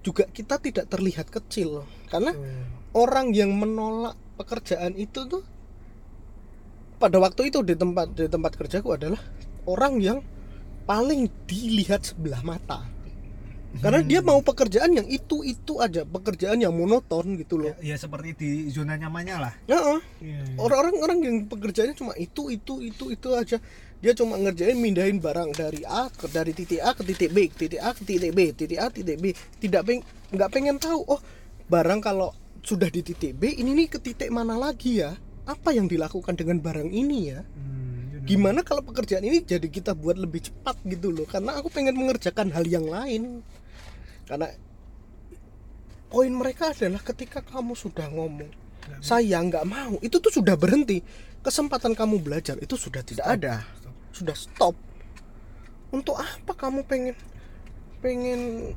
juga 0.02 0.28
kita 0.28 0.60
tidak 0.60 0.92
terlihat 0.92 1.32
kecil 1.32 1.88
karena 2.06 2.36
Betul. 2.36 2.68
orang 2.94 3.28
yang 3.32 3.56
menolak 3.56 4.20
pekerjaan 4.36 4.92
itu 4.94 5.24
tuh 5.24 5.46
pada 6.98 7.18
waktu 7.18 7.48
itu 7.48 7.64
di 7.64 7.74
tempat 7.74 8.12
di 8.12 8.28
tempat 8.28 8.54
kerjaku 8.54 8.92
adalah 8.92 9.22
orang 9.64 9.98
yang 9.98 10.20
paling 10.84 11.32
dilihat 11.48 12.04
sebelah 12.04 12.42
mata 12.42 12.84
karena 13.80 14.04
dia 14.04 14.20
mau 14.20 14.44
pekerjaan 14.44 14.92
yang 14.92 15.08
itu 15.08 15.48
itu 15.48 15.80
aja. 15.80 16.04
Pekerjaan 16.04 16.60
yang 16.60 16.76
monoton 16.76 17.40
gitu 17.40 17.56
loh. 17.56 17.72
Ya, 17.80 17.96
ya 17.96 17.98
seperti 17.98 18.36
di 18.36 18.50
zona 18.68 19.00
nyamannya 19.00 19.36
lah. 19.40 19.54
Heeh. 19.72 20.00
Iya, 20.20 20.40
iya. 20.44 20.56
orang-orang 20.60 20.96
orang 21.00 21.20
yang 21.24 21.36
pekerjaannya 21.48 21.96
cuma 21.96 22.12
itu 22.20 22.52
itu 22.52 22.84
itu 22.84 23.06
itu 23.16 23.30
aja. 23.32 23.58
Dia 24.02 24.12
cuma 24.18 24.36
ngerjain 24.36 24.76
mindahin 24.76 25.22
barang 25.24 25.56
dari 25.56 25.88
A 25.88 26.12
ke 26.12 26.28
dari 26.28 26.52
titik 26.52 26.82
A 26.84 26.92
ke 26.92 27.06
titik 27.08 27.32
B 27.32 27.48
titik 27.48 27.80
A 27.80 27.96
ke 27.96 28.04
titik 28.04 28.32
B 28.36 28.52
titik 28.52 28.80
A 28.82 28.92
titik 28.92 29.18
B. 29.24 29.32
Tidak 29.32 29.82
peng 29.88 30.04
nggak 30.36 30.50
pengen 30.52 30.76
tahu 30.76 31.02
oh 31.08 31.22
barang 31.72 32.04
kalau 32.04 32.36
sudah 32.62 32.92
di 32.92 33.02
titik 33.02 33.40
B 33.40 33.56
ini 33.56 33.72
nih 33.72 33.88
ke 33.88 34.04
titik 34.04 34.28
mana 34.36 34.60
lagi 34.60 35.00
ya? 35.00 35.16
Apa 35.48 35.72
yang 35.74 35.88
dilakukan 35.88 36.36
dengan 36.38 36.62
barang 36.62 36.92
ini 36.92 37.34
ya? 37.34 37.42
Hmm, 37.42 38.22
gimana 38.30 38.62
kalau 38.62 38.86
pekerjaan 38.86 39.26
ini 39.26 39.42
jadi 39.42 39.66
kita 39.66 39.98
buat 39.98 40.20
lebih 40.20 40.50
cepat 40.50 40.78
gitu 40.86 41.10
loh? 41.10 41.26
Karena 41.26 41.58
aku 41.58 41.74
pengen 41.74 41.98
mengerjakan 41.98 42.54
hal 42.54 42.68
yang 42.70 42.86
lain 42.86 43.42
karena 44.32 44.48
poin 46.08 46.32
mereka 46.32 46.72
adalah 46.72 47.04
ketika 47.04 47.44
kamu 47.44 47.76
sudah 47.76 48.08
ngomong 48.08 48.48
bisa. 48.48 49.04
saya 49.04 49.44
nggak 49.44 49.68
mau 49.68 50.00
itu 50.00 50.24
tuh 50.24 50.32
sudah 50.32 50.56
berhenti 50.56 51.04
kesempatan 51.44 51.92
kamu 51.92 52.24
belajar 52.24 52.56
itu 52.64 52.80
sudah 52.80 53.04
tidak 53.04 53.28
Stop. 53.28 53.36
ada 53.36 53.54
Stop. 53.76 53.96
sudah 54.16 54.36
stop 54.36 54.76
untuk 55.92 56.16
apa 56.16 56.56
kamu 56.56 56.88
pengen 56.88 57.16
pengen 58.00 58.72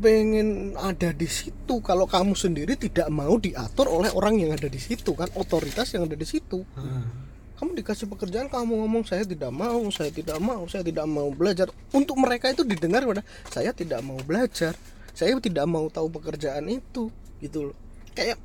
pengen 0.00 0.48
ada 0.74 1.12
di 1.12 1.28
situ 1.28 1.78
kalau 1.84 2.08
kamu 2.08 2.32
sendiri 2.34 2.74
tidak 2.74 3.06
mau 3.12 3.36
diatur 3.36 3.86
oleh 3.86 4.08
orang 4.10 4.40
yang 4.40 4.56
ada 4.56 4.66
di 4.66 4.80
situ 4.80 5.12
kan 5.12 5.28
otoritas 5.36 5.92
yang 5.92 6.08
ada 6.08 6.16
di 6.16 6.24
situ 6.26 6.64
Hmm. 6.74 7.25
Kamu 7.56 7.80
dikasih 7.80 8.06
pekerjaan 8.12 8.52
kamu 8.52 8.84
ngomong 8.84 9.04
saya 9.08 9.24
tidak 9.24 9.48
mau 9.48 9.88
saya 9.88 10.12
tidak 10.12 10.38
mau 10.38 10.68
saya 10.68 10.84
tidak 10.84 11.06
mau 11.08 11.32
belajar. 11.32 11.72
Untuk 11.96 12.20
mereka 12.20 12.52
itu 12.52 12.62
didengar 12.62 13.04
pada 13.08 13.24
saya 13.48 13.72
tidak 13.72 14.04
mau 14.04 14.20
belajar 14.20 14.76
saya 15.16 15.32
tidak 15.40 15.64
mau 15.64 15.88
tahu 15.88 16.12
pekerjaan 16.12 16.68
itu 16.68 17.08
gitu 17.40 17.72
loh. 17.72 17.76
Kayak 18.12 18.36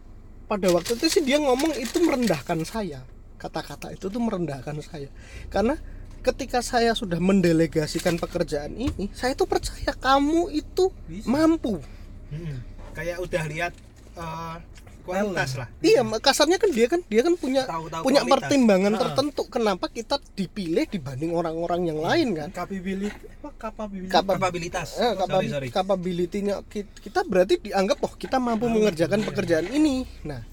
pada 0.48 0.72
waktu 0.72 0.96
itu 0.96 1.06
sih 1.12 1.24
dia 1.24 1.36
ngomong 1.44 1.76
itu 1.76 2.00
merendahkan 2.00 2.64
saya. 2.64 3.04
Kata-kata 3.36 3.92
itu 3.92 4.08
tuh 4.08 4.22
merendahkan 4.24 4.80
saya. 4.80 5.12
Karena 5.52 5.76
ketika 6.24 6.64
saya 6.64 6.96
sudah 6.96 7.20
mendelegasikan 7.20 8.16
pekerjaan 8.16 8.78
ini 8.78 9.10
saya 9.12 9.36
tuh 9.36 9.50
percaya 9.50 9.92
kamu 9.98 10.54
itu 10.56 10.88
Bisa. 11.12 11.28
mampu. 11.28 11.84
Hmm. 12.32 12.64
kayak 12.96 13.20
udah 13.20 13.44
lihat 13.52 13.74
eh, 14.16 14.56
kualitas 15.02 15.52
lah. 15.56 15.68
Iya 15.80 16.02
kasarnya 16.18 16.56
kan 16.56 16.70
dia 16.70 16.86
kan 16.86 17.02
dia 17.04 17.22
kan 17.22 17.34
punya 17.34 17.66
Tahu-tahu 17.66 18.02
punya 18.02 18.22
kualitas. 18.22 18.34
pertimbangan 18.48 18.94
Ah. 18.94 19.00
tertentu 19.00 19.42
kenapa 19.46 19.86
kita 19.88 20.16
dipilih 20.32 20.86
dibanding 20.86 21.32
orang-orang 21.32 21.82
yang 21.86 22.00
lain 22.00 22.28
kan? 22.34 22.50
Capability 22.50 23.12
apa 23.38 23.50
capability? 23.60 24.10
Kapa- 24.10 24.36
kapabilitas 24.36 24.88
eh, 24.96 25.14
sorry 25.18 25.70
capability-nya 25.70 26.56
ki- 26.64 26.94
kita 27.02 27.22
berarti 27.24 27.60
dianggap 27.60 27.98
oh 28.00 28.14
kita 28.14 28.38
mampu 28.38 28.66
mengerjakan 28.66 29.22
pekerjaan 29.22 29.68
ini. 29.68 30.06
Nah 30.22 30.46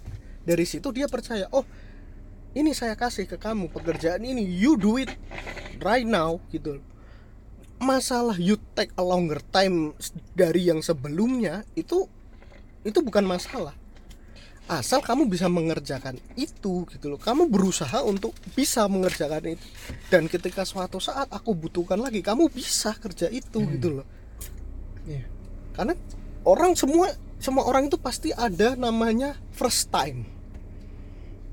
dari 0.43 0.65
situ 0.65 0.89
dia 0.91 1.05
percaya 1.07 1.45
oh 1.51 1.63
ini 2.51 2.73
saya 2.73 2.93
kasih 2.93 3.25
ke 3.25 3.37
kamu 3.37 3.69
pekerjaan 3.69 4.21
ini 4.21 4.41
you 4.41 4.75
do 4.75 4.97
it 4.97 5.13
right 5.79 6.05
now 6.05 6.41
gitu. 6.49 6.81
Masalah 7.79 8.35
you 8.35 8.59
take 8.75 8.91
a 8.93 9.05
longer 9.05 9.39
time 9.47 9.95
dari 10.33 10.67
yang 10.67 10.83
sebelumnya 10.83 11.63
itu 11.73 12.11
itu 12.81 12.99
bukan 12.99 13.23
masalah 13.23 13.71
asal 14.69 15.01
kamu 15.01 15.33
bisa 15.33 15.49
mengerjakan 15.49 16.21
itu 16.37 16.85
gitu 16.93 17.07
loh. 17.09 17.21
Kamu 17.21 17.49
berusaha 17.49 18.05
untuk 18.05 18.37
bisa 18.53 18.85
mengerjakan 18.85 19.57
itu. 19.57 19.67
Dan 20.13 20.29
ketika 20.29 20.63
suatu 20.69 21.01
saat 21.01 21.33
aku 21.33 21.57
butuhkan 21.57 21.97
lagi 21.97 22.21
kamu 22.21 22.53
bisa 22.53 22.93
kerja 23.01 23.33
itu 23.33 23.65
gitu 23.75 24.01
loh. 24.01 24.07
Iya. 25.09 25.25
karena 25.73 25.97
orang 26.45 26.77
semua 26.77 27.09
semua 27.41 27.65
orang 27.65 27.89
itu 27.89 27.97
pasti 27.97 28.29
ada 28.29 28.77
namanya 28.77 29.41
first 29.57 29.89
time. 29.89 30.29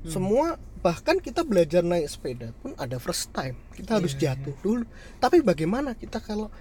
Semua 0.06 0.60
bahkan 0.84 1.18
kita 1.18 1.42
belajar 1.42 1.82
naik 1.82 2.06
sepeda 2.06 2.52
pun 2.60 2.76
ada 2.76 3.00
first 3.00 3.32
time. 3.32 3.56
Kita 3.72 3.98
harus 3.98 4.12
Iya, 4.14 4.36
jatuh 4.36 4.54
dulu. 4.60 4.84
Tapi 5.18 5.40
bagaimana 5.40 5.96
kita 5.96 6.20
kalau 6.20 6.52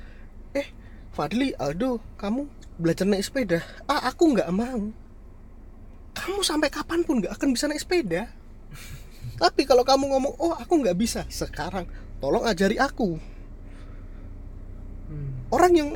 eh 0.55 0.71
Fadli 1.11 1.51
Aldo 1.57 1.99
kamu 2.15 2.47
belajar 2.79 3.05
naik 3.05 3.27
sepeda? 3.27 3.59
Ah 3.85 4.07
aku 4.07 4.33
nggak 4.33 4.49
mau 4.55 5.04
kamu 6.25 6.41
sampai 6.41 6.73
kapan 6.73 7.05
pun 7.05 7.21
nggak 7.21 7.37
akan 7.37 7.53
bisa 7.53 7.69
naik 7.69 7.85
sepeda. 7.85 8.25
Tapi 9.37 9.61
kalau 9.69 9.85
kamu 9.85 10.09
ngomong 10.09 10.33
oh 10.41 10.57
aku 10.57 10.81
nggak 10.81 10.97
bisa 10.97 11.21
sekarang 11.29 11.85
tolong 12.17 12.43
ajari 12.49 12.81
aku. 12.81 13.21
Hmm. 15.05 15.45
orang 15.53 15.69
yang 15.77 15.89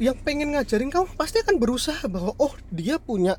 yang 0.00 0.16
pengen 0.24 0.56
ngajarin 0.56 0.88
kamu 0.88 1.04
pasti 1.20 1.44
akan 1.44 1.60
berusaha 1.60 2.00
bahwa 2.08 2.32
oh 2.40 2.56
dia 2.72 2.96
punya 2.96 3.36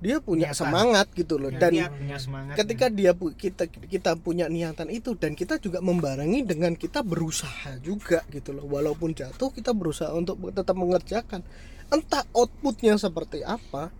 dia 0.00 0.16
punya 0.20 0.52
Niatan. 0.52 0.60
semangat 0.64 1.06
gitu 1.12 1.36
loh. 1.36 1.52
Ya, 1.52 1.60
dan 1.60 1.72
punya 1.92 2.16
semangat 2.20 2.54
ketika 2.56 2.86
dia 2.88 3.12
pu- 3.12 3.36
kita 3.36 3.68
kita 3.68 4.16
punya 4.16 4.48
niatan 4.48 4.88
itu 4.88 5.12
dan 5.16 5.36
kita 5.36 5.60
juga 5.60 5.84
membarengi 5.84 6.44
dengan 6.44 6.72
kita 6.72 7.04
berusaha 7.04 7.76
juga 7.84 8.24
gitu 8.32 8.56
loh. 8.56 8.64
Walaupun 8.64 9.12
jatuh 9.12 9.52
kita 9.52 9.76
berusaha 9.76 10.12
untuk 10.12 10.40
tetap 10.52 10.76
mengerjakan. 10.76 11.44
Entah 11.92 12.24
outputnya 12.32 12.96
seperti 12.96 13.44
apa 13.44 13.92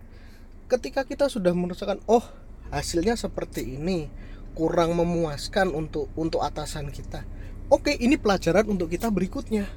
ketika 0.71 1.03
kita 1.03 1.27
sudah 1.27 1.51
merasakan 1.51 1.99
oh 2.07 2.23
hasilnya 2.71 3.19
seperti 3.19 3.75
ini 3.75 4.07
kurang 4.55 4.95
memuaskan 4.95 5.71
untuk 5.71 6.07
untuk 6.15 6.39
atasan 6.39 6.87
kita. 6.91 7.27
Oke 7.67 7.95
ini 7.99 8.15
pelajaran 8.15 8.67
untuk 8.67 8.87
kita 8.87 9.11
berikutnya. 9.11 9.67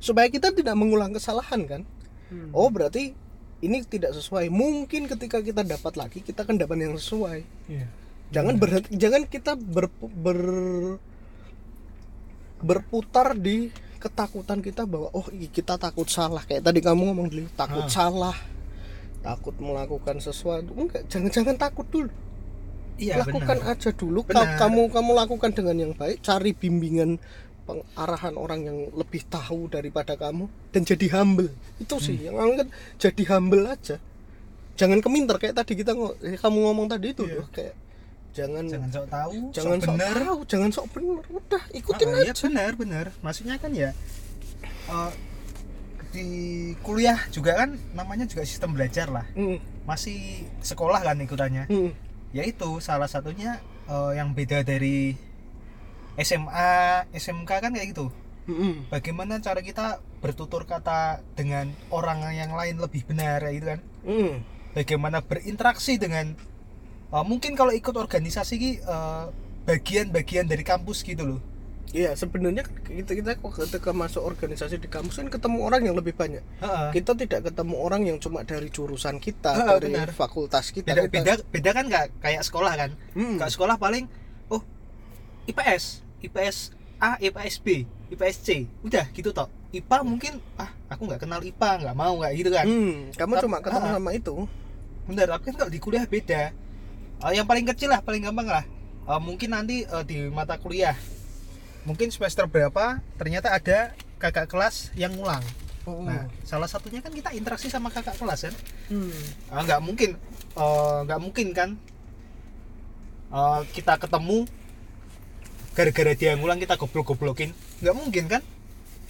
Supaya 0.00 0.28
kita 0.28 0.52
tidak 0.52 0.76
mengulang 0.76 1.16
kesalahan 1.16 1.64
kan? 1.64 1.82
Hmm. 2.28 2.52
oh 2.56 2.68
berarti 2.68 3.16
ini 3.64 3.80
tidak 3.88 4.12
sesuai. 4.12 4.52
Mungkin 4.52 5.08
ketika 5.08 5.40
kita 5.40 5.64
dapat 5.64 5.96
lagi 5.96 6.20
kita 6.20 6.44
akan 6.44 6.60
dapat 6.60 6.76
yang 6.84 6.96
sesuai. 7.00 7.40
Iya. 7.72 7.88
jangan 8.32 8.56
berhenti 8.56 8.88
jangan 8.96 9.22
kita 9.28 9.52
ber, 9.54 9.86
ber- 10.00 10.98
berputar 12.64 13.36
di 13.36 13.68
ketakutan 14.00 14.60
kita 14.64 14.84
bahwa 14.88 15.08
oh 15.12 15.28
kita 15.28 15.76
takut 15.80 16.08
salah. 16.08 16.44
Kayak 16.44 16.64
tadi 16.64 16.80
kamu 16.80 17.12
ngomong 17.12 17.28
dulu 17.32 17.48
takut 17.56 17.84
Ah. 17.84 17.92
salah 17.92 18.36
takut 19.24 19.56
melakukan 19.56 20.20
sesuatu. 20.20 20.70
Enggak 20.76 21.08
jangan-jangan 21.08 21.56
takut 21.56 21.88
dulu. 21.88 22.12
Iya 22.94 23.18
lakukan 23.18 23.58
benar. 23.58 23.74
aja 23.74 23.90
dulu. 23.90 24.20
Benar. 24.22 24.54
kamu 24.54 24.92
kamu 24.92 25.10
lakukan 25.16 25.50
dengan 25.50 25.76
yang 25.80 25.92
baik. 25.92 26.20
Cari 26.20 26.52
bimbingan 26.52 27.16
pengarahan 27.64 28.36
orang 28.36 28.60
yang 28.62 28.78
lebih 28.92 29.24
tahu 29.26 29.66
daripada 29.66 30.14
kamu 30.14 30.44
dan 30.70 30.84
jadi 30.84 31.06
humble. 31.10 31.48
Itu 31.80 31.96
sih 31.96 32.14
Hmm. 32.14 32.26
yang 32.28 32.36
aku 32.38 32.52
kan 32.60 32.68
jadi 33.00 33.22
humble 33.26 33.64
aja. 33.64 33.96
Jangan 34.74 35.00
keminter 35.00 35.36
kayak 35.38 35.56
tadi 35.56 35.72
kita 35.74 35.96
eh, 36.20 36.36
kamu 36.36 36.58
ngomong 36.62 36.86
tadi 36.86 37.10
itu 37.10 37.24
Iya. 37.24 37.34
loh 37.34 37.48
kayak 37.48 37.74
jangan 38.34 38.64
jangan 38.66 38.90
sok 38.90 39.06
tahu 39.08 39.34
jangan 39.50 39.78
sok 39.78 39.86
sok 39.86 39.94
bener. 39.94 40.14
tahu 40.20 40.38
jangan 40.44 40.70
sok 40.70 40.86
bener. 40.92 41.22
Udah 41.30 41.62
ikutin 41.72 42.06
Ah, 42.06 42.14
aja. 42.14 42.24
iya 42.26 42.34
benar 42.36 42.70
benar 42.74 43.06
maksudnya 43.22 43.56
kan 43.56 43.70
ya 43.72 43.90
eh, 44.84 45.10
di 46.14 46.28
kuliah 46.86 47.18
juga 47.34 47.58
kan 47.58 47.74
namanya 47.90 48.30
juga 48.30 48.46
sistem 48.46 48.78
belajar 48.78 49.10
lah. 49.10 49.26
Hmm, 49.34 49.58
masih 49.82 50.46
sekolah 50.62 51.02
kan 51.02 51.18
ikutannya. 51.18 51.66
Hmm, 51.66 51.90
yaitu 52.30 52.78
salah 52.78 53.10
satunya 53.10 53.58
eh, 53.90 54.12
yang 54.14 54.30
beda 54.30 54.62
dari 54.62 55.18
SMA 56.14 57.10
SMK 57.10 57.50
kan 57.50 57.74
kayak 57.74 57.90
gitu. 57.90 58.14
Hmm, 58.46 58.86
bagaimana 58.92 59.42
cara 59.42 59.58
kita 59.58 59.98
bertutur 60.22 60.68
kata 60.68 61.24
dengan 61.34 61.74
orang 61.90 62.22
yang 62.30 62.54
lain 62.54 62.78
lebih 62.78 63.02
benar 63.10 63.42
kayak 63.42 63.54
gitu 63.58 63.66
kan? 63.66 63.80
Hmm. 64.04 64.34
bagaimana 64.74 65.18
berinteraksi 65.24 65.96
dengan 65.98 66.36
eh, 67.10 67.24
mungkin 67.26 67.58
kalau 67.58 67.74
ikut 67.74 67.96
organisasi 67.96 68.56
eh, 68.84 69.24
bagian-bagian 69.64 70.46
dari 70.46 70.62
kampus 70.62 71.02
gitu 71.02 71.24
loh 71.24 71.40
Iya 71.94 72.10
sebenarnya 72.12 72.66
kita 72.82 73.14
kita 73.14 73.30
kok 73.38 73.54
ketika 73.56 73.94
masuk 73.94 74.18
organisasi 74.20 74.76
di 74.76 74.90
kampus 74.90 75.14
kan 75.14 75.30
ketemu 75.30 75.62
orang 75.62 75.78
yang 75.80 75.94
lebih 75.94 76.10
banyak 76.12 76.42
Heeh. 76.58 76.88
kita 76.90 77.14
tidak 77.14 77.46
ketemu 77.46 77.74
orang 77.78 78.02
yang 78.02 78.18
cuma 78.18 78.42
dari 78.42 78.66
jurusan 78.66 79.16
kita 79.16 79.54
Ah, 79.54 79.78
dari 79.78 79.94
benar. 79.94 80.10
fakultas 80.10 80.68
kita 80.68 80.90
beda 80.90 81.06
Kita- 81.06 81.14
beda 81.14 81.32
beda 81.48 81.70
kan 81.70 81.84
nggak 81.86 82.06
kayak 82.18 82.42
sekolah 82.42 82.74
kan 82.74 82.90
Hmm. 83.14 83.38
Kalau 83.38 83.46
sekolah 83.48 83.78
paling 83.78 84.10
oh 84.48 84.58
IPS 85.46 86.02
IPS 86.20 86.56
A 86.98 87.14
IPS 87.16 87.62
B 87.62 87.86
IPS 88.10 88.36
C 88.40 88.48
udah 88.82 89.06
gitu 89.12 89.30
toh 89.30 89.46
IPA 89.70 90.02
mungkin 90.02 90.42
ah 90.56 90.74
aku 90.88 91.06
nggak 91.06 91.22
kenal 91.22 91.38
IPA 91.40 91.70
nggak 91.80 91.94
mau 91.94 92.18
nggak 92.18 92.32
gitu 92.34 92.50
kan 92.50 92.66
Hmm, 92.66 93.14
kamu 93.14 93.32
Tapi- 93.32 93.42
cuma 93.44 93.56
ketemu 93.60 93.86
ah. 93.86 93.94
sama 93.94 94.10
itu. 94.10 94.34
bener 95.04 95.26
tapi 95.28 95.42
kan 95.44 95.54
kalau 95.56 95.70
di 95.70 95.78
kuliah 95.78 96.04
beda 96.04 96.42
Eh, 97.22 97.32
yang 97.32 97.46
paling 97.46 97.62
kecil 97.64 97.86
lah 97.88 98.02
paling 98.02 98.18
gampang 98.20 98.50
lah 98.50 98.66
Eh, 99.04 99.20
mungkin 99.22 99.52
nanti 99.52 99.86
eh, 99.86 100.02
di 100.02 100.26
mata 100.26 100.58
kuliah 100.58 100.98
mungkin 101.84 102.08
semester 102.08 102.44
berapa 102.44 102.98
ternyata 103.14 103.52
ada 103.52 103.92
kakak 104.16 104.48
kelas 104.48 104.88
yang 104.94 105.12
ngulang 105.12 105.44
nah 105.84 106.24
salah 106.42 106.64
satunya 106.64 107.04
kan 107.04 107.12
kita 107.12 107.36
interaksi 107.36 107.68
sama 107.68 107.92
kakak 107.92 108.16
kelas 108.16 108.48
kan 108.48 108.54
Hmm. 108.84 109.12
Ah, 109.48 109.60
nggak 109.60 109.80
mungkin 109.80 110.10
eh, 110.54 110.98
nggak 111.04 111.20
mungkin 111.20 111.46
kan 111.52 111.70
eh, 113.30 113.60
kita 113.70 113.96
ketemu 113.96 114.48
gara-gara 115.74 116.12
dia 116.12 116.32
ngulang 116.34 116.56
kita 116.56 116.76
goblok-goblokin 116.76 117.52
nggak 117.80 117.96
mungkin 117.96 118.24
kan 118.28 118.42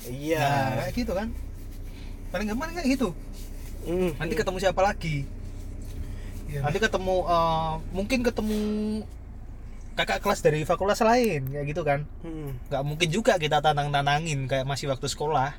Iya. 0.05 0.43
nah, 0.43 0.85
kayak 0.85 0.95
gitu 0.95 1.13
kan 1.13 1.29
paling 2.29 2.47
gampang 2.51 2.75
kayak 2.75 2.89
gitu 2.91 3.09
Hmm. 3.85 4.11
nanti 4.17 4.35
ketemu 4.35 4.59
siapa 4.59 4.81
lagi 4.81 5.23
Iya. 6.51 6.61
nanti 6.63 6.79
ketemu 6.79 7.17
eh, 7.23 7.73
mungkin 7.93 8.19
ketemu 8.23 8.59
kakak 9.95 10.21
kelas 10.27 10.43
dari 10.43 10.67
fakultas 10.67 11.01
lain 11.07 11.55
kayak 11.55 11.67
gitu 11.71 11.83
kan. 11.87 12.03
Hmm. 12.27 12.59
nggak 12.67 12.83
mungkin 12.83 13.09
juga 13.15 13.39
kita 13.39 13.63
tanang-tanangin 13.63 14.51
kayak 14.51 14.67
masih 14.67 14.91
waktu 14.91 15.07
sekolah. 15.07 15.55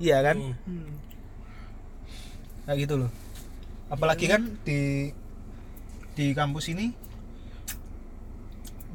Iya 0.00 0.24
kan? 0.24 0.36
Hmm. 0.64 0.92
Kayak 2.64 2.78
gitu 2.88 2.94
loh. 3.04 3.10
Apalagi 3.92 4.26
kan 4.26 4.56
di 4.64 5.12
di 6.16 6.32
kampus 6.32 6.72
ini 6.72 6.96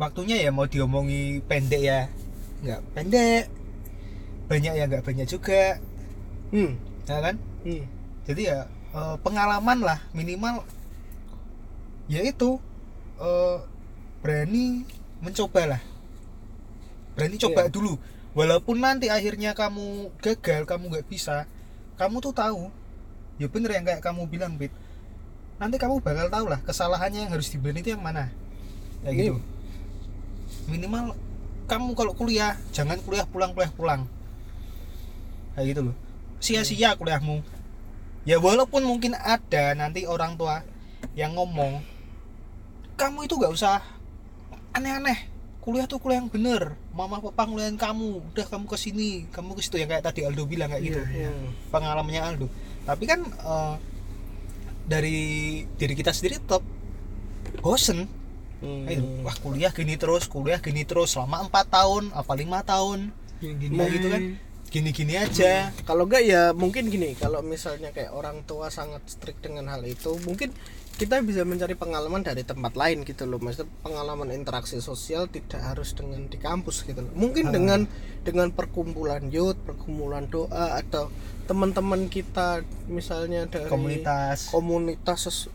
waktunya 0.01 0.41
ya 0.41 0.49
mau 0.49 0.65
diomongi 0.65 1.45
pendek 1.45 1.81
ya. 1.85 2.01
Nggak 2.65 2.81
pendek. 2.97 3.45
Banyak 4.49 4.73
ya 4.73 4.83
nggak 4.89 5.05
banyak 5.05 5.27
juga. 5.29 5.77
Hmm. 6.49 6.75
ya 7.05 7.19
kan? 7.21 7.35
Hmm. 7.61 7.85
jadi 8.25 8.41
ya 8.41 8.59
eh, 8.97 9.15
pengalaman 9.21 9.85
lah 9.85 10.01
minimal. 10.17 10.65
Ya 12.09 12.25
itu 12.25 12.57
eh, 13.21 13.57
berani 14.21 14.85
mencoba 15.21 15.77
lah 15.77 15.81
berani 17.11 17.35
coba 17.37 17.67
Iya. 17.67 17.73
dulu. 17.73 17.93
Walaupun 18.31 18.79
nanti 18.79 19.11
akhirnya 19.11 19.51
kamu 19.51 20.15
gagal 20.23 20.63
kamu 20.63 20.83
nggak 20.87 21.07
bisa 21.11 21.43
kamu 21.99 22.23
tuh 22.23 22.31
tahu. 22.31 22.71
Ya 23.35 23.51
bener 23.51 23.75
yang 23.75 23.83
kayak 23.83 23.99
kamu 23.99 24.23
bilang 24.31 24.55
Bit. 24.55 24.71
Nanti 25.59 25.75
kamu 25.75 25.99
bakal 25.99 26.31
tahu 26.31 26.45
lah 26.47 26.63
kesalahannya 26.63 27.27
yang 27.27 27.31
harus 27.35 27.51
dibeli 27.51 27.83
itu 27.83 27.91
yang 27.91 27.99
mana. 28.01 28.31
Kayak 29.03 29.11
Iya. 29.11 29.21
gitu. 29.27 29.35
Minimal 30.71 31.03
kamu 31.67 31.89
kalau 31.93 32.13
kuliah 32.15 32.55
jangan 32.71 32.97
kuliah 33.03 33.27
pulang 33.27 33.51
kuliah 33.51 33.73
pulang. 33.75 34.01
Kayak 35.53 35.65
gitu 35.75 35.81
loh. 35.91 35.95
Sia-sia 36.39 36.95
kuliahmu. 36.95 37.43
Ya 38.23 38.39
walaupun 38.39 38.87
mungkin 38.87 39.17
ada 39.17 39.75
nanti 39.75 40.07
orang 40.07 40.39
tua 40.39 40.63
yang 41.17 41.35
ngomong 41.35 41.83
kamu 42.95 43.25
itu 43.27 43.35
nggak 43.35 43.51
usah 43.51 43.81
aneh-aneh. 44.75 45.29
Kuliah 45.61 45.85
tuh 45.85 46.01
kuliah 46.01 46.17
yang 46.17 46.31
bener. 46.31 46.73
Mama 46.89 47.21
papa 47.21 47.45
nguliahin 47.45 47.77
kamu. 47.77 48.33
Udah 48.33 48.45
kamu 48.49 48.65
ke 48.65 48.77
sini. 48.81 49.29
Kamu 49.29 49.53
ke 49.53 49.61
situ. 49.61 49.77
Yang 49.77 49.93
kayak 49.93 50.05
tadi 50.09 50.25
Aldo 50.25 50.43
bilang 50.49 50.73
kayak 50.73 50.83
gitu. 50.83 51.01
Iya, 51.05 51.29
iya. 51.29 51.31
Hmm. 51.31 51.49
pengalamannya 51.69 52.21
Aldo. 52.25 52.47
Tapi 52.81 53.03
kan 53.05 53.21
eh, 53.21 53.75
dari 54.89 55.19
diri 55.77 55.93
kita 55.93 56.09
sendiri 56.11 56.41
tetap 56.41 56.65
bosen. 57.61 58.09
Hmm. 58.61 58.85
Gitu, 58.89 59.05
wah 59.25 59.33
kuliah 59.41 59.73
gini 59.73 59.97
terus 59.97 60.25
kuliah 60.25 60.57
gini 60.57 60.81
terus. 60.81 61.13
Selama 61.13 61.45
empat 61.45 61.69
tahun 61.69 62.09
apa 62.09 62.33
lima 62.33 62.65
tahun. 62.65 63.13
Yang 63.45 63.55
gini. 63.61 63.75
Nah, 63.77 63.87
gitu 63.89 64.07
kan. 64.09 64.23
gini-gini 64.71 65.19
aja. 65.19 65.67
Kalau 65.83 66.07
enggak 66.07 66.23
ya 66.23 66.55
mungkin 66.55 66.87
gini, 66.87 67.11
kalau 67.19 67.43
misalnya 67.43 67.91
kayak 67.91 68.15
orang 68.15 68.47
tua 68.47 68.71
sangat 68.71 69.03
strict 69.03 69.43
dengan 69.43 69.67
hal 69.67 69.83
itu, 69.83 70.15
mungkin 70.23 70.55
kita 70.97 71.19
bisa 71.25 71.41
mencari 71.47 71.73
pengalaman 71.73 72.21
dari 72.21 72.45
tempat 72.45 72.77
lain 72.77 73.03
gitu 73.07 73.25
loh. 73.25 73.41
Maksudnya 73.41 73.69
pengalaman 73.81 74.29
interaksi 74.31 74.77
sosial 74.79 75.25
tidak 75.31 75.61
harus 75.61 75.95
dengan 75.97 76.27
di 76.29 76.37
kampus 76.37 76.85
gitu 76.85 77.01
loh. 77.01 77.13
Mungkin 77.17 77.49
Ah. 77.49 77.53
dengan 77.53 77.79
dengan 78.21 78.47
perkumpulan 78.53 79.27
youth, 79.33 79.57
perkumpulan 79.65 80.29
doa 80.29 80.77
atau 80.77 81.09
teman-teman 81.49 82.07
kita 82.07 82.61
misalnya 82.87 83.49
dari 83.49 83.67
komunitas 83.67 84.53
komunitas 84.53 85.49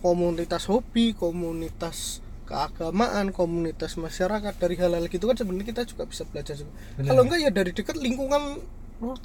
komunitas 0.00 0.68
hobi, 0.70 1.12
komunitas 1.16 2.22
keagamaan, 2.44 3.32
komunitas 3.32 3.96
masyarakat 3.96 4.52
dari 4.60 4.76
hal-hal 4.76 5.08
gitu 5.08 5.24
kan 5.24 5.36
sebenarnya 5.36 5.72
kita 5.72 5.82
juga 5.88 6.04
bisa 6.04 6.28
belajar 6.28 6.54
juga. 6.60 6.72
Kalau 7.00 7.22
enggak 7.24 7.40
ya 7.40 7.50
dari 7.50 7.72
dekat 7.72 7.96
lingkungan 7.96 8.60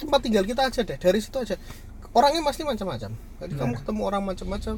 tempat 0.00 0.20
tinggal 0.24 0.44
kita 0.44 0.66
aja 0.72 0.80
deh, 0.82 0.96
dari 0.96 1.20
situ 1.20 1.36
aja. 1.36 1.56
Orangnya 2.10 2.42
pasti 2.42 2.66
macam-macam. 2.66 3.12
Jadi 3.14 3.52
kamu 3.54 3.72
ketemu 3.84 4.00
orang 4.02 4.22
macam-macam 4.26 4.74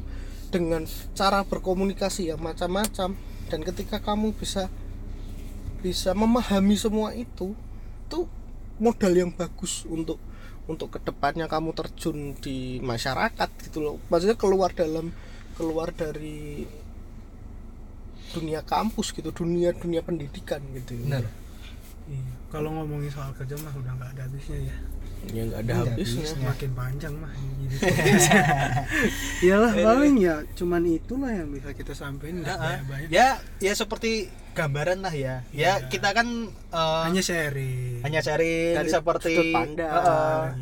dengan 0.53 0.85
cara 1.17 1.41
berkomunikasi 1.41 2.29
yang 2.29 2.37
macam-macam 2.37 3.17
dan 3.49 3.59
ketika 3.65 3.97
kamu 3.97 4.37
bisa 4.37 4.69
bisa 5.81 6.13
memahami 6.13 6.77
semua 6.77 7.11
itu, 7.17 7.57
itu 8.07 8.19
modal 8.77 9.13
yang 9.17 9.33
bagus 9.33 9.83
untuk 9.89 10.21
untuk 10.69 10.95
ke 10.95 10.99
depannya 11.03 11.49
kamu 11.49 11.75
terjun 11.75 12.37
di 12.39 12.79
masyarakat 12.79 13.49
gitu 13.67 13.83
loh 13.83 13.95
maksudnya 14.07 14.39
keluar 14.39 14.71
dalam 14.71 15.11
keluar 15.59 15.91
dari 15.91 16.63
dunia 18.31 18.63
kampus 18.63 19.11
gitu 19.11 19.35
dunia 19.35 19.75
dunia 19.75 19.99
pendidikan 19.99 20.63
gitu 20.71 20.95
benar 21.03 21.27
Iya. 22.09 22.33
Kalau 22.51 22.69
ngomongin 22.75 23.07
soal 23.07 23.31
kerja 23.31 23.55
mah 23.63 23.73
udah 23.73 23.93
nggak 23.95 24.11
ada 24.17 24.21
habisnya 24.27 24.59
ya. 24.59 24.75
Ya 25.31 25.41
nggak 25.45 25.61
ada 25.61 25.73
habisnya 25.85 26.25
habisnya. 26.25 26.47
Makin 26.49 26.71
panjang 26.73 27.13
mah. 27.15 27.33
Iyalah 29.43 29.73
paling 29.73 30.15
ya 30.17 30.35
cuman 30.53 30.83
itulah 30.85 31.31
yang 31.31 31.49
bisa 31.49 31.71
kita 31.71 31.93
sampaikan 31.93 32.41
nggak 32.41 32.57
banyak 32.85 33.09
ya 33.09 33.39
ya 33.57 33.73
seperti 33.73 34.27
gambaran 34.53 35.01
lah 35.01 35.09
ya 35.09 35.41
ya 35.49 35.79
Iya. 35.79 35.89
kita 35.89 36.13
kan 36.13 36.27
eh, 36.51 37.01
Hanya 37.07 37.21
sharing. 37.21 38.03
hanya 38.03 38.19
sharing 38.21 38.75
Dari 38.77 38.89
seperti 38.89 39.35
pandang, 39.49 39.89
gitu. 39.89 40.13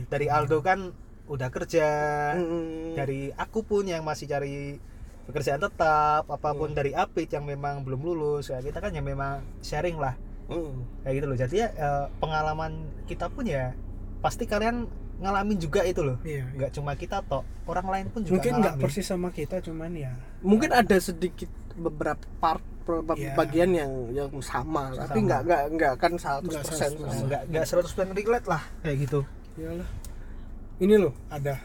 dari 0.07 0.27
Aldo 0.27 0.57
kan 0.61 0.79
udah 1.27 1.49
kerja 1.49 1.87
Mm. 2.33 2.95
dari 2.95 3.31
aku 3.31 3.63
pun 3.63 3.83
yang 3.83 4.03
masih 4.03 4.27
cari 4.27 4.79
pekerjaan 5.21 5.59
tetap 5.59 6.23
apa 6.25 6.49
pun 6.51 6.71
dari 6.71 6.91
Apit 6.91 7.27
yang 7.29 7.43
memang 7.43 7.83
belum 7.83 7.99
lulus 7.99 8.47
ya 8.47 8.59
kita 8.59 8.79
kan 8.79 8.91
yang 8.91 9.03
memang 9.03 9.43
sharing 9.59 9.95
lah 9.95 10.15
Mm. 10.47 11.03
kayak 11.03 11.13
gitu 11.13 11.25
loh 11.27 11.37
jadi 11.37 11.55
ya 11.57 11.67
eh, 11.71 12.05
pengalaman 12.17 12.71
kita 13.03 13.27
pun 13.27 13.43
ya 13.43 13.75
pasti 14.21 14.45
kalian 14.45 14.85
ngalamin 15.17 15.57
juga 15.57 15.81
itu 15.81 16.01
loh 16.01 16.17
Iya. 16.21 16.45
nggak 16.51 16.71
cuma 16.71 16.93
kita 16.93 17.21
toh 17.21 17.41
orang 17.65 17.87
lain 17.87 18.05
pun 18.09 18.21
juga 18.21 18.37
Mungkin 18.37 18.53
nggak 18.57 18.75
persis 18.77 19.03
sama 19.03 19.29
kita 19.29 19.59
cuman 19.59 19.91
ya 19.91 20.13
mungkin 20.41 20.69
ada 20.71 20.97
sedikit 20.97 21.49
beberapa 21.73 22.21
part 22.37 22.61
Iya. 23.13 23.37
bagian 23.37 23.71
yang 23.71 23.91
yang 24.09 24.27
sama, 24.41 24.89
tapi 24.91 25.21
Sama. 25.21 25.27
nggak 25.29 25.41
nggak 25.45 25.61
nggak 25.71 25.91
akan 25.95 26.11
100% 26.17 26.43
Nggak 26.43 26.63
sama. 26.65 27.07
100%. 27.07 27.27
nggak 27.29 27.41
nggak 27.47 27.65
100% 27.65 28.09
relate 28.11 28.47
lah 28.47 28.61
kayak 28.81 28.97
gitu 29.05 29.19
Iyalah. 29.53 29.89
Ini 30.79 30.95
loh 30.97 31.13
ada. 31.27 31.55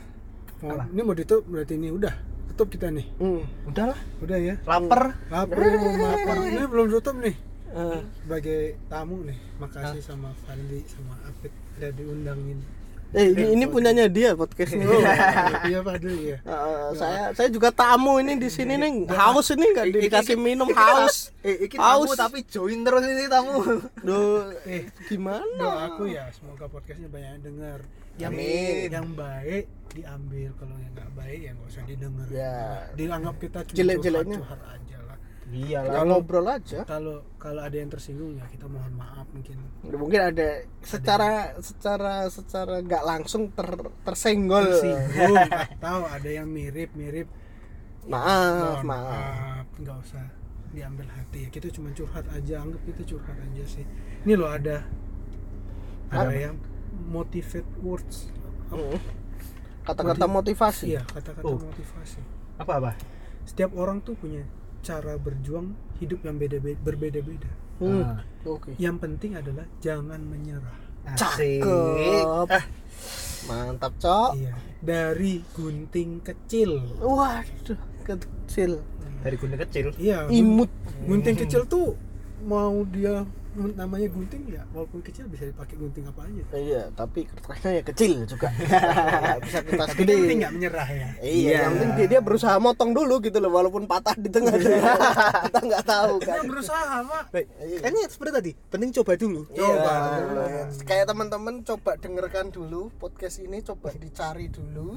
Mau, 0.59 0.73
Apa? 0.73 0.85
ini 0.87 1.01
mau 1.01 1.15
ditutup 1.15 1.45
berarti 1.47 1.75
ini 1.75 1.89
udah 1.89 2.15
tutup 2.53 2.69
kita 2.69 2.89
nih. 2.91 3.07
Hmm. 3.17 3.43
udahlah 3.65 3.99
Udah 4.19 4.39
ya. 4.39 4.55
lapar 4.63 5.17
Lapar 5.27 5.57
makan. 5.57 6.37
Ini 6.47 6.65
belum 6.67 6.87
tutup 6.91 7.17
nih. 7.17 7.35
Eh, 7.77 8.01
Sebagai 8.19 8.61
tamu 8.89 9.21
nih. 9.23 9.37
Makasih 9.59 10.01
sama 10.01 10.33
Fandi 10.43 10.81
sama 10.89 11.13
Apit 11.23 11.53
udah 11.77 11.91
diundangin. 11.93 12.59
eh, 13.13 13.31
ini, 13.31 13.55
ini 13.55 13.65
punyanya 13.67 14.09
dia 14.09 14.33
podcastnya. 14.33 14.83
Oh, 14.83 14.99
iya 15.63 15.79
Pak 15.79 15.97
Dul 16.01 16.17
ya. 16.27 16.39
Eh, 16.41 16.89
saya 16.93 17.31
saya 17.33 17.49
juga 17.49 17.71
tamu 17.71 18.17
ini 18.17 18.35
di 18.35 18.49
sini 18.49 18.75
nih 18.75 19.07
haus 19.09 19.53
ini 19.53 19.63
nggak 19.71 19.87
dikasih 19.95 20.35
minum 20.37 20.67
haus 20.75 21.31
eh, 21.41 21.65
iki 21.65 21.77
tamu 21.77 22.09
Haus. 22.09 22.19
tapi 22.19 22.43
join 22.45 22.83
terus 22.83 23.05
ini 23.05 23.25
tamu 23.27 23.63
Duh, 24.03 24.51
Eh, 24.65 24.91
gimana 25.07 25.47
doaku 25.55 26.11
ya 26.11 26.27
semoga 26.33 26.67
podcastnya 26.67 27.07
banyak 27.07 27.31
yang 27.31 27.43
denger. 27.45 27.81
Yang 28.17 28.33
Amin. 28.33 28.89
yang 28.91 29.09
baik 29.13 29.65
diambil 29.93 30.49
kalau 30.57 30.77
yang 30.77 30.93
nggak 30.93 31.11
baik 31.15 31.41
ya 31.41 31.51
nggak 31.53 31.69
usah 31.71 31.85
didengar. 31.87 32.27
Ya. 32.29 32.57
Dianggap 32.93 33.35
kita 33.39 33.59
cuma 33.63 33.77
Jelek-jeleknya. 33.77 34.39
curhat 34.41 34.61
aja. 34.67 34.99
Iya 35.55 35.79
ya 35.87 36.03
ngobrol 36.03 36.43
aja. 36.47 36.83
Kalau 36.83 37.23
kalau 37.39 37.63
ada 37.63 37.77
yang 37.77 37.87
tersinggung 37.87 38.35
ya 38.35 38.47
kita 38.51 38.67
mohon 38.67 38.95
maaf 38.99 39.31
mungkin. 39.31 39.57
mungkin 39.87 40.21
ada 40.21 40.67
secara 40.83 41.55
secara 41.63 42.27
secara 42.27 42.83
nggak 42.83 43.05
langsung 43.07 43.55
ter, 43.55 43.69
tersenggol. 44.03 44.67
Tersinggung 44.67 45.35
atau 45.79 45.99
ada 46.03 46.27
yang 46.27 46.51
mirip-mirip 46.51 47.31
maaf 48.07 48.83
mohon 48.83 48.87
maaf. 48.87 49.65
nggak 49.79 49.97
usah 50.03 50.25
diambil 50.75 51.07
hati 51.15 51.47
ya. 51.47 51.49
Kita 51.55 51.71
cuma 51.71 51.95
curhat 51.95 52.27
aja 52.35 52.61
anggap 52.61 52.83
kita 52.83 53.03
curhat 53.07 53.39
aja 53.39 53.65
sih. 53.71 53.87
Ini 54.27 54.35
loh 54.35 54.51
ada 54.51 54.83
ada 56.11 56.27
Apa? 56.27 56.35
yang 56.35 56.59
motivate 57.07 57.71
words. 57.79 58.31
Kata-kata 59.87 60.27
motivasi? 60.27 60.91
Iya 60.91 61.03
kata-kata 61.07 61.47
Oh. 61.47 61.59
motivasi. 61.63 62.19
Apa 62.59 62.73
apa 62.83 62.93
setiap 63.47 63.71
orang 63.79 64.03
tuh 64.03 64.19
punya 64.19 64.43
cara 64.87 65.19
berjuang 65.19 65.75
hidup 65.99 66.23
yang 66.23 66.39
beda 66.39 66.63
berbeda-beda. 66.63 67.51
Hmm. 67.83 68.07
Ah. 68.07 68.23
oke. 68.47 68.79
Yang 68.79 68.97
penting 69.03 69.35
adalah 69.35 69.67
jangan 69.83 70.23
menyerah. 70.23 70.79
Asik. 71.07 71.63
cakep. 71.63 72.49
Ah, 72.55 72.65
mantap 73.51 73.93
cok. 73.99 74.39
Iya 74.39 74.55
dari 74.87 75.43
gunting 75.51 76.23
kecil. 76.23 76.79
Waduh 77.03 77.81
kecil. 78.07 78.79
Dari 79.27 79.35
gunting 79.35 79.61
kecil? 79.67 79.87
Iya 79.99 80.31
imut. 80.31 80.71
gunting 81.03 81.37
kecil 81.37 81.67
tuh 81.67 81.99
mau 82.47 82.87
dia 82.87 83.27
namanya 83.57 84.09
gunting 84.09 84.43
ya 84.47 84.63
walaupun 84.71 85.01
kecil 85.01 85.25
bisa 85.27 85.49
dipakai 85.49 85.75
gunting 85.75 86.05
apa 86.05 86.21
aja. 86.23 86.45
Iya 86.53 86.83
tapi 86.93 87.25
kertasnya 87.25 87.71
ya 87.79 87.83
kecil 87.83 88.13
juga. 88.25 88.49
Bisa 89.47 89.59
kertas 89.63 89.89
tapi 89.91 90.01
gede. 90.03 90.13
yang 90.13 90.23
penting 90.23 90.39
nggak 90.41 90.55
menyerah 90.55 90.89
ya. 90.89 91.09
Iya, 91.19 91.33
Iya. 91.47 91.59
yang 91.59 91.73
penting 91.73 91.91
dia, 91.95 92.07
dia 92.09 92.21
berusaha 92.21 92.57
motong 92.57 92.91
dulu 92.91 93.15
gitu 93.21 93.39
loh, 93.39 93.51
walaupun 93.51 93.85
patah 93.85 94.17
di 94.17 94.29
tengah 94.29 94.53
kita 94.53 95.59
nggak 95.63 95.85
tahu 95.85 96.15
kan. 96.21 96.37
kita 96.37 96.45
berusaha 96.45 96.95
pak 97.03 97.25
Baik, 97.31 97.47
kayaknya 97.81 98.03
seperti 98.07 98.31
tadi 98.33 98.51
penting 98.69 98.91
coba 98.93 99.13
dulu. 99.15 99.41
Coba, 99.49 99.93
dulu. 100.19 100.43
kayak 100.85 101.05
teman-teman 101.07 101.55
coba 101.63 101.91
dengarkan 101.97 102.47
dulu 102.51 102.89
podcast 102.97 103.39
ini, 103.39 103.61
coba 103.61 103.93
dicari 103.93 104.47
dulu. 104.49 104.97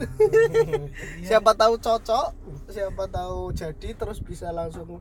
siapa 1.27 1.51
tahu 1.53 1.77
cocok, 1.77 2.27
siapa 2.67 3.03
tahu 3.07 3.51
jadi, 3.51 3.89
terus 3.93 4.19
bisa 4.19 4.49
langsung 4.49 4.99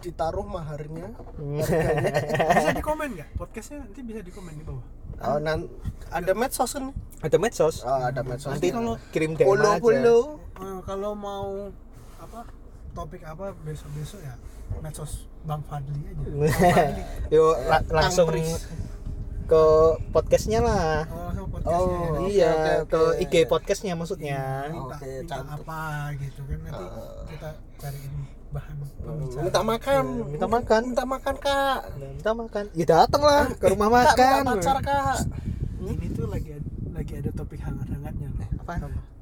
ditaruh 0.00 0.46
maharnya. 0.46 1.10
harganya. 1.10 2.12
bisa 2.54 2.70
di 2.70 2.80
komen 2.80 3.08
nggak 3.12 3.28
podcastnya 3.34 3.76
nanti 3.80 4.00
bisa 4.00 4.20
di 4.20 4.30
komen 4.30 4.54
di 4.54 4.64
bawah 4.64 4.84
Oh, 5.18 5.36
nan 5.36 5.66
ada 6.08 6.30
medsos 6.32 6.70
kan? 6.70 6.94
ada 7.18 7.36
medsos 7.36 7.82
Oh, 7.82 7.98
ada 8.00 8.22
medsos. 8.22 8.46
nanti 8.48 8.70
kalau 8.70 8.94
kirim 9.10 9.34
DM 9.34 9.42
follow 9.44 9.66
aja 9.68 9.82
follow. 9.82 10.22
Eh, 10.56 10.78
kalau 10.84 11.10
mau 11.12 11.74
apa 12.16 12.46
topik 12.92 13.22
apa 13.22 13.50
besok 13.60 13.90
besok 13.92 14.20
ya 14.20 14.34
medsos 14.78 15.26
bang 15.40 15.62
Fadli 15.64 15.98
aja 16.04 16.26
yuk 17.34 17.54
la- 17.64 17.86
langsung 17.88 18.30
ke 19.44 19.62
podcastnya 20.10 20.60
lah 20.60 21.02
oh 21.08 21.46
podcastnya 21.48 21.98
Oh, 21.98 22.14
ya. 22.20 22.28
iya 22.28 22.52
oke, 22.78 22.86
ke 22.86 23.00
oke. 23.00 23.22
IG 23.24 23.34
podcastnya 23.44 23.92
maksudnya 23.92 24.70
Oke, 24.70 25.24
cantik. 25.24 25.56
apa 25.58 25.82
gitu 26.14 26.40
kan 26.44 26.58
nanti 26.60 26.84
kita 27.28 27.48
cariin 27.76 28.14
bahan 28.48 28.74
pembicaraan. 28.80 29.44
Minta 29.44 29.60
makan, 29.62 30.04
minta 30.32 30.46
makan. 30.48 30.82
minta 30.92 31.04
makan 31.04 31.34
kak. 31.36 31.78
kita 32.18 32.32
makan. 32.34 32.64
Ya 32.72 32.84
datang 32.88 33.22
lah 33.22 33.44
ke 33.52 33.66
rumah 33.68 33.88
Kak, 33.88 33.96
makan. 33.96 34.42
minta 34.44 34.52
pacar 34.56 34.78
kak. 34.82 35.18
ini 35.78 36.06
tuh 36.12 36.26
lagi 36.28 36.50
ada, 36.56 36.68
lagi 36.92 37.12
ada 37.16 37.30
topik 37.32 37.60
hangat-hangatnya 37.62 38.28
loh. 38.34 38.48
Apa? 38.64 38.72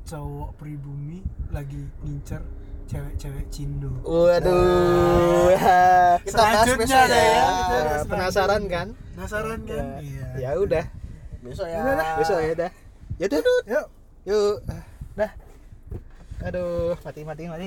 Cowok 0.06 0.50
pribumi 0.58 1.20
lagi 1.50 1.82
ngincer 2.06 2.42
cewek-cewek 2.86 3.46
cindo. 3.50 3.90
Waduh. 4.06 5.50
Kita 6.26 6.38
bahas 6.38 6.66
Selanjutnya 6.66 7.00
deh 7.06 7.18
ya, 7.18 7.34
ya. 7.34 7.46
kita 7.66 8.06
penasaran 8.06 8.62
kan? 8.70 8.86
Penasaran 9.14 9.60
kan? 9.66 9.84
Ya, 9.98 9.98
iya. 10.02 10.26
Ya 10.38 10.50
udah. 10.58 10.84
Besok 11.42 11.66
ya. 11.66 11.78
besok 12.18 12.38
ya 12.42 12.50
udah. 12.54 12.70
Ya 13.18 13.24
udah. 13.26 13.40
Yuk. 13.66 13.86
Yuk. 14.26 14.56
Dah. 15.18 15.30
Aduh 16.46 16.94
mati 17.02 17.20
mati 17.24 17.42
mati 17.48 17.66